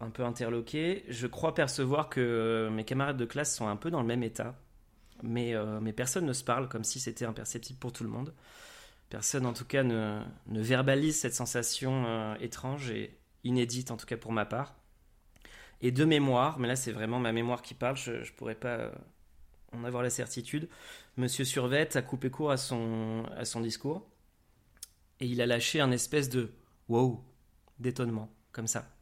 un 0.00 0.10
peu 0.10 0.24
interloqué, 0.24 1.04
je 1.08 1.26
crois 1.26 1.54
percevoir 1.54 2.08
que 2.08 2.20
euh, 2.20 2.70
mes 2.70 2.84
camarades 2.84 3.16
de 3.16 3.24
classe 3.24 3.54
sont 3.54 3.66
un 3.66 3.76
peu 3.76 3.90
dans 3.90 4.00
le 4.00 4.06
même 4.06 4.22
état. 4.22 4.54
Mais, 5.22 5.54
euh, 5.54 5.80
mais 5.80 5.92
personne 5.92 6.26
ne 6.26 6.32
se 6.32 6.44
parle 6.44 6.68
comme 6.68 6.84
si 6.84 7.00
c'était 7.00 7.24
imperceptible 7.24 7.78
pour 7.78 7.92
tout 7.92 8.04
le 8.04 8.10
monde. 8.10 8.32
Personne, 9.10 9.46
en 9.46 9.52
tout 9.52 9.64
cas, 9.64 9.82
ne, 9.82 10.22
verbalise 10.46 11.18
cette 11.18 11.34
sensation 11.34 12.04
euh, 12.06 12.34
étrange 12.40 12.90
et 12.90 13.18
inédite, 13.42 13.90
en 13.90 13.96
tout 13.96 14.06
cas 14.06 14.16
pour 14.16 14.32
ma 14.32 14.44
part. 14.44 14.74
Et 15.80 15.90
de 15.90 16.04
mémoire, 16.04 16.58
mais 16.58 16.68
là 16.68 16.76
c'est 16.76 16.92
vraiment 16.92 17.18
ma 17.20 17.32
mémoire 17.32 17.62
qui 17.62 17.74
parle, 17.74 17.96
je 17.96 18.12
ne 18.12 18.36
pourrais 18.36 18.56
pas 18.56 18.90
en 19.72 19.84
avoir 19.84 20.02
la 20.02 20.10
certitude. 20.10 20.68
Monsieur 21.16 21.44
Survet 21.44 21.96
a 21.96 22.02
coupé 22.02 22.30
court 22.30 22.50
à 22.50 22.56
son, 22.56 23.24
à 23.36 23.44
son 23.44 23.60
discours 23.60 24.08
et 25.20 25.26
il 25.26 25.40
a 25.40 25.46
lâché 25.46 25.80
un 25.80 25.90
espèce 25.90 26.28
de 26.28 26.52
wow 26.88 27.24
d'étonnement, 27.78 28.28
comme 28.52 28.66
ça. 28.66 28.97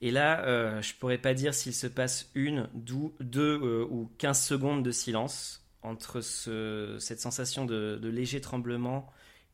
Et 0.00 0.10
là, 0.10 0.44
euh, 0.44 0.82
je 0.82 0.94
pourrais 0.94 1.18
pas 1.18 1.34
dire 1.34 1.54
s'il 1.54 1.74
se 1.74 1.86
passe 1.86 2.30
une, 2.34 2.68
deux 2.74 3.60
euh, 3.62 3.86
ou 3.88 4.10
15 4.18 4.42
secondes 4.42 4.82
de 4.82 4.90
silence 4.90 5.64
entre 5.82 6.20
ce- 6.20 6.96
cette 7.00 7.20
sensation 7.20 7.64
de, 7.64 7.98
léger 8.02 8.40
tremblement 8.40 9.10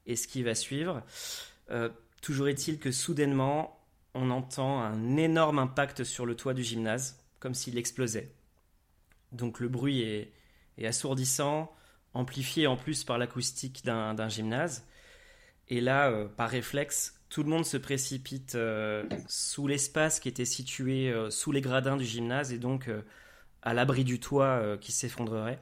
et 0.06 0.16
ce 0.16 0.26
qui 0.26 0.42
va 0.42 0.54
suivre. 0.54 1.02
Euh, 1.70 1.88
toujours 2.22 2.48
est-il 2.48 2.78
que 2.78 2.90
soudainement, 2.90 3.78
on 4.14 4.30
entend 4.30 4.80
un 4.80 5.16
énorme 5.16 5.58
impact 5.58 6.04
sur 6.04 6.26
le 6.26 6.34
toit 6.34 6.54
du 6.54 6.64
gymnase, 6.64 7.22
comme 7.38 7.54
s'il 7.54 7.78
explosait. 7.78 8.32
Donc 9.32 9.60
le 9.60 9.68
bruit 9.68 10.02
est, 10.02 10.32
assourdissant, 10.84 11.72
amplifié 12.14 12.66
en 12.66 12.76
plus 12.76 13.04
par 13.04 13.18
l'acoustique 13.18 13.84
d'un 13.84 14.14
d'un 14.14 14.28
gymnase. 14.28 14.84
Et 15.68 15.80
là, 15.80 16.10
euh, 16.10 16.26
par 16.26 16.48
réflexe, 16.50 17.19
tout 17.30 17.44
le 17.44 17.48
monde 17.48 17.64
se 17.64 17.76
précipite 17.76 18.56
euh, 18.56 19.04
sous 19.28 19.68
l'espace 19.68 20.18
qui 20.18 20.28
était 20.28 20.44
situé 20.44 21.10
euh, 21.10 21.30
sous 21.30 21.52
les 21.52 21.60
gradins 21.60 21.96
du 21.96 22.04
gymnase 22.04 22.52
et 22.52 22.58
donc 22.58 22.88
euh, 22.88 23.02
à 23.62 23.72
l'abri 23.72 24.04
du 24.04 24.18
toit 24.18 24.76
qui 24.78 24.90
s'effondrerait. 24.90 25.60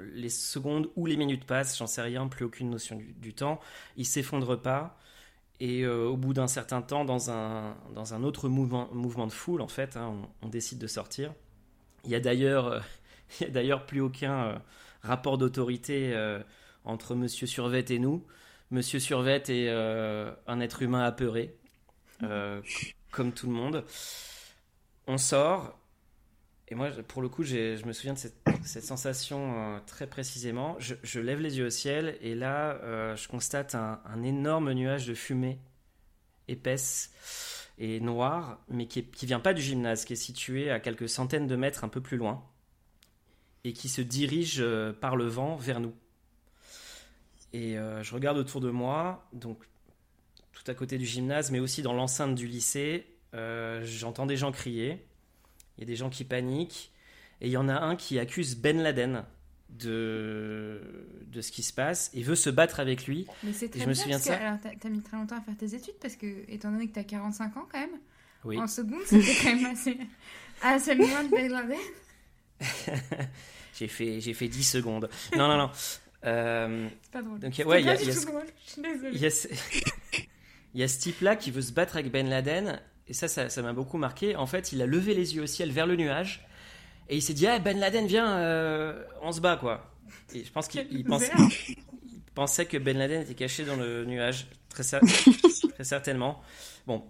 Les 0.00 0.28
secondes 0.28 0.90
ou 0.96 1.06
les 1.06 1.16
minutes 1.16 1.44
passent, 1.44 1.78
j'en 1.78 1.86
sais 1.86 2.02
rien, 2.02 2.26
plus 2.26 2.44
aucune 2.44 2.68
notion 2.68 3.00
du, 3.16 3.32
temps. 3.32 3.60
Il 3.96 4.04
s'effondre 4.04 4.60
pas. 4.60 4.98
Et 5.60 5.86
au 5.86 6.16
bout 6.16 6.34
d'un 6.34 6.48
certain 6.48 6.82
temps, 6.82 7.04
dans 7.04 7.30
un, 7.30 7.76
dans 7.94 8.12
un 8.12 8.24
autre 8.24 8.48
mouvement, 8.48 8.88
de 8.88 9.32
foule, 9.32 9.60
en 9.60 9.68
fait, 9.68 9.96
hein, 9.96 10.16
on, 10.42 10.48
décide 10.48 10.78
de 10.78 10.88
sortir. 10.88 11.32
Il 12.02 12.08
n'y 12.08 12.16
a 12.16 12.20
d'ailleurs 12.20 13.86
plus 13.86 14.00
aucun 14.00 14.60
rapport 15.02 15.38
d'autorité 15.38 16.12
entre 16.84 17.14
Monsieur 17.14 17.46
Survette 17.46 17.92
et 17.92 18.00
nous. 18.00 18.26
Monsieur 18.70 18.98
Survette 18.98 19.50
est 19.50 19.68
un 19.68 20.60
être 20.60 20.82
humain 20.82 21.04
apeuré, 21.04 21.54
comme 23.10 23.32
tout 23.32 23.46
le 23.46 23.52
monde. 23.52 23.84
On 25.06 25.18
sort, 25.18 25.78
et 26.68 26.74
moi, 26.74 26.90
pour 27.06 27.22
le 27.22 27.28
coup, 27.28 27.44
je 27.44 27.84
me 27.86 27.92
souviens 27.92 28.14
de 28.14 28.18
cette, 28.18 28.84
sensation 28.84 29.80
très 29.86 30.06
précisément. 30.06 30.76
Je, 30.78 31.20
lève 31.20 31.40
les 31.40 31.58
yeux 31.58 31.66
au 31.66 31.70
ciel 31.70 32.16
et 32.20 32.34
là, 32.34 33.14
je 33.14 33.28
constate 33.28 33.74
un, 33.74 34.22
énorme 34.22 34.72
nuage 34.72 35.06
de 35.06 35.14
fumée 35.14 35.58
épaisse 36.48 37.12
et 37.78 38.00
noire, 38.00 38.60
mais 38.68 38.86
qui, 38.86 39.06
vient 39.22 39.40
pas 39.40 39.54
du 39.54 39.62
gymnase, 39.62 40.04
qui 40.04 40.12
est 40.12 40.16
situé 40.16 40.70
à 40.70 40.80
quelques 40.80 41.08
centaines 41.08 41.46
de 41.46 41.56
mètres 41.56 41.84
un 41.84 41.88
peu 41.88 42.00
plus 42.00 42.16
loin, 42.16 42.44
et 43.64 43.72
qui 43.72 43.88
se 43.88 44.00
dirige 44.00 44.60
euh, 44.60 44.92
par 44.92 45.16
le 45.16 45.26
vent 45.26 45.56
vers 45.56 45.80
nous. 45.80 45.94
Et 47.54 47.78
euh, 47.78 48.02
je 48.02 48.12
regarde 48.12 48.36
autour 48.36 48.60
de 48.60 48.68
moi, 48.68 49.28
donc 49.32 49.58
tout 50.50 50.64
à 50.66 50.74
côté 50.74 50.98
du 50.98 51.06
gymnase, 51.06 51.52
mais 51.52 51.60
aussi 51.60 51.82
dans 51.82 51.92
l'enceinte 51.92 52.34
du 52.34 52.48
lycée, 52.48 53.06
euh, 53.32 53.80
j'entends 53.84 54.26
des 54.26 54.36
gens 54.36 54.50
crier, 54.50 55.06
il 55.78 55.82
y 55.82 55.84
a 55.84 55.86
des 55.86 55.94
gens 55.94 56.10
qui 56.10 56.24
paniquent, 56.24 56.90
et 57.40 57.46
il 57.46 57.52
y 57.52 57.56
en 57.56 57.68
a 57.68 57.74
un 57.74 57.94
qui 57.94 58.18
accuse 58.18 58.56
Ben 58.56 58.82
Laden 58.82 59.22
de, 59.68 60.80
de 61.28 61.40
ce 61.40 61.52
qui 61.52 61.62
se 61.62 61.72
passe 61.72 62.10
et 62.12 62.24
veut 62.24 62.34
se 62.34 62.50
battre 62.50 62.80
avec 62.80 63.06
lui. 63.06 63.28
Mais 63.44 63.52
c'est 63.52 63.68
très 63.68 63.82
je 63.82 63.88
me 63.88 63.94
souviens 63.94 64.18
de 64.18 64.24
ça. 64.24 64.34
Alors, 64.34 64.58
t'as 64.60 64.88
mis 64.88 65.00
très 65.00 65.16
longtemps 65.16 65.38
à 65.38 65.40
faire 65.40 65.56
tes 65.56 65.76
études 65.76 65.98
parce 66.00 66.16
que, 66.16 66.50
étant 66.50 66.72
donné 66.72 66.88
que 66.88 66.94
t'as 66.94 67.04
45 67.04 67.56
ans 67.56 67.68
quand 67.70 67.78
même, 67.78 68.00
oui. 68.42 68.58
en 68.58 68.66
seconde, 68.66 69.02
c'était 69.06 69.32
quand 69.44 69.54
même 69.54 69.66
assez, 69.66 69.96
assez 70.60 70.96
loin 70.96 71.22
de 71.22 71.30
Ben 71.30 71.78
j'ai 73.74 73.86
fait, 73.86 74.20
j'ai 74.20 74.34
fait 74.34 74.48
10 74.48 74.64
secondes. 74.64 75.08
Non, 75.36 75.46
non, 75.46 75.56
non. 75.56 75.70
Euh, 76.24 76.88
pas 77.12 77.22
drôle. 77.22 77.38
Donc, 77.38 77.52
ouais, 77.66 77.80
il 77.80 77.86
y 77.86 77.88
a, 77.88 77.94
y 77.94 77.98
a, 77.98 78.02
il 78.02 79.20
y 79.20 79.26
a, 79.26 79.30
il 80.74 80.80
y 80.80 80.82
a 80.82 80.88
ce 80.88 80.98
type-là 80.98 81.36
qui 81.36 81.50
veut 81.50 81.62
se 81.62 81.72
battre 81.72 81.96
avec 81.96 82.10
Ben 82.10 82.28
Laden 82.28 82.80
et 83.06 83.12
ça, 83.12 83.28
ça 83.28 83.62
m'a 83.62 83.72
beaucoup 83.72 83.98
marqué. 83.98 84.36
En 84.36 84.46
fait, 84.46 84.72
il 84.72 84.80
a 84.80 84.86
levé 84.86 85.14
les 85.14 85.36
yeux 85.36 85.42
au 85.42 85.46
ciel 85.46 85.70
vers 85.70 85.86
le 85.86 85.96
nuage 85.96 86.46
et 87.08 87.16
il 87.16 87.22
s'est 87.22 87.34
dit, 87.34 87.46
ah, 87.46 87.58
Ben 87.58 87.78
Laden, 87.78 88.06
viens, 88.06 88.38
euh, 88.38 89.04
on 89.22 89.32
se 89.32 89.40
bat, 89.40 89.56
quoi. 89.56 89.90
Et 90.34 90.44
je 90.44 90.50
pense 90.50 90.68
qu'il 90.68 91.04
pensait, 91.04 91.32
pensait 92.34 92.66
que 92.66 92.78
Ben 92.78 92.96
Laden 92.96 93.22
était 93.22 93.34
caché 93.34 93.64
dans 93.64 93.76
le 93.76 94.04
nuage, 94.04 94.46
très, 94.68 94.82
très 95.74 95.84
certainement. 95.84 96.40
Bon, 96.86 97.04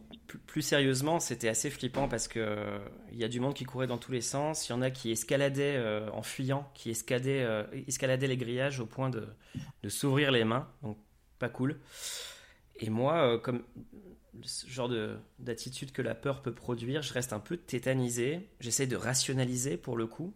plus 0.47 0.62
sérieusement, 0.62 1.20
c'était 1.20 1.49
assez 1.49 1.70
flippant 1.70 2.09
parce 2.09 2.29
que 2.29 2.41
euh, 2.41 2.79
il 3.12 3.18
y 3.18 3.25
a 3.25 3.29
du 3.29 3.41
monde 3.41 3.55
qui 3.55 3.64
courait 3.64 3.87
dans 3.87 3.99
tous 3.99 4.12
les 4.12 4.20
sens. 4.20 4.68
Il 4.68 4.72
y 4.72 4.75
en 4.75 4.83
a 4.83 4.91
qui 4.91 5.11
escaladaient 5.11 5.77
euh, 5.77 6.11
en 6.12 6.22
fuyant, 6.22 6.70
qui 6.75 6.91
escaladaient, 6.91 7.47
escaladaient, 7.87 8.27
les 8.27 8.37
grillages 8.37 8.81
au 8.81 8.87
point 8.87 9.11
de, 9.11 9.27
de 9.83 9.89
s'ouvrir 9.89 10.31
les 10.31 10.45
mains. 10.45 10.68
Donc, 10.83 10.99
pas 11.39 11.49
cool. 11.49 11.79
Et 12.77 12.91
moi, 12.91 13.39
comme 13.39 13.62
ce 14.43 14.68
genre 14.68 14.91
d'attitude 15.39 15.93
que 15.93 16.03
la 16.03 16.14
peur 16.14 16.43
peut 16.43 16.55
produire, 16.55 17.03
je 17.03 17.12
reste 17.12 17.33
un 17.33 17.41
peu 17.41 17.57
tétanisé. 17.57 18.49
J'essaie 18.61 18.87
de 18.87 18.97
rationaliser 18.97 19.77
pour 19.77 19.97
le 19.97 20.07
coup. 20.07 20.35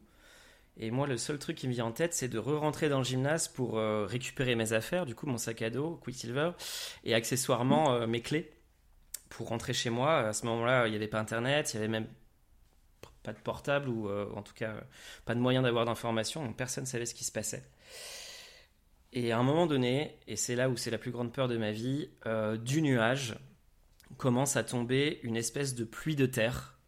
Et 0.79 0.91
moi, 0.91 1.07
le 1.07 1.17
seul 1.17 1.39
truc 1.39 1.57
qui 1.57 1.67
me 1.67 1.73
vient 1.73 1.87
en 1.87 1.93
tête, 1.93 2.15
c'est 2.15 2.29
de 2.29 2.39
re-rentrer 2.39 2.89
dans 2.89 2.99
le 2.99 3.05
gymnase 3.05 3.49
pour 3.49 3.79
euh, 3.79 4.07
récupérer 4.07 4.55
mes 4.55 4.73
affaires, 4.73 5.07
du 5.07 5.15
coup 5.15 5.27
mon 5.27 5.39
sac 5.39 5.61
à 5.63 5.71
dos, 5.71 5.99
Quicksilver, 6.03 6.53
et 7.05 7.15
accessoirement 7.15 7.95
euh, 7.95 8.07
mes 8.07 8.21
clés 8.21 8.53
pour 9.29 9.49
rentrer 9.49 9.73
chez 9.73 9.91
moi. 9.91 10.19
À 10.19 10.33
ce 10.33 10.47
moment-là, 10.47 10.87
il 10.87 10.91
n'y 10.91 10.97
avait 10.97 11.09
pas 11.09 11.21
Internet, 11.21 11.73
il 11.73 11.77
n'y 11.77 11.85
avait 11.85 11.93
même 11.93 12.09
pas 13.23 13.33
de 13.33 13.39
portable, 13.39 13.89
ou 13.89 14.09
euh, 14.09 14.31
en 14.35 14.43
tout 14.43 14.55
cas 14.55 14.75
pas 15.25 15.35
de 15.35 15.41
moyen 15.41 15.63
d'avoir 15.63 15.85
d'informations, 15.85 16.45
donc 16.45 16.57
personne 16.57 16.85
ne 16.85 16.89
savait 16.89 17.07
ce 17.07 17.15
qui 17.15 17.25
se 17.25 17.33
passait. 17.33 17.65
Et 19.13 19.33
à 19.33 19.39
un 19.39 19.43
moment 19.43 19.67
donné, 19.67 20.19
et 20.27 20.37
c'est 20.37 20.55
là 20.55 20.69
où 20.69 20.77
c'est 20.77 20.91
la 20.91 20.99
plus 20.99 21.11
grande 21.11 21.33
peur 21.33 21.49
de 21.49 21.57
ma 21.57 21.73
vie, 21.73 22.11
du 22.63 22.83
nuage, 22.83 23.37
commence 24.17 24.57
à 24.57 24.65
tomber 24.65 25.21
une 25.23 25.37
espèce 25.37 25.75
de 25.75 25.85
pluie 25.85 26.17
de 26.17 26.27
terre 26.27 26.79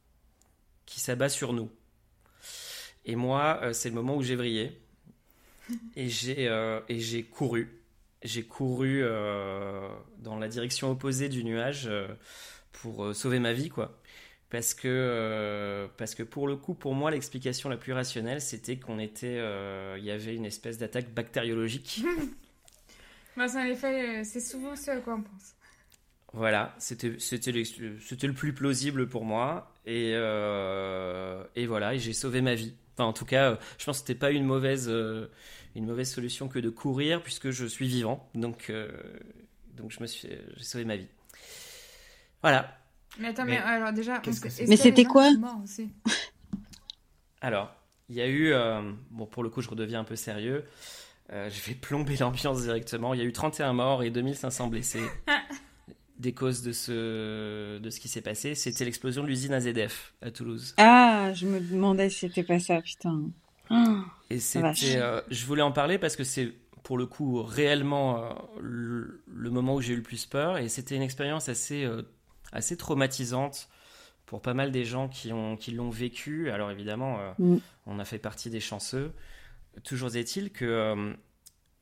qui 0.86 1.00
s'abat 1.00 1.28
sur 1.28 1.52
nous. 1.52 1.70
Et 3.04 3.16
moi, 3.16 3.60
euh, 3.62 3.72
c'est 3.72 3.88
le 3.88 3.94
moment 3.94 4.16
où 4.16 4.22
j'ai 4.22 4.36
vrillé. 4.36 4.80
Euh, 5.96 6.80
et 6.88 7.00
j'ai 7.00 7.22
couru. 7.22 7.79
J'ai 8.22 8.42
couru 8.42 9.00
euh, 9.02 9.88
dans 10.18 10.38
la 10.38 10.48
direction 10.48 10.90
opposée 10.90 11.28
du 11.28 11.44
nuage 11.44 11.90
pour 12.72 13.14
sauver 13.14 13.38
ma 13.38 13.52
vie, 13.52 13.68
quoi. 13.68 13.98
Parce 14.50 14.74
que, 14.74 15.88
parce 15.96 16.14
que 16.14 16.22
pour 16.24 16.48
le 16.48 16.56
coup, 16.56 16.74
pour 16.74 16.94
moi, 16.94 17.10
l'explication 17.10 17.68
la 17.68 17.76
plus 17.76 17.92
rationnelle, 17.92 18.40
c'était 18.40 18.76
qu'on 18.76 18.98
était, 18.98 19.40
il 19.96 20.04
y 20.04 20.10
avait 20.10 20.34
une 20.34 20.44
espèce 20.44 20.76
d'attaque 20.76 21.10
bactériologique. 21.14 22.02
en 23.36 23.64
effet, 23.64 24.24
c'est 24.24 24.40
souvent 24.40 24.76
ce 24.76 24.90
à 24.90 24.96
quoi 24.96 25.14
on 25.14 25.22
pense. 25.22 25.54
Voilà, 26.32 26.74
c'était 26.78 27.16
c'était 27.18 27.50
le 27.52 28.32
plus 28.32 28.52
plausible 28.52 29.08
pour 29.08 29.24
moi 29.24 29.74
et 29.84 30.12
euh, 30.14 31.42
et 31.56 31.66
voilà, 31.66 31.94
et 31.94 31.98
j'ai 31.98 32.12
sauvé 32.12 32.40
ma 32.40 32.54
vie. 32.54 32.74
Enfin, 32.94 33.04
en 33.04 33.12
tout 33.12 33.24
cas, 33.24 33.58
je 33.78 33.84
pense 33.84 34.00
que 34.00 34.06
c'était 34.06 34.18
pas 34.18 34.30
une 34.30 34.44
mauvaise 34.44 34.88
euh, 34.88 35.26
une 35.74 35.86
mauvaise 35.86 36.10
solution 36.10 36.48
que 36.48 36.58
de 36.58 36.70
courir 36.70 37.22
puisque 37.22 37.50
je 37.50 37.66
suis 37.66 37.86
vivant. 37.86 38.28
Donc 38.34 38.70
euh, 38.70 38.90
donc 39.76 39.90
je 39.90 40.00
me 40.00 40.06
suis 40.06 40.28
j'ai 40.56 40.64
sauvé 40.64 40.84
ma 40.84 40.96
vie. 40.96 41.08
Voilà. 42.42 42.76
Mais 43.18 43.28
attends, 43.28 43.44
mais, 43.44 43.58
alors 43.58 43.92
déjà, 43.92 44.22
mais 44.66 44.76
c'était 44.76 45.04
quoi 45.04 45.30
Alors, 47.40 47.74
il 48.08 48.14
y 48.14 48.20
a 48.20 48.28
eu 48.28 48.52
bon 49.10 49.26
pour 49.26 49.42
le 49.42 49.50
coup, 49.50 49.62
je 49.62 49.68
redeviens 49.68 50.00
un 50.00 50.04
peu 50.04 50.16
sérieux. 50.16 50.64
je 51.30 51.66
vais 51.66 51.74
plomber 51.74 52.16
l'ambiance 52.16 52.62
directement. 52.62 53.12
Il 53.12 53.20
y 53.20 53.22
a 53.22 53.26
eu 53.26 53.32
31 53.32 53.72
morts 53.72 54.04
et 54.04 54.10
2500 54.10 54.68
blessés. 54.68 55.02
des 56.20 56.34
causes 56.34 56.62
de 56.62 56.72
ce, 56.72 57.78
de 57.78 57.90
ce 57.90 57.98
qui 57.98 58.08
s'est 58.08 58.20
passé, 58.20 58.54
c'était 58.54 58.84
l'explosion 58.84 59.22
de 59.22 59.28
l'usine 59.28 59.54
AZF 59.54 60.14
à 60.20 60.30
Toulouse. 60.30 60.74
Ah, 60.76 61.32
je 61.34 61.46
me 61.46 61.60
demandais 61.60 62.10
si 62.10 62.20
c'était 62.20 62.42
pas 62.42 62.60
ça, 62.60 62.80
putain. 62.82 63.22
Et 64.30 64.40
c'était, 64.40 64.96
euh, 64.96 65.20
je 65.30 65.46
voulais 65.46 65.62
en 65.62 65.72
parler 65.72 65.98
parce 65.98 66.16
que 66.16 66.24
c'est 66.24 66.52
pour 66.82 66.98
le 66.98 67.06
coup 67.06 67.42
réellement 67.42 68.24
euh, 68.24 68.32
le, 68.60 69.50
moment 69.50 69.74
où 69.74 69.80
j'ai 69.80 69.92
eu 69.92 69.96
le 69.96 70.02
plus 70.02 70.26
peur 70.26 70.58
et 70.58 70.68
c'était 70.68 70.96
une 70.96 71.02
expérience 71.02 71.48
assez, 71.48 71.84
euh, 71.84 72.02
assez 72.52 72.76
traumatisante 72.76 73.68
pour 74.26 74.42
pas 74.42 74.54
mal 74.54 74.72
des 74.72 74.84
gens 74.84 75.08
qui, 75.08 75.32
ont, 75.32 75.56
qui 75.56 75.72
l'ont 75.72 75.90
vécu. 75.90 76.50
Alors 76.50 76.70
évidemment, 76.70 77.18
mm. 77.38 77.58
on 77.86 77.98
a 77.98 78.04
fait 78.04 78.18
partie 78.18 78.50
des 78.50 78.60
chanceux. 78.60 79.12
Toujours 79.84 80.14
est-il 80.16 80.50
que 80.50 81.14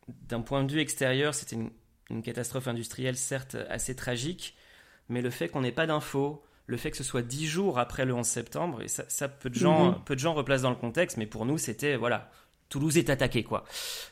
d'un 0.08 0.40
point 0.40 0.64
de 0.64 0.72
vue 0.72 0.80
extérieur, 0.80 1.34
c'était 1.34 1.56
une 1.56 1.70
une 2.10 2.22
catastrophe 2.22 2.68
industrielle 2.68 3.16
certes 3.16 3.56
assez 3.68 3.94
tragique, 3.94 4.56
mais 5.08 5.22
le 5.22 5.30
fait 5.30 5.48
qu'on 5.48 5.60
n'ait 5.60 5.72
pas 5.72 5.86
d'infos, 5.86 6.42
le 6.68 6.76
fait 6.76 6.90
que 6.90 6.96
ce 6.96 7.02
soit 7.02 7.22
dix 7.22 7.46
jours 7.46 7.78
après 7.78 8.04
le 8.04 8.14
11 8.14 8.24
septembre, 8.24 8.82
et 8.82 8.88
ça, 8.88 9.28
peu, 9.28 9.48
de 9.48 9.54
gens, 9.54 9.92
mhm. 9.92 10.04
peu 10.04 10.14
de 10.14 10.20
gens 10.20 10.34
replacent 10.34 10.62
dans 10.62 10.70
le 10.70 10.76
contexte, 10.76 11.16
mais 11.16 11.26
pour 11.26 11.46
nous 11.46 11.58
c'était, 11.58 11.96
voilà, 11.96 12.30
Toulouse 12.68 12.98
est 12.98 13.08
attaqué 13.08 13.42
quoi 13.42 13.64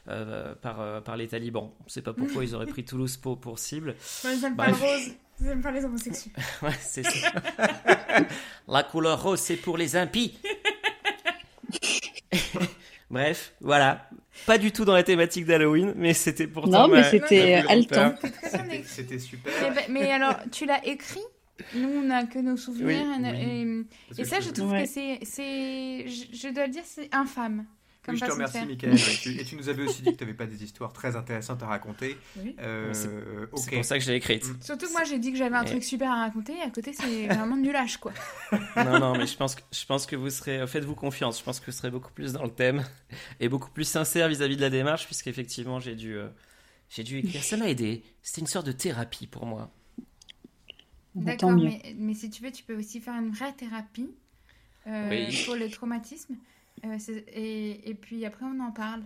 euh, 0.08 0.54
par, 0.54 0.80
euh, 0.80 1.02
par 1.02 1.18
les 1.18 1.28
talibans. 1.28 1.70
On 1.78 1.84
ne 1.84 1.90
sait 1.90 2.00
pas 2.00 2.14
pourquoi 2.14 2.42
ils 2.42 2.54
auraient 2.54 2.66
pris 2.66 2.84
Toulouse 2.86 3.18
pour, 3.18 3.38
pour 3.38 3.58
cible. 3.58 3.94
ils 4.24 4.40
n'aiment 4.40 4.56
pas 4.56 4.68
le 4.68 4.72
rose, 4.72 5.10
n'aiment 5.40 5.60
pas 5.60 5.70
les 5.70 5.84
homosexuels. 5.84 6.32
ouais, 6.62 6.70
c'est 6.80 7.04
ça. 7.04 7.30
La 8.68 8.82
couleur 8.82 9.22
rose, 9.22 9.40
c'est 9.40 9.56
pour 9.56 9.76
les 9.76 9.94
impies. 9.94 10.38
Bref, 13.10 13.52
voilà. 13.60 14.08
Pas 14.46 14.56
du 14.56 14.72
tout 14.72 14.86
dans 14.86 14.94
la 14.94 15.02
thématique 15.02 15.44
d'Halloween, 15.44 15.92
mais 15.94 16.14
c'était 16.14 16.46
pourtant. 16.46 16.88
Non, 16.88 16.88
mais 16.88 17.04
c'était 17.04 17.54
haletant. 17.68 18.14
C'était 18.84 19.18
super. 19.18 19.52
Eh 19.66 19.74
ben, 19.74 19.84
mais, 19.90 20.10
alors, 20.10 20.36
tu 20.50 20.64
l'as 20.64 20.84
écrit? 20.86 21.22
Nous, 21.74 21.88
on 21.88 22.02
n'a 22.02 22.24
que 22.24 22.38
nos 22.38 22.56
souvenirs. 22.56 23.06
Et, 24.18 24.24
ça, 24.24 24.40
je 24.40 24.50
trouve 24.50 24.72
que 24.72 24.86
c'est. 24.86 25.20
Je 26.06 26.52
dois 26.52 26.66
le 26.66 26.72
dire, 26.72 26.84
c'est 26.84 27.14
infâme 27.14 27.66
je 28.14 28.24
te 28.24 28.30
remercie, 28.30 28.66
Michael. 28.66 28.94
et 29.40 29.44
tu 29.44 29.56
nous 29.56 29.68
avais 29.68 29.82
aussi 29.82 30.02
dit 30.02 30.12
que 30.12 30.16
tu 30.16 30.24
n'avais 30.24 30.36
pas 30.36 30.46
des 30.46 30.62
histoires 30.62 30.92
très 30.92 31.16
intéressantes 31.16 31.62
à 31.62 31.66
raconter. 31.66 32.16
Euh, 32.60 32.92
c'est 32.92 33.10
pour 33.50 33.84
ça 33.84 33.98
que 33.98 34.04
je 34.04 34.10
l'ai 34.10 34.16
écrite. 34.16 34.44
Mm. 34.44 34.56
Surtout 34.60 34.86
que 34.86 34.92
moi, 34.92 35.04
j'ai 35.04 35.18
dit 35.18 35.32
que 35.32 35.38
j'avais 35.38 35.56
un 35.56 35.64
truc 35.64 35.84
super 35.84 36.10
à 36.10 36.20
raconter. 36.22 36.54
Et 36.56 36.62
à 36.62 36.70
côté, 36.70 36.92
c'est 36.92 37.26
vraiment 37.34 37.56
du 37.56 37.72
lâche, 37.72 37.96
quoi. 37.96 38.12
non, 38.76 38.98
non, 38.98 39.16
mais 39.16 39.26
je 39.26 39.36
pense 39.36 39.54
que, 39.54 39.62
je 39.72 39.84
pense 39.86 40.06
que 40.06 40.16
vous 40.16 40.30
serez. 40.30 40.66
Faites-vous 40.66 40.94
confiance. 40.94 41.38
Je 41.38 41.44
pense 41.44 41.60
que 41.60 41.66
vous 41.66 41.76
serez 41.76 41.90
beaucoup 41.90 42.12
plus 42.12 42.32
dans 42.32 42.44
le 42.44 42.50
thème 42.50 42.84
et 43.40 43.48
beaucoup 43.48 43.70
plus 43.70 43.84
sincère 43.84 44.28
vis-à-vis 44.28 44.56
de 44.56 44.62
la 44.62 44.70
démarche, 44.70 45.06
puisqu'effectivement, 45.06 45.80
j'ai 45.80 45.94
dû, 45.94 46.16
euh, 46.16 46.28
j'ai 46.88 47.02
dû 47.02 47.18
écrire. 47.18 47.42
Ça 47.42 47.56
m'a 47.56 47.68
aidé. 47.68 48.02
C'était 48.22 48.40
une 48.40 48.46
sorte 48.46 48.66
de 48.66 48.72
thérapie 48.72 49.26
pour 49.26 49.46
moi. 49.46 49.70
D'accord, 51.16 51.52
mais, 51.52 51.80
mais, 51.96 52.14
si 52.14 52.30
tu 52.30 52.42
veux, 52.42 52.52
tu 52.52 52.62
peux 52.62 52.76
aussi 52.76 53.00
faire 53.00 53.14
une 53.14 53.30
vraie 53.30 53.52
thérapie 53.52 54.10
euh, 54.86 55.26
pour 55.44 55.56
le 55.56 55.68
traumatisme. 55.70 56.36
Euh, 56.84 56.98
et, 57.32 57.90
et, 57.90 57.94
puis 57.94 58.24
après, 58.26 58.44
on 58.44 58.60
en 58.60 58.70
parle. 58.70 59.02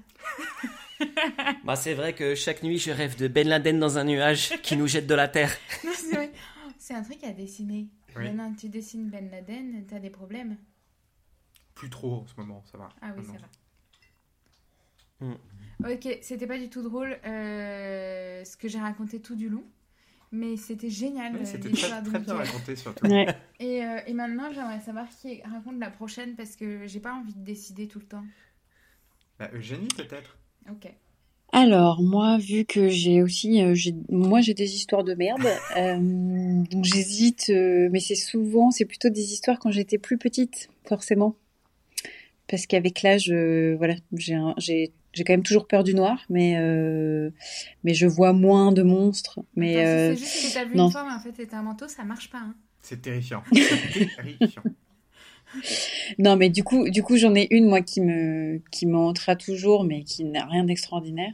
bah, 1.65 1.77
c'est 1.77 1.95
vrai 1.95 2.15
que 2.15 2.35
chaque 2.35 2.63
nuit, 2.63 2.79
je 2.79 2.91
rêve 2.91 3.17
de 3.17 3.29
Ben 3.29 3.47
Laden 3.47 3.79
dans 3.79 3.97
un 3.97 4.05
nuage 4.05 4.61
qui 4.63 4.77
nous 4.77 4.89
jette 4.89 5.07
de 5.07 5.15
la 5.15 5.29
terre. 5.29 5.57
c'est 6.79 6.95
un 6.95 7.03
truc 7.03 7.23
à 7.23 7.33
dessiner. 7.33 7.87
Maintenant, 8.17 8.53
tu 8.55 8.69
dessines 8.69 9.09
Ben 9.09 9.31
Laden, 9.31 9.87
t'as 9.87 10.01
des 10.01 10.11
problèmes. 10.11 10.57
Plus 11.75 11.91
trop 11.91 12.15
en 12.15 12.27
ce 12.27 12.35
moment, 12.37 12.65
ça 12.71 12.77
va. 12.77 12.89
Ah 13.01 13.13
oui, 13.17 13.25
ça 13.25 13.33
va. 13.33 13.49
Mm. 15.21 15.37
Ok, 15.85 16.19
c'était 16.23 16.47
pas 16.47 16.59
du 16.59 16.69
tout 16.69 16.83
drôle 16.83 17.19
euh, 17.25 18.45
ce 18.45 18.57
que 18.57 18.69
j'ai 18.69 18.81
raconté 18.81 19.21
tout 19.21 19.37
du 19.37 19.49
long, 19.49 19.65
mais 20.33 20.57
c'était 20.57 20.91
génial. 20.91 21.35
Oui, 21.35 21.41
euh, 21.43 21.45
C'était 21.45 21.71
très, 21.71 21.89
de 22.03 22.09
très 22.09 22.19
bien 22.21 22.35
Michael. 22.35 22.37
raconté 22.37 22.77
surtout. 22.77 23.07
Ouais. 23.07 23.27
Et, 23.61 23.85
euh, 23.85 24.01
et 24.07 24.15
maintenant, 24.15 24.51
j'aimerais 24.55 24.81
savoir 24.81 25.07
qui 25.11 25.43
raconte 25.43 25.79
la 25.79 25.91
prochaine 25.91 26.35
parce 26.35 26.57
que 26.57 26.87
j'ai 26.87 27.01
pas 27.01 27.13
envie 27.13 27.35
de 27.35 27.45
décider 27.45 27.87
tout 27.89 27.99
le 27.99 28.07
temps. 28.07 28.25
Bah, 29.39 29.51
Eugénie 29.55 29.89
peut-être. 29.89 30.39
Ok. 30.71 30.91
Alors, 31.53 32.01
moi, 32.01 32.39
vu 32.39 32.65
que 32.65 32.89
j'ai 32.89 33.23
aussi, 33.23 33.61
euh, 33.63 33.75
j'ai- 33.75 33.95
moi, 34.09 34.41
j'ai 34.41 34.55
des 34.55 34.75
histoires 34.77 35.05
de 35.05 35.15
merde, 35.15 35.43
euh, 35.77 36.63
donc 36.71 36.85
j'hésite, 36.85 37.51
euh, 37.51 37.89
mais 37.91 38.01
c'est 38.01 38.15
souvent, 38.15 38.71
c'est 38.71 38.85
plutôt 38.87 39.11
des 39.11 39.33
histoires 39.33 39.59
quand 39.59 39.71
j'étais 39.71 39.99
plus 39.99 40.17
petite, 40.17 40.69
forcément. 40.87 41.37
Parce 42.49 42.67
qu'avec 42.67 43.03
l'âge, 43.03 43.31
euh, 43.31 43.75
voilà, 43.77 43.95
j'ai 44.57 44.93
j'ai 45.13 45.25
quand 45.25 45.33
même 45.33 45.43
toujours 45.43 45.67
peur 45.67 45.83
du 45.85 45.95
noir, 45.95 46.25
mais 46.31 46.57
euh, 46.59 47.31
mais 47.85 47.95
je 47.95 48.07
vois 48.07 48.33
moins 48.33 48.73
de 48.73 48.83
monstres. 48.83 49.41
Mais 49.57 49.73
si 49.75 49.79
euh, 49.79 50.15
c'est 50.15 50.21
juste 50.25 50.49
que 50.49 50.55
t'as 50.55 50.65
vu 50.65 50.77
non. 50.77 50.87
une 50.87 50.93
fois, 50.93 51.05
mais 51.05 51.15
en 51.15 51.21
fait 51.21 51.33
c'était 51.37 51.57
un 51.57 51.63
manteau, 51.63 51.89
ça 51.89 52.05
marche 52.05 52.31
pas. 52.31 52.39
Hein. 52.39 52.55
C'est 52.83 53.03
terrifiant. 53.03 53.43
C'est 53.53 54.09
terrifiant. 54.17 54.63
non, 56.19 56.37
mais 56.37 56.49
du 56.49 56.63
coup, 56.63 56.89
du 56.91 57.03
coup, 57.03 57.17
j'en 57.17 57.35
ai 57.35 57.49
une 57.51 57.67
moi 57.69 57.81
qui 57.83 58.01
me 58.01 58.63
qui 58.71 58.87
me 58.87 58.97
hantera 58.97 59.35
toujours, 59.37 59.83
mais 59.85 60.05
qui 60.05 60.25
n'a 60.25 60.47
rien 60.47 60.65
d'extraordinaire. 60.65 61.33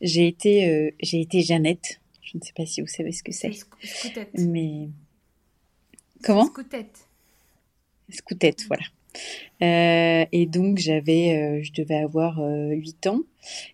J'ai 0.00 0.26
été 0.26 0.68
euh, 0.68 0.90
j'ai 1.00 1.20
été 1.20 1.42
Jeannette. 1.42 2.00
Je 2.22 2.38
ne 2.38 2.42
sais 2.42 2.52
pas 2.56 2.64
si 2.64 2.80
vous 2.80 2.86
savez 2.86 3.12
ce 3.12 3.22
que 3.22 3.32
c'est. 3.32 3.52
C'est 3.52 3.64
sc- 3.64 3.98
scoutette. 3.98 4.30
Mais 4.38 4.88
comment? 6.24 6.46
Scoutette. 6.46 7.06
Scoutette, 8.08 8.64
voilà. 8.66 8.84
Euh, 9.62 10.24
et 10.32 10.46
donc 10.46 10.78
j'avais, 10.78 11.36
euh, 11.36 11.62
je 11.62 11.72
devais 11.72 11.96
avoir 11.96 12.40
euh, 12.40 12.70
8 12.70 13.06
ans 13.08 13.20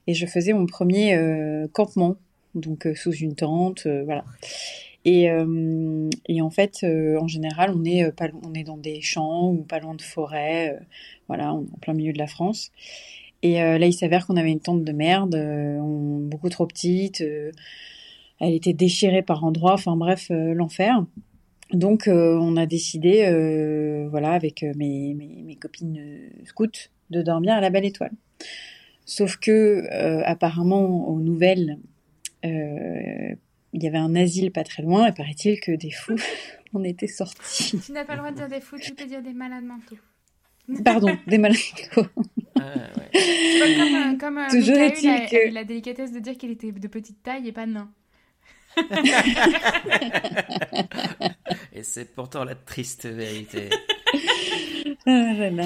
et 0.06 0.14
je 0.14 0.26
faisais 0.26 0.52
mon 0.52 0.66
premier 0.66 1.14
euh, 1.14 1.68
campement, 1.72 2.16
donc 2.54 2.88
sous 2.96 3.12
une 3.12 3.34
tente, 3.34 3.86
voilà. 3.86 4.24
Et, 5.04 5.28
et 6.26 6.42
en 6.42 6.50
fait, 6.50 6.84
en 6.84 7.28
général, 7.28 7.72
on 7.76 7.84
est 7.84 8.10
pas, 8.10 8.26
on 8.44 8.54
est 8.54 8.64
dans 8.64 8.76
des 8.76 9.00
champs 9.02 9.52
ou 9.52 9.62
pas 9.62 9.78
loin 9.78 9.94
de 9.94 10.02
forêts, 10.02 10.80
voilà, 11.28 11.54
on 11.54 11.62
est 11.62 11.70
en 11.72 11.78
plein 11.80 11.94
milieu 11.94 12.12
de 12.12 12.18
la 12.18 12.26
France. 12.26 12.72
Et 13.42 13.60
là, 13.60 13.86
il 13.86 13.92
s'avère 13.92 14.26
qu'on 14.26 14.36
avait 14.36 14.50
une 14.50 14.58
tente 14.58 14.82
de 14.82 14.90
merde, 14.90 15.36
beaucoup 16.28 16.48
trop 16.48 16.66
petite, 16.66 17.22
elle 18.40 18.52
était 18.52 18.72
déchirée 18.72 19.22
par 19.22 19.44
endroits, 19.44 19.74
enfin 19.74 19.94
bref, 19.94 20.26
l'enfer. 20.30 21.04
Donc, 21.72 22.06
euh, 22.08 22.38
on 22.40 22.56
a 22.56 22.66
décidé, 22.66 23.24
euh, 23.26 24.08
voilà, 24.10 24.30
avec 24.32 24.62
euh, 24.62 24.72
mes, 24.76 25.14
mes, 25.14 25.42
mes 25.44 25.56
copines 25.56 25.98
euh, 25.98 26.28
scouts, 26.44 26.88
de 27.10 27.22
dormir 27.22 27.54
à 27.54 27.60
la 27.60 27.70
Belle 27.70 27.84
Étoile. 27.84 28.12
Sauf 29.04 29.36
que, 29.36 29.50
euh, 29.92 30.22
apparemment, 30.24 31.08
aux 31.08 31.18
nouvelles, 31.20 31.78
euh, 32.44 33.34
il 33.72 33.82
y 33.82 33.86
avait 33.86 33.98
un 33.98 34.14
asile 34.14 34.50
pas 34.52 34.64
très 34.64 34.82
loin, 34.82 35.06
et 35.08 35.12
paraît-il 35.12 35.60
que 35.60 35.72
des 35.72 35.90
fous 35.90 36.16
en 36.74 36.82
étaient 36.84 37.06
sortis. 37.06 37.80
Tu 37.84 37.92
n'as 37.92 38.04
pas 38.04 38.14
le 38.14 38.18
droit 38.20 38.30
de 38.30 38.36
dire 38.36 38.48
des 38.48 38.60
fous, 38.60 38.78
tu 38.78 38.94
peux 38.94 39.04
dire 39.06 39.22
des 39.22 39.32
malades 39.34 39.64
mentaux. 39.64 39.96
Pardon, 40.84 41.16
des 41.28 41.38
malades 41.38 41.58
mentaux. 41.96 42.08
Ah, 42.58 42.62
ouais. 42.96 43.10
Tu 43.12 43.58
vois, 43.58 43.84
comme 44.08 44.18
comme 44.18 44.38
euh, 44.38 44.48
Toujours 44.50 44.76
Michael 44.76 44.92
est-il 44.92 45.10
a, 45.10 45.20
que- 45.28 45.48
eu 45.48 45.52
la 45.52 45.64
délicatesse 45.64 46.10
de 46.12 46.18
dire 46.18 46.36
qu'il 46.36 46.50
était 46.50 46.72
de 46.72 46.88
petite 46.88 47.22
taille 47.22 47.46
et 47.48 47.52
pas 47.52 47.66
nain. 47.66 47.88
Et 51.72 51.82
c'est 51.82 52.14
pourtant 52.14 52.44
la 52.44 52.54
triste 52.54 53.06
vérité. 53.06 53.70
Ah 55.06 55.32
là 55.36 55.50
là. 55.50 55.64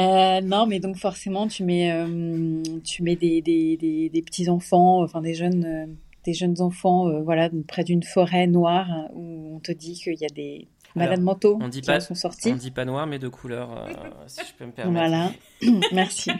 Euh, 0.00 0.40
non, 0.40 0.66
mais 0.66 0.80
donc 0.80 0.96
forcément, 0.96 1.48
tu 1.48 1.64
mets, 1.64 1.92
euh, 1.92 2.62
tu 2.84 3.02
mets 3.02 3.16
des, 3.16 3.42
des, 3.42 3.76
des, 3.76 4.08
des 4.08 4.22
petits 4.22 4.48
enfants, 4.48 5.02
enfin 5.02 5.20
des 5.20 5.34
jeunes, 5.34 5.64
euh, 5.64 5.86
des 6.24 6.32
jeunes 6.34 6.60
enfants, 6.60 7.20
voilà, 7.22 7.50
près 7.68 7.84
d'une 7.84 8.02
forêt 8.02 8.46
noire 8.46 8.86
hein, 8.90 9.08
où 9.12 9.56
on 9.56 9.60
te 9.60 9.72
dit 9.72 9.94
qu'il 9.94 10.14
y 10.14 10.24
a 10.24 10.28
des 10.28 10.68
malades 10.94 11.20
mentaux 11.20 11.58
on 11.60 11.68
dit 11.68 11.80
qui 11.82 11.86
pas- 11.88 12.00
sont 12.00 12.14
sortis. 12.14 12.52
On 12.52 12.56
dit 12.56 12.70
pas 12.70 12.84
noir, 12.84 13.06
mais 13.06 13.18
de 13.18 13.28
couleur, 13.28 13.86
si 14.26 14.40
je 14.46 14.54
peux 14.54 14.66
me 14.66 14.72
permettre. 14.72 15.08
Voilà, 15.08 15.32
merci. 15.92 16.30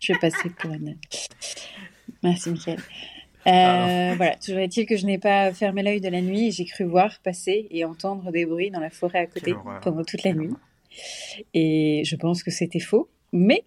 Je 0.00 0.12
vais 0.12 0.18
passer 0.18 0.50
pour 0.50 0.72
une. 0.72 0.96
Merci, 2.22 2.50
Michael. 2.50 2.80
Euh, 3.46 4.14
voilà, 4.16 4.36
toujours 4.36 4.58
est-il 4.60 4.86
que 4.86 4.96
je 4.96 5.06
n'ai 5.06 5.18
pas 5.18 5.52
fermé 5.52 5.82
l'œil 5.82 6.00
de 6.00 6.08
la 6.08 6.20
nuit 6.20 6.48
et 6.48 6.50
j'ai 6.50 6.64
cru 6.64 6.84
voir 6.84 7.20
passer 7.22 7.68
et 7.70 7.84
entendre 7.84 8.32
des 8.32 8.44
bruits 8.44 8.70
dans 8.70 8.80
la 8.80 8.90
forêt 8.90 9.20
à 9.20 9.26
côté 9.26 9.54
pendant 9.82 10.02
toute 10.04 10.22
la 10.24 10.32
nuit. 10.32 10.50
Et 11.54 12.02
je 12.04 12.16
pense 12.16 12.42
que 12.42 12.50
c'était 12.50 12.80
faux, 12.80 13.08
mais 13.32 13.62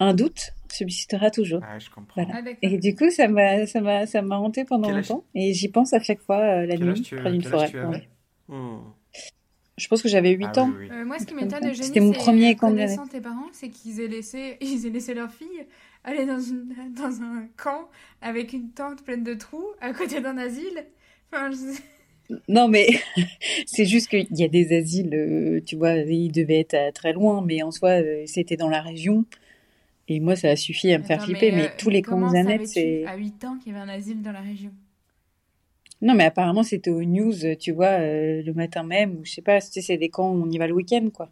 un 0.00 0.14
doute 0.14 0.52
subsistera 0.72 1.30
toujours. 1.30 1.60
Ah, 1.62 1.78
je 1.78 1.90
comprends. 1.90 2.24
Voilà. 2.24 2.42
Ah. 2.46 2.50
Et 2.62 2.78
du 2.78 2.94
coup, 2.94 3.10
ça 3.10 3.28
m'a, 3.28 3.66
ça 3.66 3.80
m'a, 3.80 4.06
ça 4.06 4.22
m'a 4.22 4.38
hanté 4.38 4.64
pendant 4.64 4.88
Quel 4.88 4.98
âge- 4.98 5.08
longtemps 5.10 5.24
et 5.34 5.52
j'y 5.52 5.68
pense 5.68 5.92
à 5.92 6.00
chaque 6.00 6.20
fois 6.20 6.38
euh, 6.38 6.66
la 6.66 6.76
Quel 6.76 6.88
âge 6.88 6.96
nuit 6.98 7.02
tu- 7.02 7.16
près 7.16 7.30
d'une 7.32 7.42
forêt. 7.42 7.68
tu 7.70 7.78
avais 7.78 8.08
Ouais. 8.48 8.58
Je 9.76 9.88
pense 9.88 10.02
que 10.02 10.08
j'avais 10.08 10.32
8 10.32 10.46
Ah 10.56 10.60
ans. 10.62 10.68
oui, 10.70 10.74
oui. 10.80 10.88
Euh, 10.92 11.04
moi, 11.06 11.18
ce 11.18 11.24
qui 11.26 11.34
m'étonne 11.34 11.72
C'était 11.74 12.00
mon 12.00 12.12
premier 12.12 12.54
connaissant 12.54 13.06
tes 13.06 13.20
parents, 13.20 13.46
c'est 13.52 13.68
qu'ils 13.70 14.00
aient 14.00 14.08
laissé, 14.08 14.56
ils 14.60 14.86
aient 14.86 14.90
laissé 14.90 15.14
leur 15.14 15.30
fille 15.30 15.66
aller 16.04 16.26
dans, 16.26 16.40
une, 16.40 16.74
dans 16.94 17.22
un 17.22 17.48
camp 17.56 17.88
avec 18.20 18.52
une 18.52 18.70
tente 18.72 19.04
pleine 19.04 19.24
de 19.24 19.34
trous 19.34 19.66
à 19.80 19.92
côté 19.92 20.20
d'un 20.20 20.38
asile. 20.38 20.86
Enfin, 21.32 21.50
je- 21.50 21.80
Non, 22.48 22.68
mais 22.68 22.86
c'est 23.66 23.86
juste 23.86 24.08
qu'il 24.08 24.26
y 24.38 24.44
a 24.44 24.48
des 24.48 24.76
asiles, 24.76 25.14
euh, 25.14 25.60
tu 25.64 25.76
vois, 25.76 25.94
ils 25.94 26.30
devaient 26.30 26.60
être 26.60 26.74
à 26.74 26.92
très 26.92 27.12
loin, 27.12 27.42
mais 27.44 27.62
en 27.62 27.70
soi, 27.70 28.00
euh, 28.02 28.22
c'était 28.26 28.56
dans 28.56 28.68
la 28.68 28.80
région. 28.82 29.24
Et 30.08 30.20
moi, 30.20 30.36
ça 30.36 30.50
a 30.50 30.56
suffi 30.56 30.92
à 30.92 30.98
me 30.98 31.04
faire 31.04 31.22
flipper, 31.22 31.52
mais, 31.52 31.64
euh, 31.66 31.68
tous 31.78 31.90
les 31.90 32.02
camps 32.02 32.28
Zanet, 32.28 32.60
c'est... 32.66 33.04
à 33.06 33.16
8 33.16 33.44
ans 33.44 33.58
qu'il 33.58 33.72
y 33.72 33.76
avait 33.76 33.84
un 33.90 33.94
asile 33.94 34.22
dans 34.22 34.32
la 34.32 34.40
région? 34.42 34.72
Non, 36.02 36.14
mais 36.14 36.24
apparemment, 36.24 36.62
c'était 36.62 36.90
aux 36.90 37.04
news, 37.04 37.34
tu 37.58 37.72
vois, 37.72 38.00
euh, 38.00 38.42
le 38.42 38.52
matin 38.54 38.82
même, 38.82 39.18
ou 39.18 39.24
je 39.24 39.32
sais 39.32 39.42
pas, 39.42 39.60
c'est 39.60 39.96
des 39.98 40.08
camps 40.08 40.30
où 40.30 40.42
on 40.42 40.50
y 40.50 40.58
va 40.58 40.66
le 40.66 40.74
week-end, 40.74 41.08
quoi. 41.12 41.30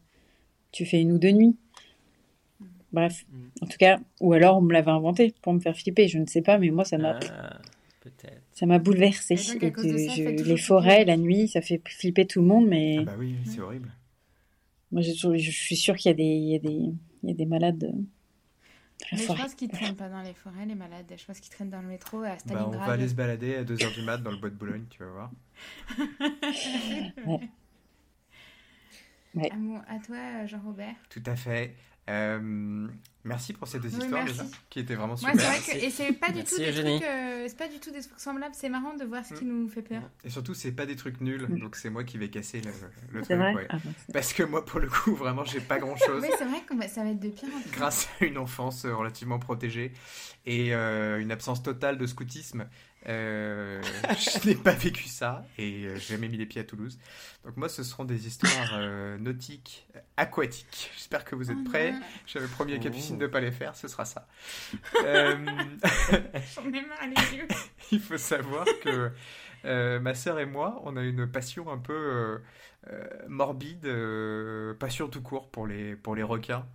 Tu 0.72 0.86
fais 0.86 1.00
une 1.02 1.12
ou 1.12 1.18
deux 1.18 1.32
nuits. 1.32 1.56
Bref, 2.98 3.24
Mm. 3.30 3.46
en 3.62 3.66
tout 3.66 3.76
cas, 3.78 4.00
ou 4.20 4.32
alors 4.32 4.58
on 4.58 4.60
me 4.62 4.72
l'avait 4.72 4.90
inventé 4.90 5.34
pour 5.42 5.52
me 5.52 5.60
faire 5.60 5.76
flipper, 5.76 6.08
je 6.08 6.18
ne 6.18 6.26
sais 6.26 6.42
pas, 6.42 6.58
mais 6.58 6.70
moi, 6.70 6.84
ça 6.84 6.98
m'a, 6.98 7.18
Ah, 7.20 7.58
ça 8.54 8.66
m'a 8.66 8.78
de 8.78 8.84
je- 10.36 10.42
toujours 10.42 10.56
les 10.56 10.62
forêts, 10.62 11.04
la 11.04 11.16
nuit, 11.16 11.46
ça 11.48 11.60
fait 11.60 11.80
flipper 11.88 12.26
tout 12.26 12.40
le 12.40 12.46
monde, 12.46 12.66
mais 12.66 12.96
Ah 13.00 13.04
bah 13.04 13.14
oui, 13.18 13.36
c'est 13.44 13.60
horrible. 13.60 13.90
moi, 14.90 15.02
je 15.02 15.50
suis 15.50 15.76
sûre 15.76 15.96
qu'il 15.96 16.08
y 16.10 16.12
a 16.12 16.16
des, 16.16 16.24
il 16.24 16.48
y 16.52 16.54
a 16.56 16.58
des, 16.58 16.68
il 17.22 17.28
y 17.28 17.30
a 17.30 17.34
des 17.34 17.46
malades 17.46 17.78
dans 17.78 17.86
la 17.86 17.92
Mais 19.12 19.18
je 19.22 19.26
pense 19.32 19.54
qu'ils 19.54 19.68
traînent 19.68 19.94
pas 19.94 20.08
dans 20.08 20.22
les 20.22 20.34
forêts, 20.34 20.66
les 20.66 20.74
malades. 20.74 21.12
Je 21.16 21.24
pense 21.24 21.38
qu'ils 21.38 21.52
traînent 21.52 21.70
dans 21.70 21.80
le 21.82 21.86
métro 21.88 22.22
à 22.22 22.30
Bah, 22.30 22.36
on 22.36 22.38
Stalingrad. 22.40 22.80
va 22.86 22.92
aller 22.92 23.08
se 23.08 23.14
balader 23.14 23.54
à 23.56 23.62
2h 23.64 23.94
du 23.94 24.02
mat 24.02 24.18
dans 24.18 24.32
le 24.32 24.36
bois 24.38 24.50
de 24.50 24.56
Boulogne, 24.56 24.84
tu 24.90 24.98
vas 25.04 25.10
voir. 25.10 25.30
À, 29.36 29.56
mon- 29.56 29.78
à 29.86 29.98
toi, 30.04 30.46
Jean-Robert. 30.46 30.96
Tout 31.10 31.22
à 31.26 31.36
fait. 31.36 31.74
Euh, 32.08 32.88
merci 33.24 33.52
pour 33.52 33.68
ces 33.68 33.78
deux 33.78 33.88
Oui, 33.94 34.02
histoires 34.04 34.24
déjà, 34.24 34.44
qui 34.70 34.80
étaient 34.80 34.94
vraiment 34.94 35.16
super. 35.16 35.34
c'est 35.38 35.46
vrai 35.46 35.58
que 35.80 35.84
et 35.84 35.90
c'est 35.90 36.12
pas 36.12 36.32
du 36.32 36.42
tout 36.42 36.56
des 36.56 36.72
trucs, 36.72 37.02
euh, 37.02 37.48
pas 37.58 37.68
du 37.68 37.78
tout 37.78 37.90
des 37.90 38.00
trucs 38.00 38.18
semblables. 38.18 38.54
C'est 38.54 38.68
marrant 38.70 38.94
de 38.94 39.04
voir 39.04 39.24
ce 39.26 39.34
qui 39.34 39.44
Mm. 39.44 39.48
nous 39.48 39.68
fait 39.68 39.82
peur. 39.82 40.02
Et 40.24 40.30
surtout, 40.30 40.54
c'est 40.54 40.72
pas 40.72 40.86
des 40.86 40.96
trucs 40.96 41.20
nuls, 41.20 41.46
Mm. 41.48 41.58
donc 41.60 41.76
c'est 41.76 41.90
moi 41.90 42.04
qui 42.04 42.16
vais 42.18 42.30
casser 42.30 42.60
le, 43.12 43.22
truc. 43.22 43.38
ouais. 43.38 43.66
Ah, 43.68 43.76
bon, 43.76 43.90
c'est- 44.06 44.12
Parce 44.12 44.32
que 44.32 44.42
moi, 44.42 44.64
pour 44.64 44.80
le 44.80 44.88
coup, 44.88 45.14
vraiment, 45.14 45.44
j'ai 45.44 45.60
pas 45.60 45.78
grand 45.78 45.96
chose. 45.96 46.22
Oui, 46.22 46.30
c'est 46.38 46.44
vrai 46.46 46.60
que 46.66 46.88
ça 46.88 47.02
va 47.04 47.10
être 47.10 47.20
de 47.20 47.28
pire 47.28 47.48
en 47.54 47.60
pire. 47.60 47.72
grâce 47.72 48.08
à 48.20 48.24
une 48.24 48.38
enfance 48.38 48.84
euh, 48.84 48.94
relativement 48.94 49.38
protégée 49.38 49.92
et 50.46 50.74
euh, 50.74 51.20
une 51.20 51.30
absence 51.30 51.62
totale 51.62 51.98
de 51.98 52.06
scoutisme, 52.06 52.66
euh, 53.06 53.80
je 54.18 54.48
n'ai 54.48 54.54
pas 54.54 54.72
vécu 54.72 55.04
ça 55.08 55.46
et 55.56 55.84
euh, 55.86 55.94
j'ai 55.96 56.14
jamais 56.14 56.28
mis 56.28 56.36
les 56.36 56.46
pieds 56.46 56.60
à 56.60 56.64
Toulouse. 56.64 56.98
Donc 57.44 57.56
moi, 57.56 57.68
ce 57.68 57.82
seront 57.82 58.04
des 58.04 58.26
histoires 58.26 58.74
euh, 58.74 59.16
nautiques, 59.18 59.86
euh, 59.96 60.00
aquatiques. 60.16 60.90
J'espère 60.96 61.24
que 61.24 61.34
vous 61.34 61.50
êtes 61.50 61.58
Oh 61.60 61.68
prêts. 61.68 61.94
J'avais 62.26 62.48
promis 62.48 62.72
à 62.72 62.76
Oh. 62.76 62.82
Capucine 62.82 63.18
de 63.18 63.26
ne 63.26 63.30
pas 63.30 63.40
les 63.40 63.52
faire, 63.52 63.76
ce 63.76 63.88
sera 63.88 64.04
ça. 64.04 64.26
Euh, 65.04 65.36
J'en 66.54 66.66
ai 66.72 66.82
marre 66.86 67.06
les 67.06 67.36
yeux. 67.36 67.48
il 67.92 68.00
faut 68.00 68.18
savoir 68.18 68.64
que 68.82 69.10
euh, 69.64 70.00
ma 70.00 70.14
sœur 70.14 70.38
et 70.38 70.46
moi, 70.46 70.80
on 70.84 70.96
a 70.96 71.02
une 71.02 71.30
passion 71.30 71.70
un 71.70 71.78
peu 71.78 72.40
morbide, 73.28 73.86
euh, 73.86 74.74
passion 74.74 75.08
tout 75.08 75.22
court 75.22 75.50
pour 75.50 75.66
les, 75.66 75.96
pour 75.96 76.14
les 76.14 76.22
requins. 76.22 76.66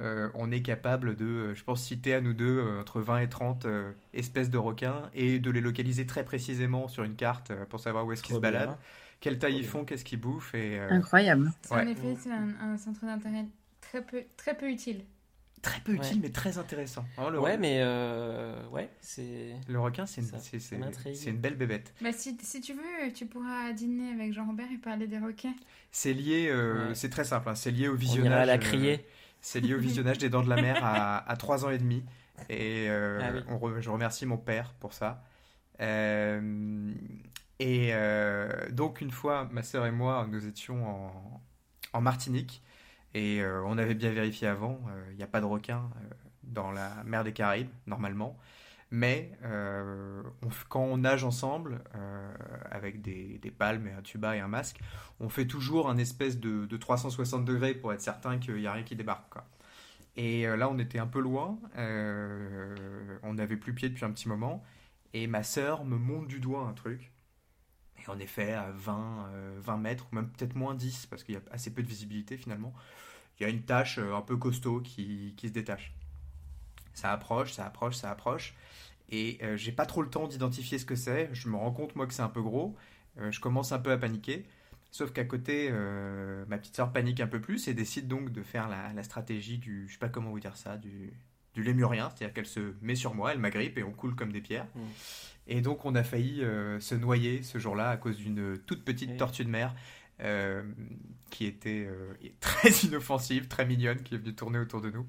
Euh, 0.00 0.28
on 0.34 0.50
est 0.52 0.62
capable 0.62 1.16
de, 1.16 1.24
euh, 1.24 1.54
je 1.54 1.64
pense, 1.64 1.82
citer 1.82 2.14
à 2.14 2.20
nous 2.20 2.32
deux 2.32 2.58
euh, 2.58 2.80
entre 2.80 3.00
20 3.00 3.18
et 3.20 3.28
30 3.28 3.64
euh, 3.64 3.90
espèces 4.14 4.48
de 4.50 4.58
requins 4.58 5.10
et 5.14 5.40
de 5.40 5.50
les 5.50 5.60
localiser 5.60 6.06
très 6.06 6.24
précisément 6.24 6.86
sur 6.88 7.02
une 7.02 7.16
carte 7.16 7.50
euh, 7.50 7.64
pour 7.66 7.80
savoir 7.80 8.06
où 8.06 8.12
est-ce 8.12 8.22
qu'ils 8.22 8.36
se 8.36 8.40
baladent, 8.40 8.76
quelle 9.20 9.38
taille 9.40 9.56
ils 9.56 9.66
font, 9.66 9.84
qu'est-ce 9.84 10.04
qu'ils 10.04 10.20
bouffent. 10.20 10.54
Et, 10.54 10.78
euh, 10.78 10.88
Incroyable. 10.90 11.50
Ouais. 11.72 11.78
En 11.82 11.86
effet, 11.88 12.16
c'est 12.20 12.30
un, 12.30 12.48
un 12.62 12.76
centre 12.78 13.04
d'intérêt 13.04 13.46
très 13.80 14.02
peu, 14.04 14.22
très 14.36 14.56
peu 14.56 14.70
utile. 14.70 15.00
très 15.62 15.80
peu 15.80 15.92
utile, 15.94 16.16
Ouais. 16.18 16.22
mais 16.22 16.30
très 16.30 16.58
intéressant. 16.58 17.04
Hein, 17.18 17.30
le, 17.30 17.40
Ouais, 17.40 17.58
mais 17.58 17.78
euh, 17.80 18.54
ouais, 18.68 18.88
c'est. 19.00 19.56
le 19.66 19.80
requin, 19.80 20.06
c'est 20.06 20.20
une, 20.20 20.84
une 21.26 21.38
belle 21.38 21.56
bébête. 21.56 21.92
Bah, 22.00 22.12
si, 22.12 22.38
si 22.40 22.60
tu 22.60 22.72
veux, 22.74 23.12
tu 23.12 23.26
pourras 23.26 23.72
dîner 23.72 24.12
avec 24.12 24.32
Jean-Robert 24.32 24.68
et 24.72 24.78
parler 24.78 25.08
des 25.08 25.18
requins. 25.18 25.54
C'est 25.90 26.12
lié, 26.12 26.46
euh, 26.50 26.90
Ouais. 26.90 26.94
c'est 26.94 27.10
très 27.10 27.24
simple, 27.24 27.48
hein, 27.48 27.56
c'est 27.56 27.72
lié 27.72 27.88
au 27.88 27.94
On 27.94 27.96
visionnage. 27.96 28.30
ira 28.30 28.46
la 28.46 28.52
euh, 28.52 28.58
crier. 28.58 29.04
C'est 29.40 29.60
lié 29.60 29.74
au 29.74 29.78
visionnage 29.78 30.18
des 30.18 30.28
Dents 30.28 30.42
de 30.42 30.48
la 30.48 30.60
Mer 30.60 30.78
à, 30.84 31.18
à 31.30 31.36
3 31.36 31.64
ans 31.64 31.70
et 31.70 31.78
demi. 31.78 32.04
Et 32.48 32.86
euh, 32.88 33.20
Ah 33.22 33.30
oui. 33.34 33.40
on 33.48 33.56
re- 33.58 33.80
je 33.80 33.90
remercie 33.90 34.26
mon 34.26 34.36
père 34.38 34.74
pour 34.80 34.92
ça. 34.92 35.22
Euh, 35.80 36.92
et 37.58 37.90
euh, 37.92 38.70
donc, 38.70 39.00
une 39.00 39.10
fois, 39.10 39.48
ma 39.50 39.62
sœur 39.62 39.86
et 39.86 39.90
moi, 39.90 40.26
nous 40.30 40.46
étions 40.46 40.86
en, 40.88 41.42
en 41.92 42.00
Martinique. 42.00 42.62
Et 43.14 43.42
on 43.64 43.78
avait 43.78 43.94
bien 43.94 44.10
vérifié 44.10 44.46
avant, 44.48 44.78
il 45.10 45.16
n'y 45.16 45.22
a 45.22 45.26
pas 45.26 45.40
de 45.40 45.46
requins 45.46 45.90
euh, 45.96 46.14
dans 46.42 46.70
la 46.70 47.02
mer 47.04 47.24
des 47.24 47.32
Caraïbes, 47.32 47.70
normalement. 47.86 48.36
Mais 48.90 49.32
euh, 49.44 50.22
quand 50.68 50.80
on 50.80 50.98
nage 50.98 51.22
ensemble, 51.22 51.82
euh, 51.94 52.34
avec 52.70 53.02
des, 53.02 53.38
palmes 53.56 53.86
et 53.86 53.92
un 53.92 54.02
tuba 54.02 54.36
et 54.36 54.40
un 54.40 54.48
masque, 54.48 54.80
on 55.20 55.28
fait 55.28 55.46
toujours 55.46 55.90
un 55.90 55.98
espèce 55.98 56.38
de, 56.38 56.64
de 56.64 56.76
360 56.76 57.44
degrés 57.44 57.74
pour 57.74 57.92
être 57.92 58.00
certain 58.00 58.38
qu'il 58.38 58.54
n'y 58.54 58.66
a 58.66 58.72
rien 58.72 58.84
qui 58.84 58.96
débarque. 58.96 59.34
Et 60.16 60.46
euh, 60.46 60.56
là, 60.56 60.68
on 60.70 60.78
était 60.78 60.98
un 60.98 61.06
peu 61.06 61.20
loin, 61.20 61.58
on 63.22 63.34
n'avait 63.34 63.56
plus 63.56 63.74
pied 63.74 63.88
depuis 63.88 64.04
un 64.04 64.10
petit 64.10 64.28
moment, 64.28 64.64
et 65.12 65.26
ma 65.26 65.42
sœur 65.42 65.84
me 65.84 65.96
montre 65.96 66.26
du 66.26 66.40
doigt 66.40 66.62
un 66.62 66.72
truc. 66.72 67.12
Et 68.02 68.10
en 68.10 68.18
effet, 68.18 68.54
à 68.54 68.70
20, 68.70 69.28
euh, 69.32 69.58
20 69.60 69.76
mètres, 69.76 70.06
ou 70.10 70.14
même 70.14 70.28
peut-être 70.30 70.54
moins 70.54 70.74
10, 70.74 71.06
parce 71.06 71.24
qu'il 71.24 71.34
y 71.34 71.38
a 71.38 71.42
assez 71.50 71.72
peu 71.72 71.82
de 71.82 71.88
visibilité 71.88 72.36
finalement, 72.36 72.72
il 73.38 73.42
y 73.42 73.46
a 73.46 73.48
une 73.50 73.62
tache 73.62 73.98
un 73.98 74.22
peu 74.22 74.36
costaud 74.36 74.80
qui, 74.80 75.34
qui 75.36 75.48
se 75.48 75.52
détache. 75.52 75.92
Ça 76.94 77.12
approche, 77.12 77.52
ça 77.52 77.66
approche, 77.66 77.94
ça 77.94 78.10
approche. 78.10 78.54
Et 79.10 79.38
euh, 79.42 79.56
j'ai 79.56 79.72
pas 79.72 79.86
trop 79.86 80.02
le 80.02 80.10
temps 80.10 80.26
d'identifier 80.26 80.78
ce 80.78 80.84
que 80.84 80.94
c'est. 80.94 81.30
Je 81.32 81.48
me 81.48 81.56
rends 81.56 81.72
compte, 81.72 81.96
moi, 81.96 82.06
que 82.06 82.14
c'est 82.14 82.22
un 82.22 82.28
peu 82.28 82.42
gros. 82.42 82.76
Euh, 83.18 83.30
je 83.30 83.40
commence 83.40 83.72
un 83.72 83.78
peu 83.78 83.90
à 83.90 83.98
paniquer. 83.98 84.44
Sauf 84.90 85.12
qu'à 85.12 85.24
côté, 85.24 85.68
euh, 85.70 86.44
ma 86.48 86.58
petite 86.58 86.76
soeur 86.76 86.92
panique 86.92 87.20
un 87.20 87.26
peu 87.26 87.40
plus 87.40 87.68
et 87.68 87.74
décide 87.74 88.08
donc 88.08 88.32
de 88.32 88.42
faire 88.42 88.68
la, 88.68 88.92
la 88.94 89.02
stratégie 89.02 89.58
du, 89.58 89.86
je 89.86 89.92
sais 89.92 89.98
pas 89.98 90.08
comment 90.08 90.30
vous 90.30 90.40
dire 90.40 90.56
ça, 90.56 90.76
du, 90.76 91.12
du 91.54 91.62
lémurien. 91.62 92.10
C'est-à-dire 92.10 92.34
qu'elle 92.34 92.46
se 92.46 92.74
met 92.80 92.94
sur 92.94 93.14
moi, 93.14 93.32
elle 93.32 93.38
m'agrippe 93.38 93.78
et 93.78 93.82
on 93.82 93.92
coule 93.92 94.14
comme 94.14 94.32
des 94.32 94.40
pierres. 94.40 94.66
Mm. 94.74 94.80
Et 95.48 95.60
donc, 95.62 95.84
on 95.86 95.94
a 95.94 96.02
failli 96.02 96.40
se 96.78 96.94
noyer 96.94 97.42
ce 97.42 97.58
jour-là 97.58 97.88
à 97.88 97.96
cause 97.96 98.18
d'une 98.18 98.58
toute 98.66 98.84
petite 98.84 99.10
Oui. 99.12 99.16
tortue 99.16 99.44
de 99.46 99.50
mer 99.50 99.74
euh, 100.20 100.62
qui 101.30 101.46
était 101.46 101.86
euh, 101.88 102.12
très 102.40 102.70
inoffensive, 102.86 103.46
très 103.46 103.64
mignonne, 103.64 104.02
qui 104.02 104.16
est 104.16 104.18
venue 104.18 104.34
tourner 104.34 104.58
autour 104.58 104.80
de 104.80 104.90
nous. 104.90 105.06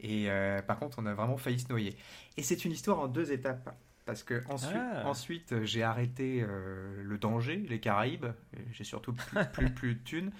Et 0.00 0.30
euh, 0.30 0.60
par 0.62 0.78
contre, 0.78 0.98
on 1.00 1.06
a 1.06 1.14
vraiment 1.14 1.36
failli 1.36 1.58
se 1.58 1.68
noyer. 1.68 1.96
Et 2.36 2.42
c'est 2.42 2.64
une 2.64 2.72
histoire 2.72 2.98
en 3.00 3.08
deux 3.08 3.32
étapes. 3.32 3.74
Parce 4.04 4.22
que 4.22 4.40
ensuite, 4.48 4.76
Ah. 4.76 5.02
ensuite 5.08 5.52
euh, 5.52 5.64
j'ai 5.64 5.82
arrêté 5.82 6.40
euh, 6.40 7.02
le 7.02 7.18
danger, 7.18 7.56
les 7.68 7.80
Caraïbes. 7.80 8.26
J'ai 8.70 8.84
surtout 8.84 9.12
plus, 9.12 9.26
plus, 9.52 9.70
plus 9.70 9.94
de 9.96 10.00
thunes. 10.04 10.30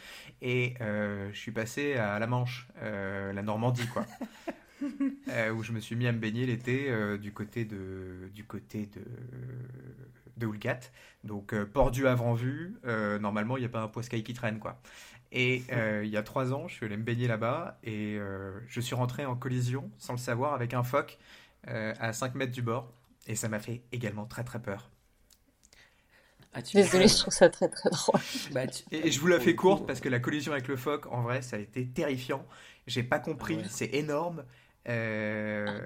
Et 0.40 0.74
euh, 0.80 1.30
je 1.32 1.36
suis 1.38 1.50
passé 1.50 1.94
à 1.94 2.18
la 2.20 2.26
Manche, 2.28 2.68
la 2.80 3.42
Normandie, 3.42 3.86
quoi. 3.88 4.06
Où 5.56 5.62
je 5.64 5.72
me 5.72 5.80
suis 5.80 5.96
mis 5.96 6.06
à 6.06 6.12
me 6.12 6.18
baigner 6.18 6.46
l'été 6.46 6.92
du 7.18 7.32
côté 7.32 7.64
de 7.64 8.30
du 8.34 8.44
côté 8.44 8.86
de 8.86 9.02
de 10.36 10.46
Houlgat. 10.46 10.80
Donc 11.24 11.52
euh, 11.54 11.64
port 11.66 11.90
du 11.90 12.06
Havre 12.06 12.24
en 12.26 12.34
vue. 12.34 12.76
Euh, 12.86 13.18
normalement, 13.18 13.56
il 13.56 13.60
n'y 13.60 13.66
a 13.66 13.70
pas 13.70 13.80
un 13.82 13.88
poiscaille 13.88 14.22
qui 14.24 14.34
traîne, 14.34 14.58
quoi. 14.58 14.80
Et 15.32 15.64
euh, 15.72 16.02
il 16.04 16.10
y 16.10 16.16
a 16.16 16.22
trois 16.22 16.52
ans, 16.52 16.68
je 16.68 16.74
suis 16.74 16.86
allé 16.86 16.96
me 16.96 17.02
baigner 17.02 17.26
là-bas 17.28 17.78
et 17.84 18.16
euh, 18.18 18.52
je 18.68 18.80
suis 18.80 18.94
rentré 18.94 19.26
en 19.26 19.36
collision, 19.36 19.90
sans 19.98 20.12
le 20.14 20.18
savoir, 20.18 20.54
avec 20.54 20.72
un 20.74 20.84
phoque 20.84 21.18
euh, 21.68 21.94
à 22.00 22.12
5 22.12 22.34
mètres 22.34 22.52
du 22.52 22.62
bord. 22.62 22.92
Et 23.26 23.34
ça 23.34 23.48
m'a 23.48 23.58
fait 23.58 23.82
également 23.92 24.24
très 24.26 24.44
très 24.44 24.60
peur. 24.62 24.90
Ah, 26.52 26.62
tu- 26.62 26.76
Désolée, 26.76 27.08
je 27.08 27.16
trouve 27.16 27.34
ça 27.34 27.48
très 27.50 27.68
très 27.68 27.90
drôle. 27.90 28.20
Bah, 28.50 28.66
tu- 28.66 28.84
Et, 28.90 29.08
et 29.08 29.10
je 29.12 29.20
vous 29.20 29.26
la 29.26 29.40
fais 29.40 29.54
courte 29.54 29.86
parce 29.86 30.00
que 30.00 30.08
la 30.08 30.20
collision 30.20 30.52
avec 30.52 30.68
le 30.68 30.76
phoque, 30.76 31.06
en 31.12 31.22
vrai, 31.22 31.42
ça 31.42 31.56
a 31.56 31.58
été 31.58 31.86
terrifiant. 31.88 32.46
J'ai 32.86 33.02
pas 33.02 33.18
compris, 33.18 33.56
Ah 33.56 33.56
ouais. 33.62 33.64
c'est 33.68 33.94
énorme. 33.94 34.44
Euh, 34.88 35.80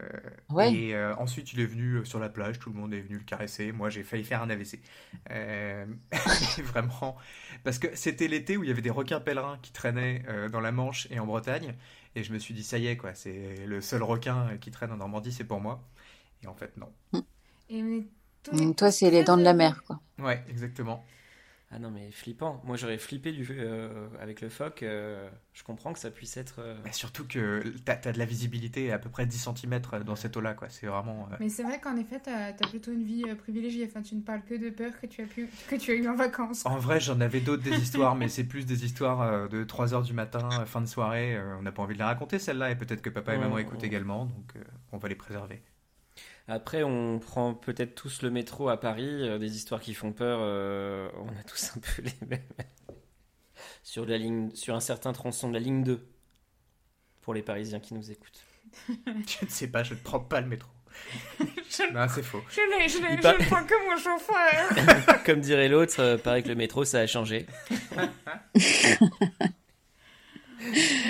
Ouais. 0.51 0.73
Et 0.75 0.95
euh, 0.95 1.15
ensuite, 1.17 1.53
il 1.53 1.61
est 1.61 1.67
venu 1.67 1.95
euh, 1.97 2.05
sur 2.05 2.19
la 2.19 2.29
plage, 2.29 2.59
tout 2.59 2.71
le 2.71 2.77
monde 2.79 2.93
est 2.93 3.01
venu 3.01 3.19
le 3.19 3.25
caresser. 3.25 3.71
Moi, 3.73 3.89
j'ai 3.89 4.03
failli 4.03 4.25
faire 4.25 4.43
un 4.43 4.51
AVC. 4.51 4.81
Euh, 5.31 5.87
vraiment. 6.65 7.17
Parce 7.65 7.79
que 7.79 7.95
c'était 7.95 8.27
l'été 8.29 8.57
où 8.57 8.65
il 8.65 8.69
y 8.69 8.73
avait 8.73 8.83
des 8.83 8.91
requins 8.91 9.21
pèlerins 9.21 9.59
qui 9.63 9.73
traînaient 9.73 10.23
euh, 10.29 10.49
dans 10.49 10.61
la 10.61 10.73
Manche 10.73 11.07
et 11.11 11.19
en 11.21 11.27
Bretagne. 11.27 11.75
Et 12.17 12.25
je 12.25 12.33
me 12.33 12.39
suis 12.39 12.53
dit, 12.55 12.65
ça 12.65 12.79
y 12.79 12.89
est, 12.89 12.97
quoi, 12.97 13.15
c'est 13.15 13.65
le 13.67 13.81
seul 13.81 14.03
requin 14.03 14.57
qui 14.61 14.71
traîne 14.73 14.91
en 14.93 14.97
Normandie, 14.97 15.33
c'est 15.33 15.45
pour 15.45 15.61
moi. 15.61 15.81
Et 16.43 16.49
en 16.49 16.55
fait, 16.55 16.77
non. 16.77 16.89
Et 17.69 17.83
on 17.83 17.93
est 17.99 18.07
tous- 18.43 18.61
Mm, 18.61 18.75
Toi, 18.75 18.91
c'est 18.91 19.11
les 19.11 19.23
dents 19.23 19.37
de 19.37 19.43
la 19.45 19.55
mer, 19.55 19.85
quoi. 19.87 20.01
Ouais, 20.19 20.43
exactement. 20.49 21.05
Ah 21.73 21.79
non, 21.79 21.93
mais 21.93 22.11
flippant. 22.11 22.61
Moi, 22.65 22.77
j'aurais 22.77 22.99
flippé 22.99 23.31
du, 23.31 23.47
euh, 23.49 24.09
avec 24.21 24.41
le 24.41 24.49
phoque. 24.49 24.83
euh, 24.83 25.31
je 25.53 25.63
comprends 25.63 25.93
que 25.93 26.01
ça 26.01 26.11
puisse 26.11 26.37
être. 26.37 26.57
euh, 26.59 26.77
Mais 26.85 26.91
surtout 26.91 27.25
que 27.25 27.63
t'as 27.85 27.97
as 28.07 28.13
de 28.13 28.19
la 28.19 28.25
visibilité 28.25 28.91
à 28.91 28.99
peu 28.99 29.09
près 29.09 29.25
10 29.25 29.39
cm 29.55 29.81
dans 30.05 30.17
cette 30.17 30.37
eau-là, 30.37 30.55
quoi. 30.55 30.69
C'est 30.69 30.89
vraiment. 30.89 31.29
euh, 31.31 31.37
Mais 31.39 31.49
c'est 31.49 31.63
vrai 31.63 31.81
qu'en 31.81 31.97
effet, 31.97 32.19
t'as 32.19 32.49
as 32.49 32.53
plutôt 32.69 32.91
une 32.91 33.05
vie 33.05 33.23
privilégiée. 33.37 33.87
Enfin, 33.89 34.03
tu 34.03 34.17
ne 34.17 34.21
parles 34.23 34.43
que 34.43 34.55
de 34.57 34.71
peur 34.71 34.99
que 35.01 35.07
tu 35.07 35.23
as, 35.23 35.27
pu... 35.27 35.49
que 35.69 35.77
tu 35.77 35.93
as 35.93 35.95
eu 35.95 36.09
en 36.09 36.17
vacances. 36.17 36.67
En 36.67 36.77
vrai, 36.77 36.99
j'en 36.99 37.21
avais 37.21 37.41
d'autres 37.41 37.63
des 37.63 37.79
histoires, 37.81 38.17
mais 38.17 38.29
c'est 38.29 38.43
plus 38.45 38.67
des 38.67 38.85
histoires 38.85 39.49
de 39.49 39.63
3h 39.63 40.03
du 40.03 40.13
matin, 40.13 40.49
fin 40.67 40.81
de 40.81 40.87
soirée. 40.87 41.41
on 41.57 41.63
n'a 41.63 41.71
pas 41.71 41.83
envie 41.83 41.95
de 41.95 41.99
les 41.99 42.05
raconter, 42.05 42.41
celles-là, 42.41 42.73
et 42.73 42.75
peut-être 42.77 43.01
que 43.01 43.11
papa 43.11 43.35
et 43.35 43.39
maman 43.39 43.55
Oh. 43.55 43.59
écoutent 43.59 43.85
également, 43.85 44.25
donc 44.27 44.57
euh, 44.57 44.63
on 44.91 44.99
va 44.99 45.09
les 45.09 45.15
préserver. 45.15 45.63
Après, 46.51 46.83
on 46.83 47.19
prend 47.21 47.55
peut-être 47.55 47.95
tous 47.95 48.23
le 48.23 48.31
métro 48.31 48.69
à 48.69 48.81
Paris, 48.81 49.07
euh, 49.09 49.39
des 49.39 49.57
histoires 49.57 49.81
qui 49.81 49.95
font 49.95 50.13
peur. 50.13 50.41
euh, 50.43 51.09
on 51.17 51.29
a 51.39 51.43
tous 51.45 51.73
un 51.77 51.81
peu 51.81 52.03
les 52.03 52.27
mêmes. 52.27 52.43
sur, 53.85 54.05
la 54.05 54.19
ligne, 54.19 54.51
sur 54.55 54.75
un 54.75 54.81
certain 54.81 55.13
tronçon 55.13 55.49
de 55.49 55.55
la 55.55 55.61
ligne 55.61 55.85
2. 55.85 56.05
Pour 57.21 57.35
les 57.35 57.43
Parisiens 57.43 57.79
qui 57.81 57.95
nous 57.95 58.11
écoutent. 58.11 58.45
Je 59.07 59.45
ne 59.45 59.51
sais 59.51 59.69
pas, 59.69 59.83
je 59.85 59.95
ne 59.95 59.99
prends 60.01 60.21
pas 60.21 60.41
le 60.41 60.49
métro. 60.49 60.69
Je, 61.41 61.93
Non, 61.93 62.07
c'est 62.13 62.23
faux. 62.23 62.43
je 62.51 62.61
l'ai, 62.79 62.89
je 62.89 62.99
l'ai, 62.99 63.13
Il 63.13 63.17
je 63.19 63.23
par- 63.23 63.39
le 63.39 63.45
prends 63.47 63.65
comme 63.65 63.85
mon 63.89 63.97
chauffeur. 63.97 65.23
Comme 65.25 65.41
dirait 65.41 65.69
l'autre, 65.69 66.01
euh, 66.01 66.19
paraît 66.19 66.43
que 66.43 66.49
le 66.49 66.57
métro, 66.57 66.85
ça 66.85 66.99
a 66.99 67.07
changé. 67.07 67.47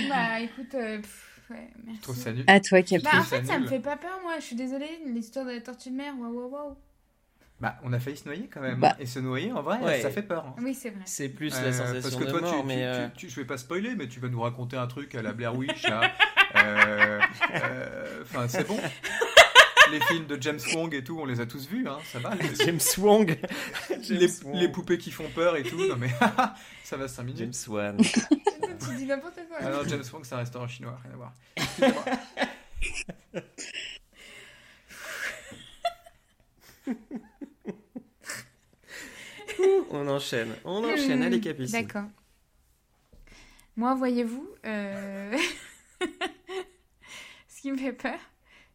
bah 0.09 0.41
écoute, 0.41 0.75
euh, 0.75 0.99
pff, 1.01 1.30
ouais, 1.51 1.69
merci. 1.85 1.99
Je 1.99 2.03
trouve 2.03 2.17
ça 2.17 2.33
nul. 2.33 2.45
À 2.47 2.61
toi, 2.61 2.83
Cap. 2.83 3.03
Bah, 3.03 3.11
en 3.15 3.23
ça 3.23 3.41
fait, 3.41 3.45
ça 3.47 3.59
me 3.59 3.67
fait 3.67 3.81
pas 3.81 3.97
peur, 3.97 4.19
moi. 4.23 4.35
Je 4.39 4.45
suis 4.45 4.57
désolée, 4.57 5.01
l'histoire 5.07 5.45
de 5.47 5.51
la 5.53 5.61
tortue 5.61 5.91
de 5.91 5.97
mer, 5.97 6.15
waouh, 6.19 6.33
waouh, 6.35 6.51
waouh. 6.51 6.77
Bah, 7.61 7.77
on 7.85 7.93
a 7.93 7.99
failli 7.99 8.17
se 8.17 8.25
noyer 8.25 8.49
quand 8.51 8.63
même. 8.63 8.81
Bah. 8.81 8.97
Et 8.99 9.05
se 9.05 9.19
noyer, 9.19 9.53
en 9.53 9.61
vrai, 9.63 9.79
Ouais. 9.83 10.01
ça 10.01 10.09
fait 10.11 10.23
peur. 10.23 10.47
hein. 10.47 10.55
Oui, 10.63 10.73
c'est 10.73 10.89
vrai. 10.91 11.03
C'est 11.05 11.29
plus 11.29 11.55
Euh, 11.55 11.63
la 11.67 11.73
sensation 11.75 12.01
parce 12.01 12.17
que 12.17 12.25
de 12.25 12.31
toi, 12.31 12.41
mort, 12.41 12.61
tu, 12.63 12.67
mais... 12.67 12.77
tu- 12.77 12.83
euh, 12.85 13.09
tu- 13.15 13.29
je 13.29 13.37
vais 13.37 13.45
pas 13.47 13.59
spoiler, 13.59 13.95
mais 13.97 14.09
tu 14.09 14.19
vas 14.19 14.29
nous 14.29 14.41
raconter 14.41 14.79
un 14.79 14.87
truc 14.87 15.15
à 15.15 15.21
la 15.21 15.35
Blair 15.35 15.55
Witch. 15.59 15.85
Euh, 15.85 16.01
euh, 16.57 18.23
Enfin, 18.23 18.49
c'est 18.49 18.67
bon. 18.67 18.79
Les 19.91 20.01
films 20.01 20.27
de 20.27 20.41
James 20.41 20.61
Wong 20.75 20.95
et 20.95 21.03
tout, 21.03 21.19
on 21.21 21.25
les 21.27 21.41
a 21.41 21.47
tous 21.47 21.67
vus, 21.69 21.87
hein, 21.89 21.99
ça 22.13 22.19
va. 22.21 22.35
Les, 22.35 22.55
James 22.65 22.79
Wong. 22.99 23.37
les- 23.91 24.03
James 24.03 24.29
Wong. 24.45 24.55
les 24.57 24.69
poupées 24.69 24.99
qui 24.99 25.11
font 25.11 25.29
peur 25.35 25.57
et 25.57 25.63
tout, 25.63 25.87
non 25.87 25.97
mais 25.97 26.11
ça 26.85 26.97
va 26.97 27.09
5 27.09 27.23
minutes. 27.25 27.39
James 27.39 27.75
Wan. 27.75 27.97
tu 28.03 28.95
dis 28.97 29.07
n'importe 29.07 29.41
quoi. 29.49 29.59
Ah 29.61 29.71
non, 29.71 29.79
James 29.89 30.05
Wong, 30.13 30.25
c'est 30.25 30.35
un 30.35 30.39
restaurant 30.39 30.69
chinois, 30.69 30.99
rien 31.05 31.13
à 31.13 31.17
voir. 31.17 31.33
Excusez-moi. 31.57 32.05
On 39.91 40.07
enchaîne. 40.09 40.55
On 40.65 40.85
enchaîne. 40.85 41.21
Hmm, 41.21 41.23
Allez, 41.23 41.41
Capucine. 41.41 41.81
D'accord. 41.83 42.09
Moi, 43.77 43.95
voyez-vous, 43.95 44.49
euh, 44.65 45.37
ce 47.49 47.61
qui 47.61 47.73
me 47.73 47.77
fait 47.79 47.93
peur, 47.93 48.19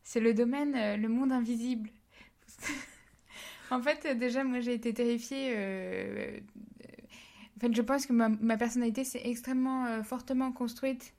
c'est 0.05 0.21
le 0.21 0.33
domaine, 0.33 0.75
euh, 0.75 0.95
le 0.95 1.09
monde 1.09 1.33
invisible. 1.33 1.89
en 3.71 3.81
fait, 3.81 4.05
euh, 4.05 4.13
déjà, 4.13 4.45
moi, 4.45 4.61
j'ai 4.61 4.73
été 4.73 4.93
terrifiée. 4.93 5.51
euh, 5.55 6.39
En 7.57 7.59
fait, 7.59 7.75
je 7.75 7.81
pense 7.81 8.05
que 8.05 8.13
ma, 8.13 8.57
personnalité 8.57 9.03
s'est 9.03 9.21
extrêmement 9.25 9.85
euh, 9.87 10.03
fortement 10.03 10.51
construite 10.53 11.13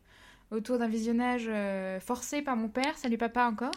autour 0.53 0.79
d'un 0.79 0.87
visionnage 0.89 1.47
euh, 1.49 1.99
forcé 1.99 2.41
par 2.43 2.57
mon 2.57 2.69
père, 2.69 2.97
salut 2.97 3.19
papa 3.19 3.47
encore, 3.47 3.73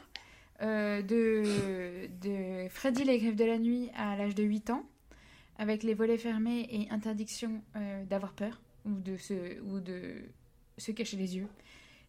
euh, 0.61 1.01
de, 1.01 2.07
de 2.21 2.69
Freddy 2.69 3.03
les 3.03 3.17
Griffes 3.17 3.35
de 3.35 3.45
la 3.45 3.57
nuit 3.57 3.89
à 3.97 4.15
l'âge 4.15 4.35
de 4.35 4.43
8 4.43 4.69
ans, 4.69 4.83
avec 5.57 5.81
les 5.81 5.95
volets 5.95 6.19
fermés 6.19 6.67
et 6.69 6.87
interdiction 6.91 7.63
euh, 7.75 8.05
d'avoir 8.05 8.33
peur 8.33 8.61
ou 8.85 8.91
de, 8.91 9.17
se, 9.17 9.59
ou 9.63 9.79
de 9.79 10.21
se 10.77 10.91
cacher 10.91 11.17
les 11.17 11.35
yeux. 11.37 11.47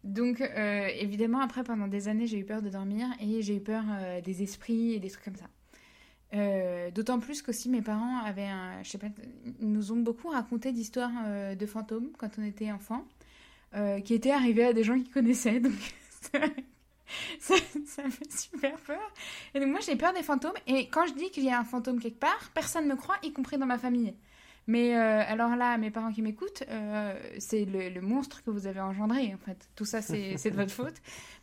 Donc, 0.03 0.41
euh, 0.41 0.87
évidemment, 0.99 1.41
après, 1.41 1.63
pendant 1.63 1.87
des 1.87 2.07
années, 2.07 2.25
j'ai 2.25 2.39
eu 2.39 2.45
peur 2.45 2.61
de 2.61 2.69
dormir 2.69 3.07
et 3.19 3.41
j'ai 3.41 3.57
eu 3.57 3.61
peur 3.61 3.83
euh, 3.89 4.21
des 4.21 4.41
esprits 4.41 4.93
et 4.93 4.99
des 4.99 5.09
trucs 5.09 5.25
comme 5.25 5.35
ça. 5.35 5.45
Euh, 6.33 6.89
D'autant 6.91 7.19
plus 7.19 7.41
qu'aussi 7.41 7.69
mes 7.69 7.81
parents 7.81 8.19
avaient 8.19 8.47
un, 8.47 8.81
je 8.83 8.89
sais 8.89 8.97
pas, 8.97 9.07
nous 9.59 9.91
ont 9.91 9.97
beaucoup 9.97 10.29
raconté 10.29 10.71
d'histoires 10.71 11.11
de 11.55 11.65
fantômes 11.65 12.09
quand 12.17 12.29
on 12.39 12.43
était 12.43 12.71
enfant, 12.71 13.05
qui 14.03 14.13
étaient 14.13 14.31
arrivées 14.31 14.65
à 14.65 14.73
des 14.73 14.83
gens 14.83 14.95
qu'ils 14.95 15.11
connaissaient. 15.11 15.59
Donc 15.59 15.73
ça, 17.39 17.55
ça, 17.85 18.09
fait 18.09 18.31
super 18.31 18.77
peur. 18.79 19.01
Et 19.53 19.59
donc 19.59 19.69
moi 19.69 19.81
j'ai 19.81 19.97
peur 19.97 20.13
des 20.13 20.23
fantômes. 20.23 20.53
Et 20.67 20.87
quand 20.87 21.05
je 21.07 21.13
dis 21.13 21.29
qu'il 21.29 21.43
y 21.43 21.49
a 21.49 21.59
un 21.59 21.65
fantôme 21.65 21.99
quelque 21.99 22.19
part, 22.19 22.51
personne 22.53 22.85
ne 22.85 22.93
me 22.93 22.95
croit, 22.95 23.17
y 23.23 23.33
compris 23.33 23.57
dans 23.57 23.65
ma 23.65 23.77
famille. 23.77 24.13
Mais 24.67 24.95
euh, 24.95 25.23
alors 25.27 25.55
là, 25.55 25.77
mes 25.77 25.91
parents 25.91 26.11
qui 26.11 26.21
m'écoutent, 26.21 26.63
euh, 26.69 27.19
c'est 27.39 27.65
le, 27.65 27.89
le 27.89 28.01
monstre 28.01 28.43
que 28.43 28.51
vous 28.51 28.67
avez 28.67 28.79
engendré, 28.79 29.33
en 29.33 29.37
fait. 29.37 29.69
Tout 29.75 29.85
ça, 29.85 30.01
c'est 30.01 30.35
de 30.51 30.55
votre 30.55 30.71
faute. 30.71 30.95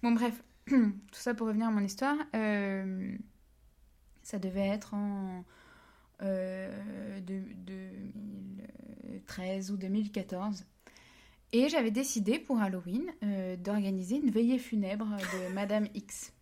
Bon, 0.02 0.12
bref, 0.12 0.42
tout 0.66 0.92
ça 1.12 1.34
pour 1.34 1.48
revenir 1.48 1.68
à 1.68 1.70
mon 1.70 1.80
histoire. 1.84 2.16
euh, 2.34 3.12
ça 4.22 4.38
devait 4.38 4.68
être 4.68 4.94
en 4.94 5.44
euh, 6.22 7.20
de- 7.20 7.42
2013 7.66 9.70
ou 9.70 9.76
2014. 9.76 10.64
Et 11.52 11.68
j'avais 11.68 11.90
décidé 11.90 12.38
pour 12.38 12.60
Halloween 12.60 13.04
d'organiser 13.58 14.16
une 14.16 14.30
veillée 14.30 14.58
funèbre 14.58 15.06
de 15.06 15.48
Madame 15.54 15.86
X. 15.94 16.32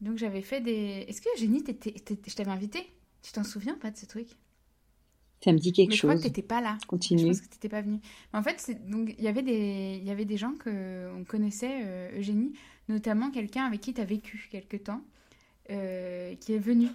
Donc 0.00 0.18
j'avais 0.18 0.42
fait 0.42 0.60
des... 0.60 1.04
Est-ce 1.08 1.20
que 1.20 1.28
t'étais- 1.64 1.92
t'étais- 1.92 2.30
je 2.30 2.36
t'avais 2.36 2.50
invité 2.50 2.90
Tu 3.22 3.32
t'en 3.32 3.44
souviens 3.44 3.74
pas 3.76 3.90
de 3.90 3.96
ce 3.96 4.06
truc? 4.06 4.28
Ça 5.44 5.52
me 5.52 5.58
dit 5.58 5.72
quelque 5.72 5.90
Mais 5.90 5.96
je 5.96 6.02
crois 6.02 6.14
que 6.14 6.20
chose. 6.22 6.30
t'étais 6.30 6.46
pas 6.46 6.60
là. 6.60 6.78
Je 6.82 6.86
Continue. 6.86 7.26
pense 7.26 7.40
que 7.40 7.48
t'étais 7.48 7.68
pas 7.68 7.80
venu. 7.82 7.98
Mais 8.32 8.38
en 8.38 8.42
fait, 8.42 8.70
donc 8.88 9.14
il 9.18 9.24
y 9.24 9.28
avait 9.28 9.42
des 9.42 9.98
il 10.00 10.06
y 10.06 10.10
avait 10.10 10.24
des 10.24 10.36
gens 10.36 10.52
que 10.52 11.10
on 11.18 11.24
connaissait 11.24 11.80
euh, 11.84 12.18
Eugénie, 12.18 12.52
notamment 12.88 13.30
quelqu'un 13.30 13.64
avec 13.64 13.80
qui 13.80 13.92
tu 13.94 14.00
as 14.00 14.04
vécu 14.04 14.48
quelque 14.50 14.76
temps, 14.76 15.02
euh, 15.70 16.34
qui 16.36 16.52
est 16.54 16.58
venu. 16.58 16.88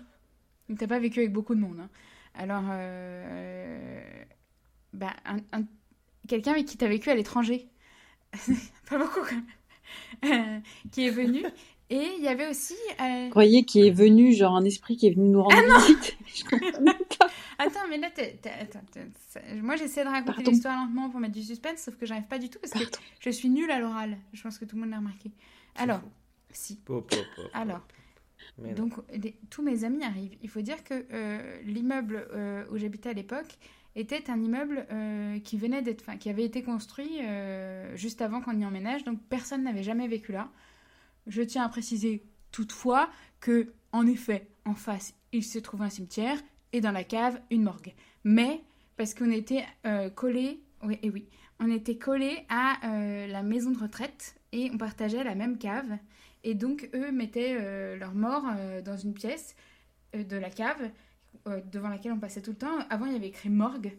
Donc 0.69 0.77
t'as 0.79 0.87
pas 0.87 0.99
vécu 0.99 1.19
avec 1.19 1.33
beaucoup 1.33 1.55
de 1.55 1.59
monde. 1.59 1.79
hein. 1.81 1.89
Alors, 2.35 2.63
euh, 2.69 4.01
bah, 4.93 5.13
un- 5.25 5.59
un- 5.59 5.65
quelqu'un 6.27 6.51
avec 6.51 6.65
qui 6.67 6.77
tu 6.77 6.85
as 6.85 6.89
vécu 6.89 7.09
à 7.09 7.15
l'étranger, 7.15 7.67
pas 8.89 8.97
beaucoup 8.97 9.21
quand 9.27 10.29
même, 10.29 10.61
qui 10.91 11.07
est 11.07 11.09
venu. 11.11 11.43
Et 11.89 12.05
il 12.17 12.23
y 12.23 12.27
avait 12.27 12.49
aussi 12.49 12.75
Vous 12.99 13.29
croyez 13.29 13.63
qu'il 13.63 13.85
est 13.85 13.91
venu, 13.91 14.33
genre 14.33 14.55
un 14.57 14.65
esprit 14.65 14.97
qui 14.97 15.07
est 15.07 15.11
venu 15.15 15.29
nous 15.29 15.39
Ah 15.49 15.55
rendre 15.55 15.79
visite? 15.87 16.17
Je 16.35 16.43
comprenais 16.43 16.93
pas. 17.17 17.27
Attends, 17.60 17.88
mais 17.89 17.97
là, 17.97 18.10
t'es- 18.12 18.36
t'es- 18.41 18.49
attends, 18.51 18.82
t'es- 18.91 19.08
ça- 19.30 19.41
moi 19.62 19.76
j'essaie 19.76 20.03
de 20.03 20.10
raconter 20.10 20.36
Pardon. 20.36 20.51
l'histoire 20.51 20.76
lentement 20.86 21.10
pour 21.10 21.20
mettre 21.20 21.34
du 21.34 21.41
suspense, 21.43 21.80
sauf 21.80 21.95
que 21.97 22.05
j'arrive 22.05 22.28
pas 22.28 22.38
du 22.39 22.49
tout 22.49 22.60
parce 22.60 22.74
que 22.74 22.80
Pardon. 22.80 22.97
je 23.20 23.30
suis 23.32 23.49
nulle 23.49 23.72
à 23.72 23.80
l'oral. 23.80 24.18
Je 24.34 24.41
pense 24.43 24.58
que 24.60 24.66
tout 24.66 24.76
le 24.76 24.82
monde 24.82 24.91
l'a 24.91 24.97
remarqué. 24.97 25.32
Alors, 25.76 26.01
si. 26.51 26.76
Pop, 26.78 27.10
pop, 27.10 27.26
pop, 27.36 27.45
Alors, 27.53 27.86
donc 28.76 28.93
les- 29.12 29.36
tous 29.49 29.62
mes 29.64 29.84
amis 29.84 30.03
arrivent. 30.03 30.38
Il 30.41 30.49
faut 30.49 30.62
dire 30.62 30.84
que 30.84 31.05
euh, 31.12 31.62
l'immeuble 31.64 32.28
euh, 32.32 32.64
où 32.72 32.78
j'habitais 32.78 33.10
à 33.10 33.14
l'époque 33.14 33.58
était 33.95 34.30
un 34.30 34.39
immeuble 34.41 34.86
euh, 34.91 35.39
qui 35.39 35.58
venait 35.58 35.82
d'être, 35.82 36.01
enfin, 36.01 36.18
qui 36.18 36.30
avait 36.30 36.45
été 36.45 36.62
construit 36.62 37.20
euh, 37.24 37.95
juste 37.95 38.22
avant 38.22 38.41
qu'on 38.41 38.58
y 38.60 38.66
emménage, 38.66 39.03
donc 39.03 39.20
personne 39.30 39.64
n'avait 39.64 39.82
jamais 39.84 40.08
vécu 40.08 40.32
là. 40.32 40.49
Je 41.26 41.41
tiens 41.41 41.64
à 41.64 41.70
préciser 41.70 42.24
toutefois 42.51 43.10
que, 43.39 43.74
en 43.91 44.05
effet, 44.05 44.47
en 44.66 44.76
face, 44.76 45.14
il 45.34 45.43
se 45.43 45.58
trouve 45.60 45.82
un 45.82 45.89
cimetière 45.89 46.38
et 46.74 46.82
dans 46.82 46.91
la 46.91 47.03
cave, 47.03 47.39
une 47.49 47.63
morgue. 47.63 47.93
Mais 48.24 48.61
parce 48.97 49.13
qu'on 49.13 49.32
était 49.32 49.63
euh, 49.86 50.09
collés, 50.09 50.59
oui, 50.84 50.99
et 51.01 51.09
oui, 51.09 51.28
on 51.59 51.72
était 51.72 51.97
collés 51.97 52.45
à 52.49 52.78
euh, 52.86 53.28
la 53.28 53.43
maison 53.43 53.72
de 53.72 53.80
retraite 53.80 54.36
et 54.51 54.70
on 54.74 54.78
partageait 54.78 55.24
la 55.24 55.36
même 55.36 55.57
cave. 55.57 55.97
Et 56.43 56.55
donc, 56.55 56.89
eux 56.93 57.11
mettaient 57.11 57.57
euh, 57.59 57.97
leurs 57.97 58.13
morts 58.13 58.45
dans 58.86 58.97
une 58.97 59.13
pièce 59.13 59.55
de 60.13 60.38
la 60.38 60.49
cave 60.49 60.89
devant 61.72 61.89
laquelle 61.89 62.11
on 62.11 62.20
passait 62.20 62.41
tout 62.41 62.51
le 62.51 62.57
temps. 62.57 62.80
Avant, 62.89 63.05
il 63.05 63.13
y 63.13 63.15
avait 63.15 63.28
écrit 63.28 63.49
morgue. 63.49 63.93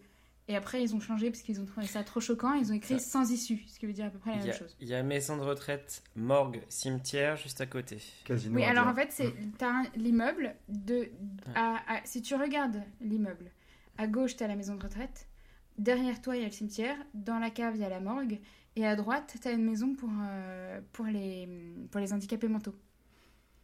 Et 0.50 0.56
après, 0.56 0.82
ils 0.82 0.94
ont 0.94 1.00
changé 1.00 1.30
parce 1.30 1.42
qu'ils 1.42 1.60
ont 1.60 1.66
trouvé 1.66 1.86
ça 1.86 2.02
trop 2.02 2.20
choquant. 2.20 2.54
Ils 2.54 2.72
ont 2.72 2.74
écrit 2.74 2.98
Ça- 2.98 3.04
sans 3.20 3.30
issue, 3.30 3.60
ce 3.66 3.78
qui 3.78 3.84
veut 3.86 3.92
dire 3.92 4.06
à 4.06 4.10
peu 4.10 4.18
près 4.18 4.30
la 4.30 4.38
même 4.38 4.48
a, 4.48 4.52
chose. 4.52 4.74
il 4.80 4.88
y 4.88 4.94
a 4.94 5.02
maison 5.02 5.36
de 5.36 5.42
retraite, 5.42 6.02
morgue, 6.16 6.62
cimetière 6.70 7.36
juste 7.36 7.60
à 7.60 7.66
côté. 7.66 7.98
Casino. 8.24 8.56
Oui, 8.56 8.64
alors 8.64 8.86
en 8.86 8.94
fait, 8.94 9.12
c'est 9.12 9.34
t'as 9.58 9.68
un- 9.70 9.86
l'immeuble 9.96 10.54
de 10.68 11.10
à- 11.54 11.76
à- 11.86 12.00
si 12.04 12.22
tu 12.22 12.34
regardes 12.34 12.82
l'immeuble, 13.02 13.50
à 13.98 14.06
gauche 14.06 14.36
t'as 14.36 14.46
la 14.46 14.56
maison 14.56 14.74
de 14.76 14.82
retraite, 14.82 15.28
derrière 15.76 16.20
toi 16.22 16.34
il 16.36 16.40
y 16.40 16.44
a 16.44 16.48
le 16.48 16.52
cimetière, 16.54 16.96
dans 17.12 17.38
la 17.38 17.50
cave 17.50 17.74
il 17.76 17.82
y 17.82 17.84
a 17.84 17.90
la 17.90 18.00
morgue 18.00 18.40
et 18.76 18.86
à 18.86 18.96
droite 18.96 19.36
t'as 19.42 19.52
une 19.52 19.64
maison 19.64 19.94
pour 19.94 20.08
euh, 20.22 20.80
pour 20.92 21.04
les 21.04 21.46
pour 21.90 22.00
les 22.00 22.12
handicapés 22.14 22.48
mentaux, 22.48 22.74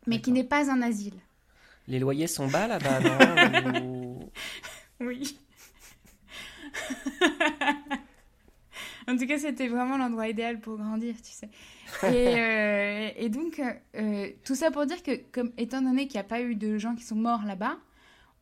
mais 0.06 0.20
qui 0.20 0.32
n'est 0.32 0.44
pas 0.44 0.70
un 0.70 0.82
asile. 0.82 1.14
Les 1.88 1.98
loyers 1.98 2.26
sont 2.26 2.46
bas 2.48 2.66
là-bas, 2.66 3.00
non 3.72 3.80
Ou- 4.20 4.30
Oui. 5.00 5.38
en 9.08 9.16
tout 9.16 9.26
cas, 9.26 9.38
c'était 9.38 9.68
vraiment 9.68 9.96
l'endroit 9.96 10.28
idéal 10.28 10.60
pour 10.60 10.76
grandir, 10.76 11.14
tu 11.22 11.30
sais. 11.30 11.48
Et, 12.02 12.06
euh, 12.38 13.10
et 13.16 13.28
donc, 13.28 13.60
euh, 13.94 14.30
tout 14.44 14.54
ça 14.54 14.70
pour 14.70 14.86
dire 14.86 15.02
que, 15.02 15.16
comme, 15.32 15.52
étant 15.56 15.82
donné 15.82 16.06
qu'il 16.06 16.16
n'y 16.16 16.24
a 16.24 16.28
pas 16.28 16.42
eu 16.42 16.54
de 16.54 16.78
gens 16.78 16.94
qui 16.94 17.04
sont 17.04 17.16
morts 17.16 17.44
là-bas, 17.44 17.78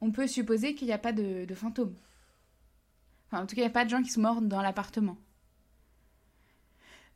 on 0.01 0.11
peut 0.11 0.27
supposer 0.27 0.75
qu'il 0.75 0.89
n'y 0.89 0.93
a 0.93 0.99
pas 0.99 1.13
de, 1.13 1.45
de 1.45 1.55
fantômes. 1.55 1.95
Enfin, 3.29 3.43
en 3.43 3.47
tout 3.47 3.55
cas, 3.55 3.63
il 3.63 3.65
n'y 3.65 3.71
a 3.71 3.71
pas 3.71 3.85
de 3.85 3.91
gens 3.91 4.03
qui 4.03 4.11
sont 4.11 4.21
morts 4.21 4.43
dans 4.43 4.63
l'appartement. 4.63 5.17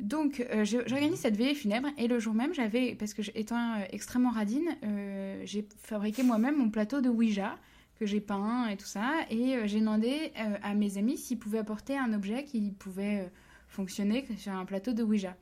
Donc, 0.01 0.45
euh, 0.51 0.65
j'organise 0.65 1.21
cette 1.21 1.37
veillée 1.37 1.55
funèbre 1.55 1.89
et 1.97 2.07
le 2.07 2.19
jour 2.19 2.35
même, 2.35 2.53
j'avais, 2.53 2.95
parce 2.95 3.15
que 3.15 3.23
étant 3.35 3.57
euh, 3.57 3.85
extrêmement 3.91 4.31
radine, 4.31 4.77
euh, 4.85 5.41
j'ai 5.45 5.67
fabriqué 5.79 6.23
moi-même 6.23 6.57
mon 6.57 6.69
plateau 6.69 7.01
de 7.01 7.09
Ouija 7.09 7.57
que 7.97 8.07
j'ai 8.07 8.21
peint 8.21 8.69
et 8.69 8.77
tout 8.77 8.87
ça. 8.87 9.25
Et 9.31 9.57
euh, 9.57 9.67
j'ai 9.67 9.81
demandé 9.81 10.33
euh, 10.39 10.57
à 10.63 10.75
mes 10.75 10.99
amis 10.99 11.19
s'ils 11.19 11.39
pouvaient 11.39 11.59
apporter 11.59 11.97
un 11.99 12.13
objet 12.13 12.45
qui 12.45 12.71
pouvait 12.73 13.21
euh, 13.27 13.29
fonctionner 13.69 14.27
sur 14.39 14.53
un 14.53 14.65
plateau 14.65 14.93
de 14.93 15.03
Ouija. 15.03 15.37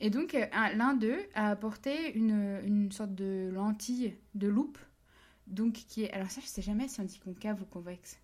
Et 0.00 0.10
donc, 0.10 0.34
un- 0.52 0.74
l'un 0.74 0.94
d'eux 0.94 1.18
a 1.34 1.50
apporté 1.50 2.14
une, 2.16 2.60
une 2.64 2.92
sorte 2.92 3.14
de 3.14 3.50
lentille 3.52 4.16
de 4.34 4.48
loupe. 4.48 4.78
Donc, 5.46 5.74
qui 5.74 6.04
est. 6.04 6.12
Alors, 6.12 6.30
ça, 6.30 6.40
je 6.40 6.46
sais 6.46 6.62
jamais 6.62 6.88
si 6.88 7.00
on 7.00 7.04
dit 7.04 7.18
concave 7.18 7.62
ou 7.62 7.66
convexe. 7.66 8.18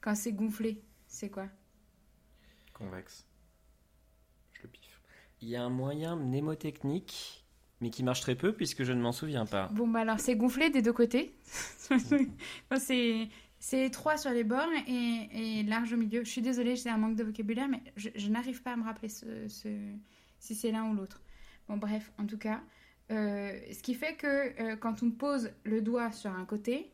Quand 0.00 0.14
c'est 0.14 0.32
gonflé, 0.32 0.82
c'est 1.06 1.30
quoi? 1.30 1.48
Convexe. 2.74 3.24
Je 4.52 4.62
le 4.62 4.68
piffe. 4.68 5.00
Il 5.40 5.48
y 5.48 5.56
a 5.56 5.62
un 5.64 5.70
moyen 5.70 6.16
mnémotechnique, 6.16 7.41
mais 7.82 7.90
qui 7.90 8.02
marche 8.02 8.20
très 8.22 8.34
peu 8.36 8.54
puisque 8.54 8.84
je 8.84 8.92
ne 8.94 9.02
m'en 9.02 9.12
souviens 9.12 9.44
pas. 9.44 9.68
Bon, 9.74 9.86
bah 9.86 10.00
alors, 10.00 10.18
c'est 10.20 10.36
gonflé 10.36 10.70
des 10.70 10.80
deux 10.80 10.92
côtés. 10.94 11.34
C'est. 12.78 13.28
C'est 13.64 13.86
étroit 13.86 14.16
sur 14.16 14.32
les 14.32 14.42
bords 14.42 14.66
et, 14.88 15.28
et 15.60 15.62
large 15.62 15.92
au 15.92 15.96
milieu. 15.96 16.24
Je 16.24 16.28
suis 16.30 16.42
désolée, 16.42 16.74
j'ai 16.74 16.88
un 16.90 16.96
manque 16.96 17.14
de 17.14 17.22
vocabulaire, 17.22 17.68
mais 17.68 17.80
je, 17.94 18.08
je 18.16 18.28
n'arrive 18.28 18.60
pas 18.60 18.72
à 18.72 18.76
me 18.76 18.82
rappeler 18.82 19.08
ce, 19.08 19.46
ce- 19.46 19.92
si 20.40 20.56
c'est 20.56 20.72
l'un 20.72 20.90
ou 20.90 20.94
l'autre. 20.96 21.22
Bon, 21.68 21.76
bref, 21.76 22.10
en 22.18 22.26
tout 22.26 22.38
cas, 22.38 22.60
euh, 23.12 23.56
ce 23.72 23.80
qui 23.80 23.94
fait 23.94 24.16
que 24.16 24.26
euh, 24.60 24.74
quand 24.74 25.04
on 25.04 25.12
pose 25.12 25.52
le 25.62 25.80
doigt 25.80 26.10
sur 26.10 26.32
un 26.32 26.44
côté, 26.44 26.90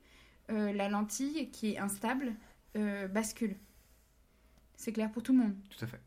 euh, 0.51 0.70
la 0.74 0.91
lentille 0.91 1.51
qui 1.53 1.72
est 1.72 1.78
instable 1.78 2.34
euh, 2.76 3.09
bascule. 3.09 3.57
C'est 4.76 4.93
clair 4.93 5.11
pour 5.11 5.22
tout 5.22 5.32
le 5.32 5.39
monde. 5.39 5.55
Tout 5.70 5.82
à 5.86 5.89
fait. 5.89 6.01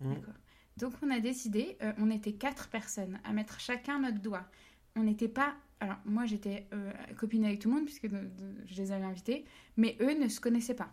Mm. 0.00 0.14
D'accord. 0.14 0.34
Donc 0.76 0.92
on 1.02 1.10
a 1.10 1.20
décidé, 1.20 1.76
euh, 1.82 1.92
on 1.98 2.10
était 2.10 2.32
quatre 2.32 2.68
personnes 2.68 3.18
à 3.24 3.32
mettre 3.32 3.60
chacun 3.60 4.00
notre 4.00 4.20
doigt. 4.20 4.44
On 4.96 5.02
n'était 5.04 5.28
pas, 5.28 5.54
alors 5.80 5.96
moi 6.04 6.24
j'étais 6.26 6.66
euh, 6.72 6.92
copine 7.16 7.44
avec 7.44 7.60
tout 7.60 7.68
le 7.68 7.76
monde 7.76 7.84
puisque 7.84 8.06
de- 8.08 8.16
de- 8.16 8.54
je 8.66 8.74
les 8.82 8.92
avais 8.92 9.04
invités, 9.04 9.44
mais 9.76 9.96
eux 10.00 10.18
ne 10.18 10.28
se 10.28 10.40
connaissaient 10.40 10.74
pas 10.74 10.92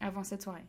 avant 0.00 0.24
cette 0.24 0.42
soirée. 0.42 0.66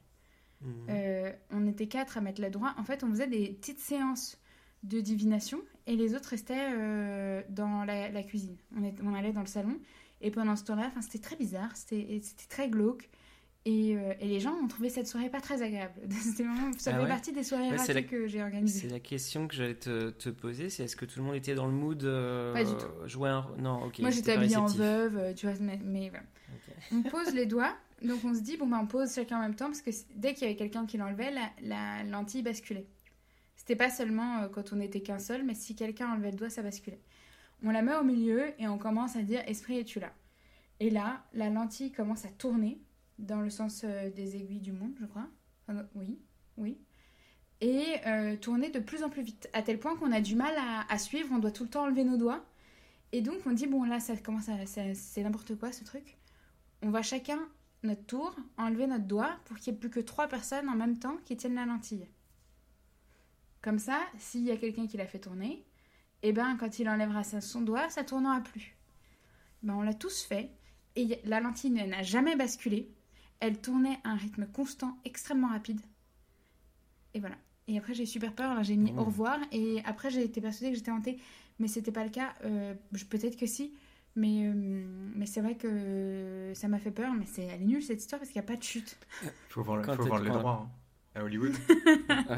Mhm. 0.61 0.73
Euh, 0.89 1.31
on 1.51 1.67
était 1.67 1.87
quatre 1.87 2.17
à 2.17 2.21
mettre 2.21 2.41
le 2.41 2.49
doigt. 2.49 2.73
En 2.77 2.83
fait, 2.83 3.03
on 3.03 3.09
faisait 3.09 3.27
des 3.27 3.49
petites 3.53 3.79
séances 3.79 4.37
de 4.83 4.99
divination 5.01 5.59
et 5.87 5.95
les 5.95 6.15
autres 6.15 6.29
restaient 6.29 6.71
euh, 6.73 7.41
dans 7.49 7.83
la, 7.85 8.09
la 8.09 8.23
cuisine. 8.23 8.57
On, 8.75 8.83
est- 8.83 9.01
on 9.03 9.13
allait 9.13 9.33
dans 9.33 9.41
le 9.41 9.47
salon 9.47 9.77
et 10.21 10.31
pendant 10.31 10.55
ce 10.55 10.63
temps-là, 10.65 10.91
c'était 11.01 11.19
très 11.19 11.35
bizarre, 11.35 11.75
c'était 11.75 12.21
très 12.49 12.69
glauque. 12.69 13.09
Et, 13.65 13.95
euh, 13.95 14.13
et 14.19 14.27
les 14.27 14.41
gens 14.41 14.53
ont 14.55 14.67
trouvé 14.67 14.89
cette 14.89 15.07
soirée 15.07 15.29
pas 15.29 15.39
très 15.39 15.61
agréable. 15.61 15.93
Vraiment, 16.05 16.71
ça 16.77 16.91
Ah 16.93 16.97
fait 16.97 17.03
ouais 17.03 17.07
partie 17.07 17.31
des 17.31 17.43
soirées 17.43 17.69
Ouais, 17.69 17.77
c'est 17.77 17.93
ratées 17.93 17.93
la- 17.93 18.01
que 18.03 18.27
j'ai 18.27 18.37
C'est 18.39 18.43
organisées. 18.43 18.89
la 18.89 18.99
question 18.99 19.47
que 19.47 19.55
j'allais 19.55 19.75
te, 19.75 20.09
te 20.09 20.27
poser, 20.29 20.69
c'est 20.69 20.83
est-ce 20.83 20.97
que 20.97 21.05
tout 21.05 21.19
le 21.19 21.25
monde 21.25 21.35
était 21.35 21.55
dans 21.55 21.65
le 21.67 21.71
mood 21.71 22.03
euh, 22.03 22.51
Pas 22.51 22.65
du 22.65 22.71
tout. 22.73 23.07
jouer 23.07 23.29
un... 23.29 23.45
Non, 23.59 23.85
ok. 23.85 23.99
Moi, 23.99 24.09
j'étais 24.09 24.33
habillée 24.33 24.57
en 24.57 24.65
veuve, 24.65 25.17
euh, 25.17 25.33
tu 25.33 25.45
vois, 25.47 25.55
mais, 25.61 25.79
mais 25.81 26.09
voilà. 26.09 26.25
Ok. 26.53 26.73
On 26.91 27.09
pose 27.09 27.33
les 27.33 27.45
doigts, 27.45 27.73
donc 28.01 28.19
on 28.25 28.33
se 28.33 28.41
dit, 28.41 28.57
bon, 28.57 28.67
bah, 28.67 28.79
on 28.81 28.85
pose 28.87 29.13
chacun 29.15 29.37
en 29.37 29.41
même 29.41 29.55
temps, 29.55 29.67
parce 29.67 29.81
que 29.81 29.91
dès 30.15 30.33
qu'il 30.33 30.43
y 30.43 30.45
avait 30.47 30.57
quelqu'un 30.57 30.85
qui 30.85 30.97
l'enlevait, 30.97 31.31
la, 31.31 31.49
la 31.61 32.03
lentille 32.03 32.41
basculait. 32.43 32.85
C'était 33.55 33.77
pas 33.77 33.89
seulement 33.89 34.41
euh, 34.41 34.47
quand 34.49 34.73
on 34.73 34.75
n'était 34.75 34.99
qu'un 35.01 35.19
seul, 35.19 35.43
mais 35.43 35.53
si 35.53 35.73
quelqu'un 35.73 36.09
enlevait 36.11 36.31
le 36.31 36.37
doigt, 36.37 36.49
ça 36.49 36.63
basculait. 36.63 36.99
On 37.63 37.71
la 37.71 37.81
met 37.81 37.95
au 37.95 38.03
milieu 38.03 38.43
et 38.59 38.67
on 38.67 38.77
commence 38.77 39.15
à 39.15 39.21
dire, 39.21 39.41
esprit, 39.47 39.77
es-tu 39.79 40.01
là? 40.01 40.11
Et 40.81 40.89
là, 40.89 41.23
la 41.33 41.49
lentille 41.49 41.93
commence 41.93 42.25
à 42.25 42.27
tourner 42.27 42.77
dans 43.19 43.41
le 43.41 43.49
sens 43.49 43.81
euh, 43.83 44.09
des 44.09 44.35
aiguilles 44.35 44.59
du 44.59 44.71
monde, 44.71 44.93
je 44.99 45.05
crois. 45.05 45.27
Oui, 45.95 46.19
oui. 46.57 46.77
Et 47.61 47.95
euh, 48.05 48.35
tourner 48.35 48.69
de 48.69 48.79
plus 48.79 49.03
en 49.03 49.09
plus 49.09 49.21
vite, 49.21 49.49
à 49.53 49.61
tel 49.61 49.79
point 49.79 49.95
qu'on 49.95 50.11
a 50.11 50.19
du 50.19 50.35
mal 50.35 50.53
à, 50.89 50.97
suivre, 50.97 51.29
on 51.31 51.39
doit 51.39 51.51
tout 51.51 51.63
le 51.63 51.69
temps 51.69 51.83
enlever 51.83 52.03
nos 52.03 52.17
doigts. 52.17 52.43
Et 53.13 53.21
donc 53.21 53.37
on 53.45 53.51
dit, 53.51 53.67
bon 53.67 53.83
là, 53.83 53.99
ça 53.99 54.17
commence 54.17 54.49
à... 54.49 54.65
C'est 54.65 55.23
n'importe 55.23 55.55
quoi 55.55 55.71
ce 55.71 55.83
truc. 55.83 56.17
On 56.81 56.89
va 56.89 57.01
chacun, 57.01 57.39
notre 57.83 58.05
tour, 58.05 58.35
enlever 58.57 58.87
notre 58.87 59.05
doigt 59.05 59.37
pour 59.45 59.57
qu'il 59.57 59.71
n'y 59.71 59.77
ait 59.77 59.79
plus 59.79 59.89
que 59.89 60.01
trois 60.01 60.27
personnes 60.27 60.67
en 60.67 60.75
même 60.75 60.99
temps 60.99 61.15
qui 61.23 61.37
tiennent 61.37 61.55
la 61.55 61.65
lentille. 61.65 62.07
Comme 63.61 63.79
ça, 63.79 64.01
s'il 64.17 64.43
y 64.43 64.51
a 64.51 64.57
quelqu'un 64.57 64.87
qui 64.87 64.97
l'a 64.97 65.07
fait 65.07 65.19
tourner, 65.19 65.63
et 66.21 66.33
ben 66.33 66.57
quand 66.59 66.79
il 66.79 66.89
enlèvera 66.89 67.23
son 67.23 67.61
doigt, 67.61 67.89
ça 67.89 68.03
tournera 68.03 68.41
plus. 68.41 68.75
Ben, 69.61 69.75
on 69.75 69.81
l'a 69.81 69.93
tous 69.93 70.23
fait, 70.23 70.49
et 70.97 71.19
la 71.23 71.39
lentille 71.39 71.71
n'a 71.71 72.03
jamais 72.03 72.35
basculé. 72.35 72.91
Elle 73.45 73.57
tournait 73.59 73.99
à 74.03 74.11
un 74.11 74.15
rythme 74.15 74.45
constant, 74.47 74.97
extrêmement 75.05 75.49
rapide. 75.49 75.79
Et 77.13 77.19
voilà. 77.19 77.35
Et 77.67 77.77
après, 77.77 77.93
j'ai 77.93 78.03
eu 78.03 78.07
super 78.07 78.33
peur, 78.33 78.51
alors 78.51 78.63
j'ai 78.63 78.75
mis 78.75 78.91
Mmh. 78.93 78.99
au 78.99 79.03
revoir. 79.03 79.37
Et 79.51 79.81
après, 79.85 80.09
j'ai 80.09 80.23
été 80.23 80.41
persuadée 80.41 80.71
que 80.71 80.77
j'étais 80.77 80.91
hantée. 80.91 81.17
Mais 81.59 81.67
c'était 81.67 81.91
pas 81.91 82.03
le 82.03 82.09
cas. 82.09 82.33
Euh, 82.45 82.73
Peut-être 83.09 83.37
que 83.37 83.45
si. 83.45 83.73
Mais, 84.15 84.45
euh, 84.47 84.53
mais 85.15 85.25
c'est 85.25 85.41
vrai 85.41 85.55
que 85.55 86.51
ça 86.55 86.67
m'a 86.67 86.79
fait 86.79 86.91
peur. 86.91 87.13
Mais 87.13 87.25
c'est, 87.25 87.43
elle 87.43 87.61
est 87.61 87.65
nulle 87.65 87.83
cette 87.83 87.99
histoire 88.01 88.19
parce 88.19 88.31
qu'il 88.31 88.39
n'y 88.41 88.45
a 88.45 88.47
pas 88.47 88.57
de 88.57 88.63
chute. 88.63 88.97
Faut 89.49 89.61
vendre, 89.63 89.81
Quand 89.83 89.95
faut 89.95 90.03
vendre 90.05 90.23
les 90.23 90.29
droits 90.31 90.69
hein, 91.15 91.19
à 91.19 91.23
Hollywood. 91.23 91.53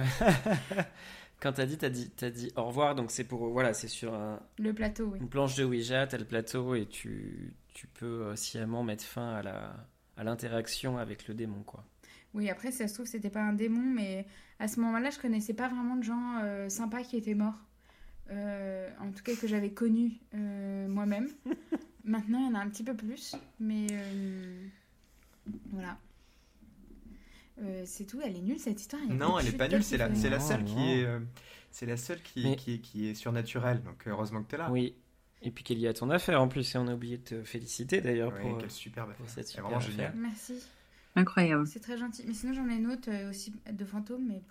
Quand 1.41 1.51
t'as 1.53 1.65
dit, 1.65 1.77
t'as 1.77 1.89
dit, 1.89 2.09
t'as 2.09 2.29
dit 2.29 2.51
au 2.55 2.63
revoir, 2.63 2.95
donc 2.95 3.11
c'est 3.11 3.25
pour, 3.25 3.49
voilà, 3.49 3.73
c'est 3.73 3.87
sur 3.89 4.13
un- 4.13 4.39
Le 4.57 4.73
plateau, 4.73 5.09
oui. 5.13 5.19
une 5.19 5.27
planche 5.29 5.55
de 5.55 5.65
Ouija, 5.65 6.07
t'as 6.07 6.17
le 6.17 6.25
plateau 6.25 6.75
et 6.75 6.85
tu, 6.87 7.53
tu 7.73 7.87
peux 7.87 8.05
euh, 8.23 8.35
sciemment 8.35 8.83
mettre 8.83 9.03
fin 9.03 9.33
à 9.35 9.43
la, 9.43 9.75
à 10.17 10.23
l'interaction 10.23 10.97
avec 10.97 11.27
le 11.27 11.33
démon, 11.33 11.63
quoi. 11.63 11.83
Oui, 12.33 12.49
après, 12.49 12.71
ça 12.71 12.87
se 12.87 12.93
trouve, 12.93 13.05
c'était 13.05 13.29
pas 13.29 13.41
un 13.41 13.53
démon. 13.53 13.81
Mais 13.81 14.25
à 14.59 14.67
ce 14.67 14.79
moment-là, 14.81 15.09
je 15.09 15.19
connaissais 15.19 15.53
pas 15.53 15.67
vraiment 15.69 15.95
de 15.95 16.03
gens 16.03 16.39
euh, 16.43 16.69
sympas 16.69 17.03
qui 17.03 17.17
étaient 17.17 17.33
morts. 17.33 17.63
Euh, 18.31 18.89
en 18.99 19.11
tout 19.11 19.23
cas, 19.23 19.35
que 19.35 19.47
j'avais 19.47 19.71
connus 19.71 20.13
euh, 20.33 20.87
moi-même. 20.87 21.29
Maintenant, 22.03 22.39
il 22.39 22.45
y 22.47 22.49
en 22.49 22.55
a 22.55 22.59
un 22.59 22.69
petit 22.69 22.83
peu 22.83 22.95
plus. 22.95 23.35
Mais 23.59 23.87
euh, 23.91 24.67
voilà. 25.71 25.97
Euh, 27.61 27.83
c'est 27.85 28.05
tout, 28.05 28.19
elle 28.21 28.35
est 28.35 28.41
nulle 28.41 28.59
cette 28.59 28.81
histoire. 28.81 29.01
Non, 29.09 29.39
elle 29.39 29.47
est 29.47 29.57
pas 29.57 29.67
nulle. 29.67 29.83
C'est 29.83 29.97
la, 29.97 30.13
c'est 30.13 30.39
seule 30.39 30.65
qui 30.65 30.91
est, 30.91 31.07
c'est 31.71 31.85
la 31.85 31.97
seule 31.97 32.21
qui, 32.21 32.43
Mais- 32.43 32.55
qui, 32.57 32.73
est, 32.73 32.79
qui 32.79 33.07
est 33.07 33.15
surnaturelle. 33.15 33.81
Donc 33.83 34.05
heureusement 34.07 34.43
que 34.43 34.49
t'es 34.49 34.57
là. 34.57 34.69
Oui. 34.71 34.95
Et 35.41 35.51
puis 35.51 35.63
qu'elle 35.63 35.77
y 35.79 35.87
a 35.87 35.93
ton 35.93 36.09
affaire 36.09 36.41
en 36.41 36.47
plus, 36.47 36.73
et 36.73 36.77
on 36.77 36.87
a 36.87 36.93
oublié 36.95 37.17
de 37.17 37.23
te 37.23 37.43
féliciter 37.43 38.01
d'ailleurs 38.01 38.33
pour, 38.35 38.57
quelle 38.57 38.71
superbe 38.71 39.13
pour 39.15 39.29
cette 39.29 39.45
C'est 39.45 39.51
super 39.51 39.63
vraiment 39.65 39.77
affaire. 39.79 39.91
génial. 39.91 40.13
Merci, 40.15 40.63
Incroyable. 41.15 41.67
c'est 41.67 41.79
très 41.79 41.97
gentil. 41.97 42.23
Mais 42.27 42.33
sinon, 42.33 42.53
j'en 42.53 42.67
ai 42.69 42.75
une 42.75 42.87
autre 42.91 43.09
euh, 43.11 43.29
aussi 43.29 43.53
de 43.71 43.85
fantôme. 43.85 44.25
Mais 44.27 44.41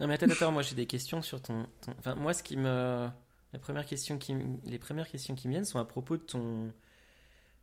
Non 0.00 0.06
mais 0.06 0.14
attends, 0.14 0.30
attends, 0.30 0.52
moi 0.52 0.62
j'ai 0.62 0.74
des 0.74 0.86
questions 0.86 1.22
sur 1.22 1.42
ton, 1.42 1.66
ton- 1.80 1.94
Enfin, 1.98 2.14
moi 2.14 2.32
ce 2.34 2.42
qui 2.42 2.56
me... 2.56 3.08
Les 3.52 3.58
premières 3.58 3.86
questions 3.86 4.18
qui, 4.18 4.34
les 4.64 4.78
premières 4.78 5.08
questions 5.08 5.34
qui 5.34 5.48
me 5.48 5.52
viennent 5.52 5.64
sont 5.64 5.78
à 5.78 5.84
propos 5.84 6.16
de 6.16 6.22
ton... 6.22 6.72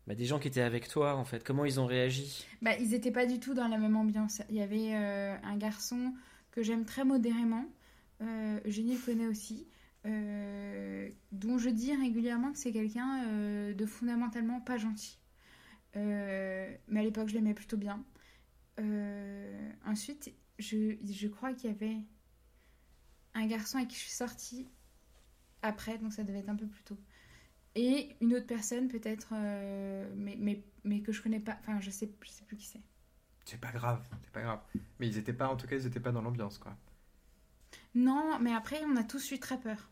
Bah, 0.06 0.16
des 0.16 0.26
gens 0.26 0.38
qui 0.40 0.48
étaient 0.50 0.62
avec 0.62 0.88
toi 0.90 1.16
en 1.16 1.24
fait, 1.24 1.44
comment 1.44 1.64
ils 1.66 1.80
ont 1.80 1.86
réagi? 1.86 2.46
Bah, 2.62 2.72
ils 2.78 2.94
étaient 2.94 3.12
pas 3.12 3.26
du 3.26 3.40
tout 3.40 3.54
dans 3.54 3.68
la 3.68 3.78
même 3.78 3.96
ambiance. 3.96 4.42
Il 4.50 4.56
y 4.56 4.62
avait 4.62 4.94
euh, 4.96 5.36
un 5.44 5.56
garçon 5.58 6.14
que 6.52 6.62
j'aime 6.62 6.84
très 6.86 7.06
modérément, 7.06 7.66
euh, 8.22 8.60
Eugénie 8.66 8.96
le 8.96 9.00
connaît 9.06 9.28
aussi, 9.28 9.66
euh, 10.06 11.10
dont 11.32 11.58
je 11.58 11.70
dis 11.70 11.96
régulièrement 11.96 12.52
que 12.52 12.58
c'est 12.58 12.72
quelqu'un 12.72 13.26
euh, 13.26 13.74
de 13.74 13.86
fondamentalement 13.86 14.60
pas 14.60 14.78
gentil. 14.78 15.18
Euh, 15.96 16.76
mais 16.88 17.00
à 17.02 17.04
l'époque, 17.04 17.30
je 17.30 17.36
l'aimais 17.36 17.54
plutôt 17.54 17.78
bien. 17.78 18.04
Ensuite, 19.86 20.34
je, 20.60 20.98
je 21.04 21.28
crois 21.28 21.54
qu'il 21.54 21.70
y 21.70 21.74
avait 21.74 21.98
un 23.34 23.46
garçon 23.46 23.78
avec 23.78 23.90
qui 23.90 23.96
je 23.96 24.02
suis 24.02 24.12
sortie 24.12 24.68
après, 25.62 25.98
donc 25.98 26.12
ça 26.14 26.24
devait 26.24 26.40
être 26.40 26.50
un 26.50 26.56
peu 26.56 26.68
plus 26.68 26.84
tôt. 26.84 26.98
Et 27.76 28.16
une 28.22 28.36
autre 28.36 28.48
personne, 28.48 28.88
peut-être, 28.88 29.34
mais, 30.16 30.36
mais, 30.40 30.64
mais 30.84 31.02
que 31.02 31.12
je 31.12 31.22
connais 31.22 31.40
pas. 31.40 31.58
Enfin, 31.60 31.80
je 31.80 31.92
sais, 31.92 32.10
je 32.24 32.30
sais 32.30 32.44
plus 32.46 32.58
qui 32.58 32.66
c'est. 32.66 32.82
C'est 33.46 33.60
pas 33.60 33.72
grave, 33.72 34.04
c'est 34.24 34.32
pas 34.32 34.42
grave. 34.42 34.60
Mais 35.00 35.08
ils 35.08 35.18
étaient 35.18 35.34
pas, 35.34 35.50
en 35.50 35.56
tout 35.56 35.68
cas, 35.68 35.76
ils 35.76 35.86
étaient 35.86 36.00
pas 36.00 36.12
dans 36.12 36.22
l'ambiance, 36.22 36.58
quoi. 36.58 36.76
Non, 37.96 38.40
mais 38.40 38.54
après, 38.54 38.82
on 38.86 38.96
a 38.96 39.04
tous 39.04 39.32
eu 39.32 39.40
très 39.40 39.60
peur. 39.60 39.92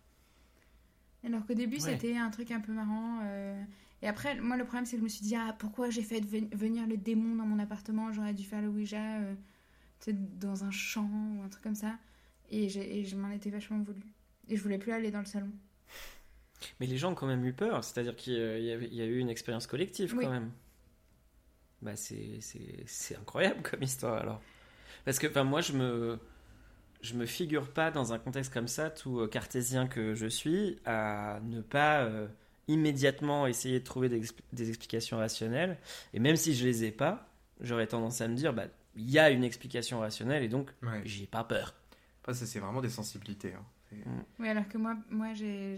Alors 1.32 1.46
qu'au 1.46 1.54
début, 1.54 1.78
Ouais. 1.78 1.82
c'était 1.94 2.18
un 2.18 2.30
truc 2.30 2.52
un 2.52 2.60
peu 2.60 2.74
marrant. 2.74 3.20
euh, 3.24 3.64
Et 4.02 4.08
après, 4.08 4.40
moi, 4.42 4.58
le 4.58 4.64
problème, 4.66 4.86
c'est 4.86 4.96
que 4.96 5.00
je 5.00 5.04
me 5.04 5.10
suis 5.10 5.24
dit, 5.24 5.36
ah, 5.36 5.56
pourquoi 5.60 5.90
j'ai 5.90 6.02
fait 6.02 6.20
ven- 6.20 6.50
venir 6.54 6.86
le 6.88 6.98
démon 6.98 7.36
dans 7.36 7.46
mon 7.46 7.60
appartement? 7.60 8.12
J'aurais 8.12 8.34
dû 8.34 8.44
faire 8.44 8.62
le 8.62 8.68
Ouija 8.68 9.20
euh, 9.20 9.34
dans 10.08 10.64
un 10.64 10.72
champ 10.72 11.10
ou 11.38 11.44
un 11.44 11.50
truc 11.50 11.64
comme 11.64 11.76
ça. 11.76 11.98
Et, 12.50 12.68
je 12.68 13.16
m'en 13.16 13.30
étais 13.30 13.50
vachement 13.50 13.80
voulu. 13.80 14.02
Et 14.50 14.58
je 14.58 14.62
voulais 14.62 14.78
plus 14.80 14.92
aller 14.92 15.12
dans 15.12 15.20
le 15.20 15.26
salon. 15.26 15.52
Mais 16.80 16.86
les 16.88 16.98
gens 16.98 17.12
ont 17.12 17.16
quand 17.16 17.28
même 17.28 17.46
eu 17.46 17.54
peur, 17.54 17.84
c'est-à-dire 17.84 18.16
qu'il 18.16 18.34
y, 18.34 18.72
a- 18.72 18.76
il 18.78 18.94
y 18.94 19.02
a 19.02 19.06
eu 19.06 19.20
une 19.20 19.30
expérience 19.30 19.68
collective 19.68 20.14
Oui. 20.18 20.26
quand 20.26 20.32
même. 20.32 20.52
Bah 21.82 21.96
c'est, 21.96 22.40
incroyable 23.20 23.62
comme 23.64 23.82
histoire 23.82 24.22
alors. 24.22 24.42
Parce 25.06 25.18
que 25.18 25.40
moi 25.42 25.62
je 25.62 25.74
me, 25.74 26.20
je 27.02 27.14
me 27.16 27.26
figure 27.26 27.70
pas 27.72 27.92
dans 27.92 28.14
un 28.14 28.20
contexte 28.20 28.54
comme 28.54 28.68
ça, 28.68 28.90
tout 28.90 29.20
euh, 29.20 29.28
cartésien 29.28 29.88
que 29.88 30.14
je 30.16 30.28
suis, 30.28 30.78
à 30.86 31.40
ne 31.44 31.62
pas 31.62 32.02
euh, 32.04 32.28
immédiatement 32.68 33.48
essayer 33.48 33.80
de 33.80 33.84
trouver 33.86 34.10
des, 34.10 34.20
expli- 34.22 34.44
des 34.54 34.70
explications 34.70 35.18
rationnelles. 35.18 35.78
Et 36.14 36.20
même 36.20 36.36
si 36.36 36.56
je 36.56 36.66
les 36.66 36.84
ai 36.86 36.92
pas, 36.92 37.28
j'aurais 37.60 37.88
tendance 37.88 38.22
à 38.22 38.28
me 38.28 38.36
dire, 38.36 38.54
bah 38.54 38.66
il 38.96 39.10
y 39.10 39.20
a 39.20 39.30
une 39.32 39.44
explication 39.44 40.00
rationnelle 40.00 40.44
et 40.44 40.50
donc 40.50 40.70
Ouais. 40.84 41.02
j'ai 41.06 41.26
pas 41.26 41.44
peur. 41.44 41.74
Après, 42.22 42.34
ça, 42.34 42.46
c'est 42.46 42.60
vraiment 42.60 42.82
des 42.82 42.90
sensibilités. 42.90 43.54
hein. 43.54 43.64
C'est- 43.90 44.04
Oui, 44.40 44.48
alors 44.48 44.68
que 44.68 44.78
moi, 44.78 44.96
moi 45.10 45.34
j'ai 45.34 45.76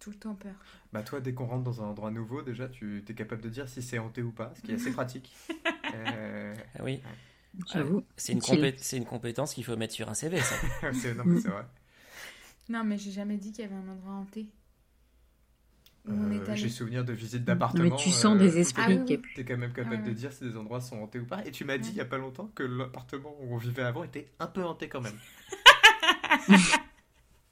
tout 0.00 0.10
le 0.10 0.16
temps 0.16 0.34
peur. 0.34 0.54
Bah, 0.92 1.02
toi, 1.02 1.20
dès 1.20 1.32
qu'on 1.34 1.46
rentre 1.46 1.64
dans 1.64 1.82
un 1.82 1.86
endroit 1.86 2.10
nouveau, 2.10 2.42
déjà, 2.42 2.68
tu 2.68 3.04
es 3.08 3.14
capable 3.14 3.42
de 3.42 3.48
dire 3.50 3.68
si 3.68 3.82
c'est 3.82 3.98
hanté 3.98 4.22
ou 4.22 4.30
pas, 4.32 4.52
ce 4.56 4.62
qui 4.62 4.72
est 4.72 4.74
assez 4.76 4.90
pratique. 4.92 5.32
Euh, 5.94 6.54
Ah 6.78 6.82
oui, 6.84 7.00
J'avoue. 7.72 8.04
c'est 8.16 8.32
une, 8.32 8.40
compé- 8.40 9.04
compétence 9.04 9.54
qu'il 9.54 9.64
faut 9.64 9.76
mettre 9.76 9.94
sur 9.94 10.08
un 10.08 10.14
CV 10.14 10.40
ça. 10.40 10.54
non, 11.14 11.22
mais 11.24 11.40
c'est 11.40 11.48
vrai. 11.48 11.64
Non, 12.70 12.82
mais 12.82 12.96
j'ai 12.96 13.10
jamais 13.10 13.36
dit 13.36 13.52
qu'il 13.52 13.62
y 13.62 13.66
avait 13.66 13.74
un 13.76 13.86
endroit 13.88 14.14
hanté. 14.14 14.46
Euh. 16.08 16.54
J'ai 16.54 16.68
souvenir 16.70 17.04
de 17.04 17.12
visites 17.12 17.44
d'appartements. 17.44 17.84
Mais 17.84 17.96
tu 17.96 18.10
sens 18.10 18.36
euh, 18.36 18.38
des 18.38 18.52
t'es- 18.52 18.60
esprits 18.60 18.82
Ah 18.86 18.90
oui, 18.90 19.00
oui. 19.06 19.22
T'es 19.36 19.44
quand 19.44 19.56
même 19.58 19.72
capable 19.72 19.96
Ah 19.98 20.02
ouais. 20.02 20.08
de 20.08 20.12
dire 20.14 20.32
si 20.32 20.44
des 20.44 20.56
endroits 20.56 20.80
sont 20.80 21.02
hantés 21.02 21.18
ou 21.18 21.26
pas. 21.26 21.44
Et 21.46 21.50
tu 21.50 21.64
m'as 21.66 21.76
dit 21.78 21.88
Ouais. 21.88 21.94
il 21.94 21.98
y 21.98 22.00
a 22.00 22.04
pas 22.06 22.16
longtemps 22.18 22.50
que 22.54 22.62
l'appartement 22.62 23.34
où 23.40 23.54
on 23.54 23.58
vivait 23.58 23.82
avant 23.82 24.02
était 24.04 24.30
un 24.38 24.46
peu 24.46 24.64
hanté 24.64 24.88
quand 24.88 25.00
même. 25.02 25.18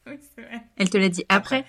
Oui, 0.07 0.19
c'est 0.35 0.43
vrai. 0.43 0.61
Elle 0.77 0.91
te 0.91 0.97
l'a 0.99 1.09
dit 1.09 1.25
après. 1.29 1.65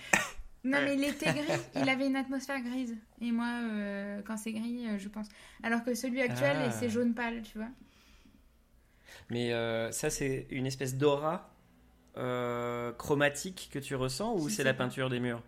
Non, 0.64 0.78
mais 0.82 0.96
il 0.96 1.04
était 1.04 1.26
gris. 1.32 1.60
Il 1.76 1.88
avait 1.88 2.06
une 2.08 2.16
atmosphère 2.16 2.60
grise. 2.62 2.96
Et 3.20 3.30
moi, 3.30 3.46
euh, 3.62 4.22
quand 4.26 4.36
c'est 4.36 4.52
gris, 4.52 4.86
euh, 4.88 4.98
je 4.98 5.08
pense. 5.08 5.28
Alors 5.62 5.84
que 5.84 5.94
celui 5.94 6.20
actuel, 6.20 6.56
Ah. 6.58 6.70
c'est 6.72 6.88
jaune 6.90 7.14
pâle, 7.14 7.42
tu 7.42 7.58
vois. 7.58 7.68
Mais 9.30 9.52
euh, 9.52 9.90
ça, 9.92 10.10
c'est 10.10 10.46
une 10.50 10.66
espèce 10.66 10.96
d'aura 10.96 11.50
euh, 12.18 12.92
chromatique 12.94 13.70
que 13.72 13.78
tu 13.78 13.94
ressens 13.96 14.34
ou 14.36 14.48
c'est 14.48 14.64
la 14.64 14.74
peinture 14.74 15.10
des 15.10 15.20
murs? 15.20 15.42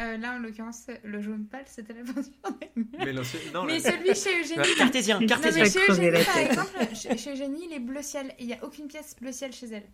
Euh, 0.00 0.16
là, 0.16 0.34
en 0.34 0.38
l'occurrence, 0.38 0.86
le 1.04 1.20
jaune 1.20 1.46
pâle, 1.46 1.64
c'était 1.66 1.92
la 1.92 2.04
peinture 2.04 2.22
des 2.60 2.70
murs. 2.76 2.86
Mais, 3.04 3.12
non, 3.12 3.22
celui 3.24 4.14
chez 4.14 4.40
Eugénie. 4.40 4.76
Cartésien, 4.76 5.20
Non, 5.20 5.26
cartésien. 5.26 5.64
mais 5.64 5.70
Ça 5.70 5.80
chez 5.80 5.88
Eugénie, 5.90 6.24
par 6.24 6.38
exemple, 6.38 6.94
chez, 6.94 7.32
Eugénie, 7.32 7.64
il 7.66 7.72
est 7.72 7.80
bleu 7.80 8.02
ciel. 8.02 8.32
Il 8.38 8.46
n'y 8.46 8.54
a 8.54 8.64
aucune 8.64 8.88
pièce 8.88 9.16
bleu 9.20 9.32
ciel 9.32 9.52
chez 9.52 9.66
elle. 9.66 9.86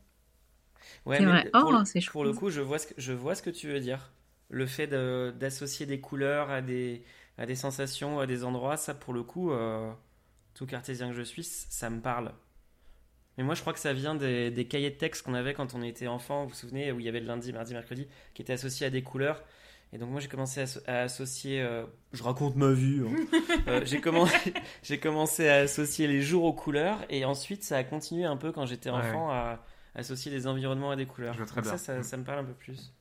Ouais, 1.06 1.18
C'est 1.18 1.24
mais 1.24 1.30
vrai. 1.30 1.50
Pour, 1.58 1.70
Oh, 1.70 1.72
le, 1.72 2.10
pour 2.10 2.24
le 2.24 2.32
coup, 2.32 2.50
je 2.50 2.60
vois, 2.60 2.78
ce 2.78 2.86
que, 2.88 2.94
je 2.98 3.12
vois 3.12 3.34
ce 3.34 3.42
que 3.42 3.50
tu 3.50 3.68
veux 3.68 3.80
dire. 3.80 4.12
Le 4.48 4.66
fait 4.66 4.86
de- 4.86 5.34
d'associer 5.38 5.86
des 5.86 6.00
couleurs 6.00 6.50
à 6.50 6.60
des, 6.62 7.04
à 7.38 7.46
des 7.46 7.54
sensations, 7.56 8.20
à 8.20 8.26
des 8.26 8.44
endroits, 8.44 8.76
ça, 8.76 8.94
pour 8.94 9.12
le 9.14 9.22
coup, 9.22 9.52
euh, 9.52 9.92
tout 10.54 10.66
cartésien 10.66 11.08
que 11.10 11.14
je 11.16 11.22
suis, 11.22 11.44
ça 11.44 11.90
me 11.90 12.00
parle. 12.00 12.32
Mais 13.38 13.44
moi, 13.44 13.54
je 13.54 13.60
crois 13.62 13.72
que 13.72 13.78
ça 13.80 13.92
vient 13.92 14.14
des, 14.14 14.50
des 14.50 14.64
cahiers 14.66 14.90
de 14.90 14.96
texte 14.96 15.22
qu'on 15.22 15.34
avait 15.34 15.54
quand 15.54 15.74
on 15.74 15.82
était 15.82 16.06
enfant. 16.06 16.44
Vous 16.44 16.50
vous 16.50 16.54
souvenez, 16.54 16.92
où 16.92 17.00
il 17.00 17.06
y 17.06 17.08
avait 17.08 17.20
le 17.20 17.26
lundi, 17.26 17.52
mardi, 17.52 17.72
mercredi, 17.74 18.06
qui 18.32 18.42
étaient 18.42 18.52
associés 18.52 18.86
à 18.86 18.90
des 18.90 19.02
couleurs. 19.02 19.42
Et 19.92 19.98
donc, 19.98 20.10
moi, 20.10 20.20
j'ai 20.20 20.28
commencé 20.28 20.60
à, 20.60 20.64
asso- 20.64 20.82
à 20.86 21.00
associer. 21.02 21.60
euh, 21.62 21.84
je 22.12 22.22
raconte 22.22 22.56
ma 22.56 22.72
vie. 22.72 23.00
hein. 23.04 23.14
Euh, 23.68 23.80
j'ai 23.84 24.00
commencé, 24.00 24.36
j'ai 24.82 24.98
commencé 24.98 25.48
à 25.48 25.56
associer 25.60 26.06
les 26.06 26.20
jours 26.22 26.44
aux 26.44 26.52
couleurs. 26.52 27.04
Et 27.10 27.24
ensuite, 27.24 27.62
ça 27.64 27.76
a 27.78 27.84
continué 27.84 28.24
un 28.24 28.36
peu 28.36 28.52
quand 28.52 28.66
j'étais 28.66 28.90
Ouais. 28.90 28.96
enfant 28.96 29.30
à 29.30 29.64
associer 29.94 30.30
des 30.30 30.46
environnements 30.46 30.90
à 30.90 30.96
des 30.96 31.06
couleurs. 31.06 31.32
Je 31.34 31.38
vois 31.38 31.46
très 31.46 31.60
Donc 31.62 31.70
bien. 31.70 31.76
Ça, 31.78 31.96
ça, 31.96 32.02
ça 32.02 32.16
me 32.16 32.24
parle 32.24 32.40
un 32.40 32.44
peu 32.44 32.52
plus. 32.54 32.92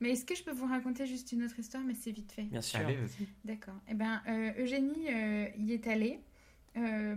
Mais 0.00 0.10
est-ce 0.10 0.24
que 0.24 0.34
je 0.34 0.42
peux 0.42 0.52
vous 0.52 0.66
raconter 0.66 1.06
juste 1.06 1.32
une 1.32 1.44
autre 1.44 1.58
histoire, 1.58 1.82
mais 1.84 1.94
c'est 1.94 2.10
vite 2.10 2.32
fait 2.32 2.42
Bien 2.42 2.60
sûr. 2.60 2.80
D'accord. 3.44 3.74
Eh 3.88 3.94
ben, 3.94 4.20
euh, 4.28 4.50
Eugénie 4.62 5.06
euh, 5.08 5.46
y 5.58 5.72
est 5.74 5.86
allée. 5.86 6.18
Euh, 6.76 7.14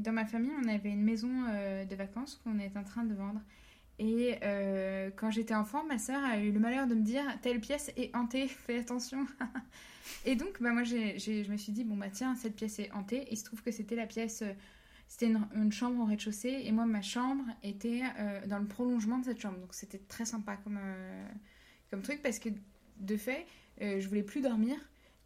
dans 0.00 0.12
ma 0.12 0.24
famille, 0.24 0.52
on 0.62 0.68
avait 0.68 0.90
une 0.90 1.02
maison 1.02 1.30
euh, 1.48 1.84
de 1.84 1.94
vacances 1.94 2.40
qu'on 2.42 2.58
est 2.58 2.76
en 2.76 2.84
train 2.84 3.04
de 3.04 3.14
vendre. 3.14 3.40
Et 4.00 4.36
euh, 4.42 5.10
quand 5.16 5.30
j'étais 5.30 5.54
enfant, 5.54 5.84
ma 5.84 5.98
sœur 5.98 6.22
a 6.24 6.38
eu 6.38 6.52
le 6.52 6.60
malheur 6.60 6.86
de 6.86 6.94
me 6.94 7.02
dire 7.02 7.24
telle 7.42 7.60
pièce 7.60 7.92
est 7.96 8.14
hantée, 8.14 8.48
fais 8.66 8.78
attention. 8.78 9.26
et 10.24 10.36
donc, 10.36 10.60
bah, 10.60 10.72
moi, 10.72 10.84
j'ai, 10.84 11.18
j'ai- 11.18 11.44
je 11.44 11.50
me 11.50 11.56
suis 11.56 11.72
dit 11.72 11.84
bon 11.84 11.96
bah 11.96 12.10
tiens, 12.10 12.34
cette 12.34 12.56
pièce 12.56 12.78
est 12.78 12.90
hantée. 12.92 13.26
Il 13.30 13.36
se 13.36 13.44
trouve 13.44 13.62
que 13.62 13.70
c'était 13.70 13.96
la 13.96 14.06
pièce, 14.06 14.42
c'était 15.08 15.32
une, 15.54 15.72
chambre 15.72 16.00
au 16.02 16.04
rez-de-chaussée, 16.04 16.62
et 16.64 16.72
moi, 16.72 16.86
ma 16.86 17.02
chambre 17.02 17.44
était 17.62 18.02
dans 18.46 18.58
le 18.58 18.66
prolongement 18.66 19.18
de 19.18 19.24
cette 19.24 19.40
chambre. 19.40 19.58
Donc 19.58 19.74
c'était 19.74 19.98
très 20.08 20.24
sympa 20.24 20.56
comme 20.56 20.78
comme 21.90 22.02
truc 22.02 22.20
parce 22.22 22.38
que 22.38 22.50
de 23.00 23.16
fait, 23.16 23.46
je 23.80 24.06
voulais 24.06 24.22
plus 24.22 24.42
dormir. 24.42 24.76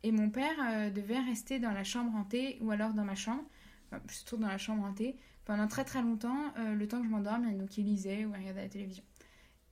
Et 0.04 0.12
mon 0.12 0.30
père 0.30 0.92
devait 0.92 1.18
rester 1.18 1.58
dans 1.58 1.72
la 1.72 1.84
chambre 1.84 2.14
hantée 2.16 2.58
ou 2.60 2.70
alors 2.70 2.92
dans 2.94 3.04
ma 3.04 3.14
chambre, 3.16 3.44
enfin, 3.92 4.02
surtout 4.08 4.36
dans 4.36 4.48
la 4.48 4.58
chambre 4.58 4.84
hantée, 4.84 5.16
pendant 5.44 5.66
très 5.68 5.84
très 5.84 6.02
longtemps, 6.02 6.52
euh, 6.58 6.74
le 6.74 6.88
temps 6.88 7.00
que 7.00 7.06
je 7.06 7.10
m'endorme. 7.10 7.56
Donc 7.58 7.76
il 7.78 7.84
lisait 7.84 8.24
ou 8.24 8.32
il 8.34 8.40
regardait 8.40 8.62
la 8.62 8.68
télévision. 8.68 9.04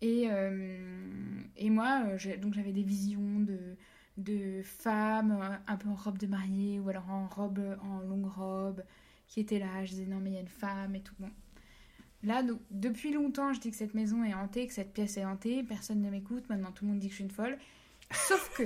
Et, 0.02 0.30
euh, 0.30 1.42
et 1.56 1.70
moi, 1.70 2.02
euh, 2.06 2.36
donc 2.38 2.54
j'avais 2.54 2.72
des 2.72 2.82
visions 2.82 3.40
de, 3.40 3.76
de 4.16 4.62
femmes 4.62 5.60
un 5.66 5.76
peu 5.76 5.88
en 5.88 5.94
robe 5.94 6.18
de 6.18 6.26
mariée 6.26 6.80
ou 6.80 6.88
alors 6.88 7.08
en 7.10 7.26
robe, 7.26 7.60
en 7.82 8.00
longue 8.00 8.26
robe, 8.26 8.82
qui 9.26 9.40
étaient 9.40 9.58
là. 9.58 9.84
Je 9.84 9.90
disais 9.90 10.06
non 10.06 10.20
mais 10.20 10.30
il 10.30 10.34
y 10.34 10.38
a 10.38 10.40
une 10.40 10.48
femme 10.48 10.94
et 10.94 11.02
tout. 11.02 11.14
Bon. 11.18 11.30
Là, 12.22 12.42
donc, 12.42 12.60
depuis 12.70 13.12
longtemps, 13.12 13.52
je 13.54 13.60
dis 13.60 13.70
que 13.70 13.76
cette 13.76 13.94
maison 13.94 14.24
est 14.24 14.34
hantée, 14.34 14.66
que 14.66 14.74
cette 14.74 14.92
pièce 14.92 15.16
est 15.16 15.24
hantée. 15.24 15.62
Personne 15.62 16.02
ne 16.02 16.10
m'écoute. 16.10 16.48
Maintenant, 16.50 16.70
tout 16.70 16.84
le 16.84 16.90
monde 16.90 17.00
dit 17.00 17.06
que 17.06 17.12
je 17.12 17.16
suis 17.16 17.24
une 17.24 17.30
folle. 17.30 17.56
Sauf 18.10 18.54
que, 18.56 18.64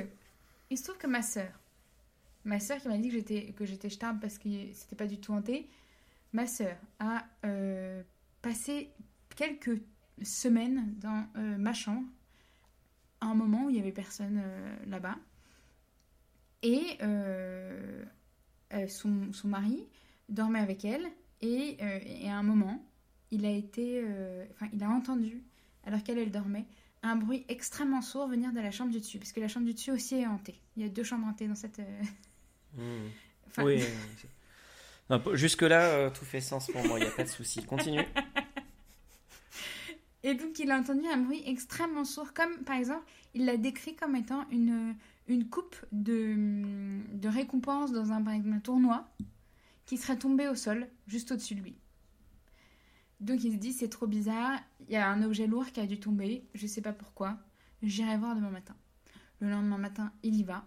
il 0.71 0.79
se 0.79 0.85
trouve 0.85 0.99
que 0.99 1.07
ma 1.07 1.23
sœur, 1.23 1.61
ma 2.45 2.61
sœur 2.61 2.79
qui 2.79 2.89
m'a 2.89 2.99
dit 2.99 3.09
que 3.09 3.15
j'étais 3.15 3.53
que 3.53 3.65
j'étais 3.65 3.89
jetarde 3.89 4.21
parce 4.21 4.39
que 4.39 4.49
c'était 4.73 4.97
pas 4.97 5.07
du 5.07 5.19
tout 5.19 5.33
hanté, 5.33 5.69
ma 6.33 6.47
sœur 6.47 6.77
a 6.99 7.25
euh, 7.47 8.03
passé 8.43 8.91
quelques 9.35 9.81
semaines 10.23 10.95
dans 10.99 11.27
euh, 11.37 11.57
ma 11.57 11.73
chambre. 11.73 12.07
À 13.21 13.27
un 13.27 13.35
moment 13.35 13.67
où 13.67 13.71
il 13.71 13.77
y 13.77 13.79
avait 13.79 13.93
personne 13.93 14.43
euh, 14.45 14.77
là-bas. 14.87 15.17
Et 16.63 16.99
son, 18.89 19.33
son 19.33 19.49
mari 19.49 19.87
dormait 20.31 20.61
avec 20.61 20.85
elle. 20.85 21.07
Et, 21.43 21.77
et 21.79 22.31
à 22.31 22.37
un 22.39 22.43
moment 22.43 22.83
il 23.31 23.45
a 23.45 23.51
été 23.51 24.03
enfin 24.53 24.69
il 24.73 24.83
a 24.83 24.89
entendu 24.89 25.43
alors 25.85 26.03
qu'elle 26.03 26.17
elle 26.17 26.31
dormait 26.31 26.65
un 27.03 27.17
bruit 27.17 27.45
extrêmement 27.49 28.01
sourd 28.01 28.29
venir 28.29 28.51
de 28.53 28.61
la 28.61 28.71
chambre 28.71 28.91
du 28.91 28.99
dessus. 28.99 29.19
Parce 29.19 29.33
que 29.33 29.41
la 29.41 29.49
chambre 29.49 29.67
du 29.67 29.75
dessus 29.75 29.91
aussi 29.91 30.15
est 30.15 30.27
hantée. 30.27 30.59
Il 30.79 30.83
y 30.83 30.87
a 30.87 30.89
deux 30.89 31.05
chambres 31.05 31.27
hantées 31.27 31.49
dans 31.49 31.55
cette. 31.55 31.83
Enfin, 33.49 33.65
Oui. 33.65 33.83
Jusque-là, 35.35 35.83
euh, 35.83 36.11
tout 36.11 36.25
fait 36.25 36.41
sens 36.41 36.69
pour 36.69 36.85
moi, 36.87 36.99
il 36.99 37.03
n'y 37.03 37.09
a 37.09 37.13
pas 37.13 37.25
de 37.25 37.29
souci. 37.29 37.63
Continue. 37.65 38.05
Et 40.23 40.35
donc, 40.35 40.59
il 40.59 40.71
a 40.71 40.79
entendu 40.79 41.07
un 41.07 41.19
bruit 41.19 41.43
extrêmement 41.45 42.07
sourd, 42.07 42.33
comme 42.33 42.65
par 42.65 42.77
exemple, 42.77 43.05
il 43.35 43.45
l'a 43.45 43.59
décrit 43.59 43.95
comme 43.95 44.17
étant 44.17 44.49
une, 44.51 44.97
une 45.29 45.49
coupe 45.51 45.77
de, 45.93 46.35
de 47.13 47.29
récompense 47.29 47.93
dans 47.93 48.13
un, 48.13 48.27
un 48.27 48.59
tournoi 48.61 49.07
qui 49.85 49.99
serait 49.99 50.17
tombée 50.17 50.49
au 50.49 50.55
sol, 50.55 50.89
juste 51.07 51.33
au-dessus 51.33 51.55
de 51.55 51.61
lui. 51.61 51.77
Donc, 53.21 53.45
il 53.45 53.53
se 53.53 53.59
dit, 53.59 53.75
c'est 53.75 53.91
trop 53.91 54.07
bizarre, 54.07 54.59
il 54.89 54.95
y 54.95 54.97
a 54.97 55.09
un 55.09 55.23
objet 55.23 55.47
lourd 55.47 55.67
qui 55.71 55.81
a 55.81 55.87
dû 55.87 56.01
tomber, 56.01 56.47
je 56.55 56.67
sais 56.67 56.81
pas 56.81 56.95
pourquoi, 56.95 57.37
j'irai 57.83 58.17
voir 58.17 58.35
demain 58.35 58.51
matin. 58.51 58.75
Le 59.41 59.51
lendemain 59.51 59.79
matin, 59.79 60.11
il 60.23 60.37
y 60.37 60.43
va, 60.43 60.65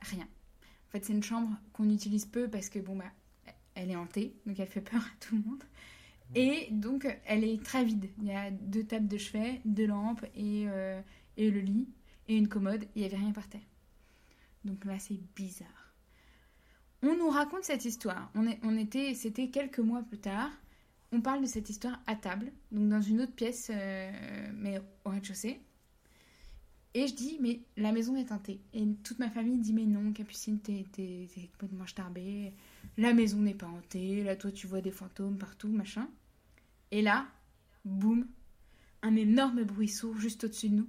rien. 0.00 0.26
Fait, 0.96 1.04
c'est 1.04 1.12
une 1.12 1.22
chambre 1.22 1.54
qu'on 1.74 1.90
utilise 1.90 2.24
peu 2.24 2.48
parce 2.48 2.70
que, 2.70 2.78
bon, 2.78 2.96
bah, 2.96 3.12
elle 3.74 3.90
est 3.90 3.96
hantée, 3.96 4.34
donc 4.46 4.58
elle 4.58 4.66
fait 4.66 4.80
peur 4.80 5.02
à 5.02 5.16
tout 5.20 5.36
le 5.36 5.42
monde. 5.42 5.62
Et 6.34 6.68
donc, 6.70 7.06
elle 7.26 7.44
est 7.44 7.62
très 7.62 7.84
vide. 7.84 8.08
Il 8.18 8.28
y 8.28 8.32
a 8.32 8.50
deux 8.50 8.84
tables 8.84 9.06
de 9.06 9.18
chevet, 9.18 9.60
deux 9.66 9.86
lampes 9.86 10.24
et, 10.34 10.64
euh, 10.68 10.98
et 11.36 11.50
le 11.50 11.60
lit 11.60 11.86
et 12.28 12.36
une 12.36 12.48
commode. 12.48 12.86
Il 12.94 13.00
n'y 13.00 13.06
avait 13.06 13.18
rien 13.18 13.32
par 13.32 13.46
terre. 13.46 13.60
Donc 14.64 14.86
là, 14.86 14.98
c'est 14.98 15.20
bizarre. 15.34 15.92
On 17.02 17.14
nous 17.14 17.28
raconte 17.28 17.64
cette 17.64 17.84
histoire. 17.84 18.30
On, 18.34 18.46
est, 18.46 18.58
on 18.62 18.74
était, 18.78 19.12
c'était 19.12 19.48
quelques 19.48 19.80
mois 19.80 20.02
plus 20.02 20.18
tard. 20.18 20.50
On 21.12 21.20
parle 21.20 21.42
de 21.42 21.46
cette 21.46 21.68
histoire 21.68 22.00
à 22.06 22.16
table, 22.16 22.50
donc 22.72 22.88
dans 22.88 23.02
une 23.02 23.20
autre 23.20 23.34
pièce, 23.34 23.70
euh, 23.70 24.50
mais 24.54 24.80
au 25.04 25.10
rez-de-chaussée. 25.10 25.60
Et 26.94 27.06
je 27.06 27.14
dis, 27.14 27.36
mais 27.40 27.60
la 27.76 27.92
maison 27.92 28.16
est 28.16 28.32
hantée. 28.32 28.60
Et 28.72 28.86
toute 29.04 29.18
ma 29.18 29.28
famille 29.28 29.58
dit, 29.58 29.74
mais 29.74 29.84
non, 29.84 30.12
Capucine, 30.12 30.60
t'es, 30.60 30.86
complètement 31.52 31.86
starbée. 31.86 32.54
La 32.96 33.12
maison 33.12 33.38
n'est 33.38 33.54
pas 33.54 33.66
hantée. 33.66 34.22
Là, 34.22 34.34
toi, 34.34 34.50
tu 34.50 34.66
vois 34.66 34.80
des 34.80 34.90
fantômes 34.90 35.36
partout, 35.36 35.68
machin. 35.68 36.08
Et 36.90 37.02
là, 37.02 37.26
boum, 37.84 38.26
un 39.02 39.16
énorme 39.16 39.64
bruit 39.64 39.88
sourd 39.88 40.16
juste 40.16 40.44
au-dessus 40.44 40.70
de 40.70 40.76
nous. 40.76 40.88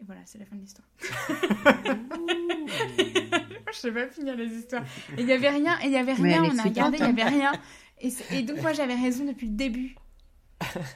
Et 0.00 0.04
voilà, 0.04 0.20
c'est 0.24 0.38
la 0.38 0.46
fin 0.46 0.56
de 0.56 0.60
l'histoire. 0.60 0.88
Je 3.72 3.78
sais 3.78 3.92
pas 3.92 4.08
finir 4.08 4.36
les 4.36 4.52
histoires. 4.52 4.82
Et 5.16 5.22
il 5.22 5.28
y 5.28 5.32
avait 5.32 5.50
rien, 5.50 5.78
et 5.80 5.86
il 5.86 5.92
y 5.92 5.96
avait 5.96 6.12
rien, 6.12 6.44
on 6.44 6.58
a 6.58 6.62
regardé, 6.62 6.98
il 6.98 7.04
y 7.04 7.08
avait 7.08 7.24
rien. 7.24 7.52
Et 8.00 8.42
donc 8.42 8.60
moi 8.62 8.72
j'avais 8.72 8.94
raison 8.94 9.24
depuis 9.24 9.46
le 9.46 9.54
début. 9.54 9.94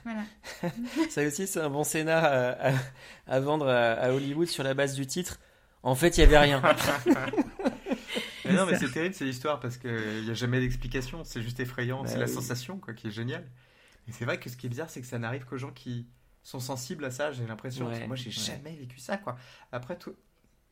Voilà. 0.04 0.24
Ça 1.10 1.22
aussi, 1.26 1.46
c'est 1.46 1.60
un 1.60 1.70
bon 1.70 1.84
scénar 1.84 2.24
à, 2.24 2.70
à- 2.70 2.74
à 3.26 3.40
vendre 3.40 3.66
à, 3.68 3.92
à 3.92 4.10
Hollywood 4.12 4.46
sur 4.48 4.62
la 4.64 4.74
base 4.74 4.94
du 4.94 5.06
titre. 5.06 5.40
En 5.82 5.94
fait, 5.94 6.16
il 6.16 6.20
n'y 6.20 6.26
avait 6.26 6.38
rien. 6.38 6.62
Mais 8.46 8.52
non, 8.52 8.66
mais 8.66 8.76
c'est 8.78 8.90
terrible 8.90 9.14
ces 9.14 9.26
histoires 9.26 9.58
parce 9.58 9.78
qu'il 9.78 10.22
n'y 10.24 10.30
a 10.30 10.34
jamais 10.34 10.60
d'explication. 10.60 11.24
C'est 11.24 11.40
juste 11.40 11.60
effrayant. 11.60 12.02
Bah 12.02 12.08
c'est 12.10 12.18
la 12.18 12.26
sensation 12.26 12.78
quoi, 12.78 12.92
qui 12.92 13.06
est 13.08 13.10
géniale. 13.10 13.46
Et 14.06 14.12
c'est 14.12 14.26
vrai 14.26 14.38
que 14.38 14.50
ce 14.50 14.56
qui 14.58 14.66
est 14.66 14.68
bizarre, 14.68 14.90
c'est 14.90 15.00
que 15.00 15.06
ça 15.06 15.18
n'arrive 15.18 15.46
qu'aux 15.46 15.56
gens 15.56 15.70
qui 15.72 16.06
sont 16.42 16.60
sensibles 16.60 17.06
à 17.06 17.10
ça. 17.10 17.32
J'ai 17.32 17.46
l'impression. 17.46 17.86
Ouais, 17.88 18.06
moi, 18.06 18.16
j'ai 18.16 18.26
ouais. 18.26 18.32
jamais 18.32 18.76
vécu 18.76 18.98
ça. 18.98 19.16
quoi. 19.16 19.36
Après, 19.72 19.96
tout. 19.96 20.14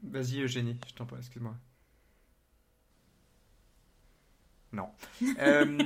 Vas-y, 0.02 0.42
Eugénie, 0.42 0.78
je 0.86 0.92
t'en 0.92 1.06
prie, 1.06 1.16
excuse-moi. 1.18 1.54
Non. 4.72 4.90
Euh, 5.38 5.78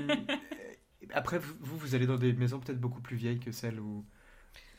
après, 1.12 1.38
vous, 1.38 1.76
vous, 1.76 1.94
allez 1.94 2.06
dans 2.06 2.16
des 2.18 2.32
maisons 2.32 2.60
peut-être 2.60 2.80
beaucoup 2.80 3.00
plus 3.00 3.16
vieilles 3.16 3.40
que 3.40 3.52
celles 3.52 3.80
où. 3.80 4.04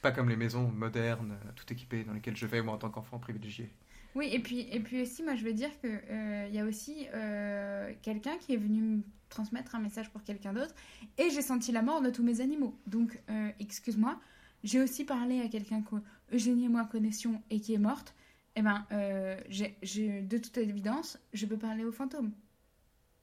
Pas 0.01 0.11
comme 0.11 0.29
les 0.29 0.35
maisons 0.35 0.67
modernes, 0.69 1.37
euh, 1.43 1.51
tout 1.55 1.71
équipées, 1.73 2.03
dans 2.03 2.13
lesquelles 2.13 2.37
je 2.37 2.45
vais, 2.45 2.61
moi, 2.61 2.75
en 2.75 2.77
tant 2.77 2.89
qu'enfant 2.89 3.19
privilégié. 3.19 3.71
Oui, 4.15 4.29
et 4.31 4.39
puis, 4.39 4.67
et 4.71 4.79
puis 4.79 5.01
aussi, 5.01 5.21
moi 5.21 5.35
je 5.35 5.43
veux 5.43 5.53
dire 5.53 5.69
qu'il 5.79 6.49
y 6.51 6.59
a 6.59 6.65
aussi 6.65 7.07
euh, 7.13 7.93
quelqu'un 8.01 8.37
qui 8.37 8.53
est 8.53 8.57
venu 8.57 8.81
me 8.81 9.01
transmettre 9.29 9.75
un 9.75 9.79
message 9.79 10.09
pour 10.09 10.23
quelqu'un 10.23 10.53
d'autre 10.53 10.73
et 11.19 11.29
j'ai 11.29 11.43
senti 11.43 11.71
la 11.71 11.83
mort 11.83 12.01
de 12.01 12.09
tous 12.09 12.23
mes 12.23 12.41
animaux. 12.41 12.75
Donc, 12.87 13.21
euh, 13.29 13.49
excuse-moi, 13.59 14.19
j'ai 14.63 14.81
aussi 14.81 15.03
parlé 15.03 15.41
à 15.41 15.47
quelqu'un 15.49 15.83
que 15.83 15.95
Eugénie 16.33 16.65
et 16.65 16.69
moi 16.69 16.85
connaissions 16.85 17.43
et 17.51 17.59
qui 17.59 17.75
est 17.75 17.79
morte. 17.79 18.15
Eh 18.55 18.63
ben, 18.63 18.87
euh, 18.91 19.39
j'ai- 19.49 20.21
de 20.23 20.37
toute 20.39 20.57
évidence, 20.57 21.19
je 21.33 21.45
peux 21.45 21.57
parler 21.57 21.85
aux 21.85 21.91
fantômes. 21.91 22.31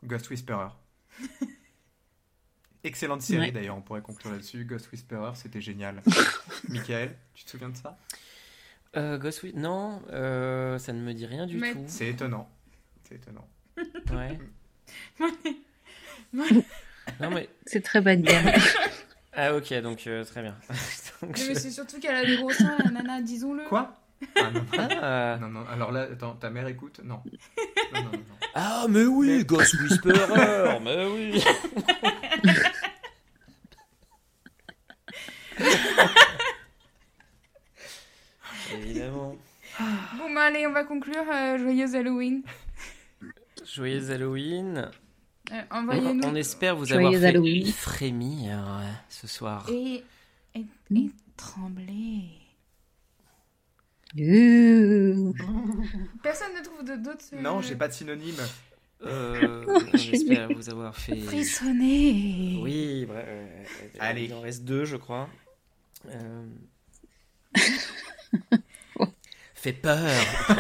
Ghost 0.05 0.31
Whisperer. 0.31 0.69
Excellente 2.85 3.23
série 3.23 3.47
Ouais. 3.47 3.51
d'ailleurs, 3.53 3.77
on 3.77 3.81
pourrait 3.83 4.03
conclure 4.03 4.31
là-dessus. 4.33 4.65
Ghost 4.65 4.91
Whisperer, 4.93 5.33
c'était 5.35 5.61
génial. 5.63 6.03
Michael, 6.69 7.17
tu 7.35 7.45
te 7.45 7.51
souviens 7.51 7.71
de 7.71 7.77
ça? 7.77 7.99
Euh, 8.97 9.19
Ghost 9.19 9.43
Whi- 9.43 9.55
Non, 9.57 10.01
euh, 10.13 10.79
ça 10.79 10.93
ne 10.93 11.01
me 11.01 11.13
dit 11.15 11.27
rien 11.27 11.47
du 11.47 11.57
Mais- 11.57 11.73
tout. 11.73 11.83
C'est 11.87 12.09
étonnant. 12.09 12.49
C'est 13.09 13.17
étonnant. 13.17 13.49
Ouais. 14.13 14.39
Non, 17.21 17.31
mais. 17.31 17.49
C'est 17.67 17.81
très 17.83 18.01
bas 18.01 18.17
de 18.17 18.23
gamme. 18.23 18.51
Ah, 19.35 19.55
ok, 19.55 19.73
donc 19.83 20.07
euh, 20.07 20.25
très 20.25 20.43
bien. 20.43 20.57
Donc, 21.23 21.37
Mais 21.39 21.55
je- 21.55 21.59
c'est 21.59 21.71
surtout 21.71 21.99
qu'elle 22.01 22.15
a 22.17 22.25
des 22.25 22.37
gros 22.37 22.51
seins, 22.53 22.77
la 22.85 22.91
nana, 22.91 23.21
disons-le. 23.23 23.65
Quoi? 23.65 23.95
Ah, 24.37 24.51
non. 24.51 24.65
Ah, 24.79 25.39
non, 25.41 25.49
non, 25.49 25.67
alors 25.69 25.93
là, 25.93 26.03
attends, 26.13 26.35
ta 26.35 26.51
mère 26.51 26.67
écoute? 26.69 27.01
Non. 27.05 27.21
Non, 27.93 28.01
non, 28.01 28.03
non. 28.05 28.11
non. 28.13 28.37
Ah, 28.55 28.87
mais 28.89 29.05
oui, 29.05 29.39
Mais- 29.39 29.45
Ghost 29.45 29.75
Whisperer, 29.81 30.79
mais 30.83 31.07
oui. 31.07 31.43
Évidemment. 38.73 39.37
Bon, 40.19 40.33
bah 40.34 40.34
allez, 40.47 40.67
on 40.67 40.73
va 40.73 40.85
conclure. 40.85 41.25
euh, 41.33 41.59
joyeuse 41.59 41.95
Halloween. 41.95 42.43
Joyeux 43.67 44.11
Halloween. 44.11 44.91
Euh, 45.53 45.63
On, 45.71 45.77
Envoyez-nous. 45.77 46.25
on 46.25 46.35
espère 46.35 46.77
vous 46.77 46.87
Joyeux 46.87 47.07
avoir 47.09 47.21
fait 47.21 47.27
Halloween. 47.29 47.67
frémir 47.73 48.59
euh, 48.67 48.83
ce 49.09 49.27
soir. 49.27 49.67
Et, 49.71 50.03
et, 50.55 50.65
et 50.95 51.11
trembler. 51.37 52.25
Ouh. 54.17 55.35
Personne 56.23 56.55
ne 56.59 56.63
trouve 56.65 56.85
de- 56.85 56.97
d'autres. 57.03 57.25
euh, 57.33 57.41
Non, 57.43 57.61
j'ai 57.61 57.75
pas 57.75 57.89
de 57.89 57.93
synonyme. 57.93 58.37
Euh, 59.03 59.65
on 59.67 59.93
espère 60.13 60.49
vous 60.53 60.71
avoir 60.71 60.97
fait. 60.97 61.19
Frissonner. 61.21 62.59
Oui, 62.63 63.07
euh, 63.11 63.47
Allez. 63.99 64.25
Il 64.25 64.35
en 64.35 64.41
reste 64.41 64.65
deux, 64.65 64.85
je 64.85 64.97
crois. 64.97 65.29
Euh... 66.09 66.47
fait 69.65 69.73
peur. 69.73 69.99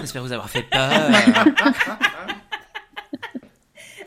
J'espère 0.00 0.22
vous 0.22 0.32
avoir 0.32 0.48
fait 0.48 0.62
peur. 0.62 0.90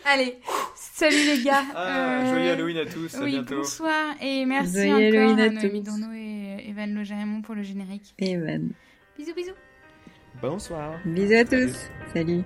Allez, 0.05 0.37
salut 0.75 1.15
les 1.35 1.43
gars. 1.43 1.63
Ah, 1.75 2.21
Euh, 2.21 2.29
Joyeux 2.31 2.51
Halloween 2.51 2.77
à 2.77 2.85
tous, 2.85 3.13
à 3.15 3.19
Oui, 3.21 3.31
bientôt. 3.31 3.57
bonsoir 3.57 4.15
et 4.21 4.45
merci 4.45 4.73
Joyeux 4.73 5.07
encore 5.09 5.19
Halloween 5.19 5.39
à 5.39 5.43
à 5.43 5.49
Noémie 5.49 5.83
tous. 5.83 5.89
Dourneau 5.91 6.13
et 6.15 6.69
Evan 6.69 6.93
Logerémon 6.95 7.41
pour 7.41 7.55
le 7.55 7.63
générique. 7.63 8.15
Evan. 8.17 8.69
Bisous, 9.17 9.33
bisous. 9.35 9.51
Bonsoir. 10.41 10.93
Bisous 11.05 11.33
à 11.35 11.43
tous. 11.45 11.75
Salut. 12.13 12.41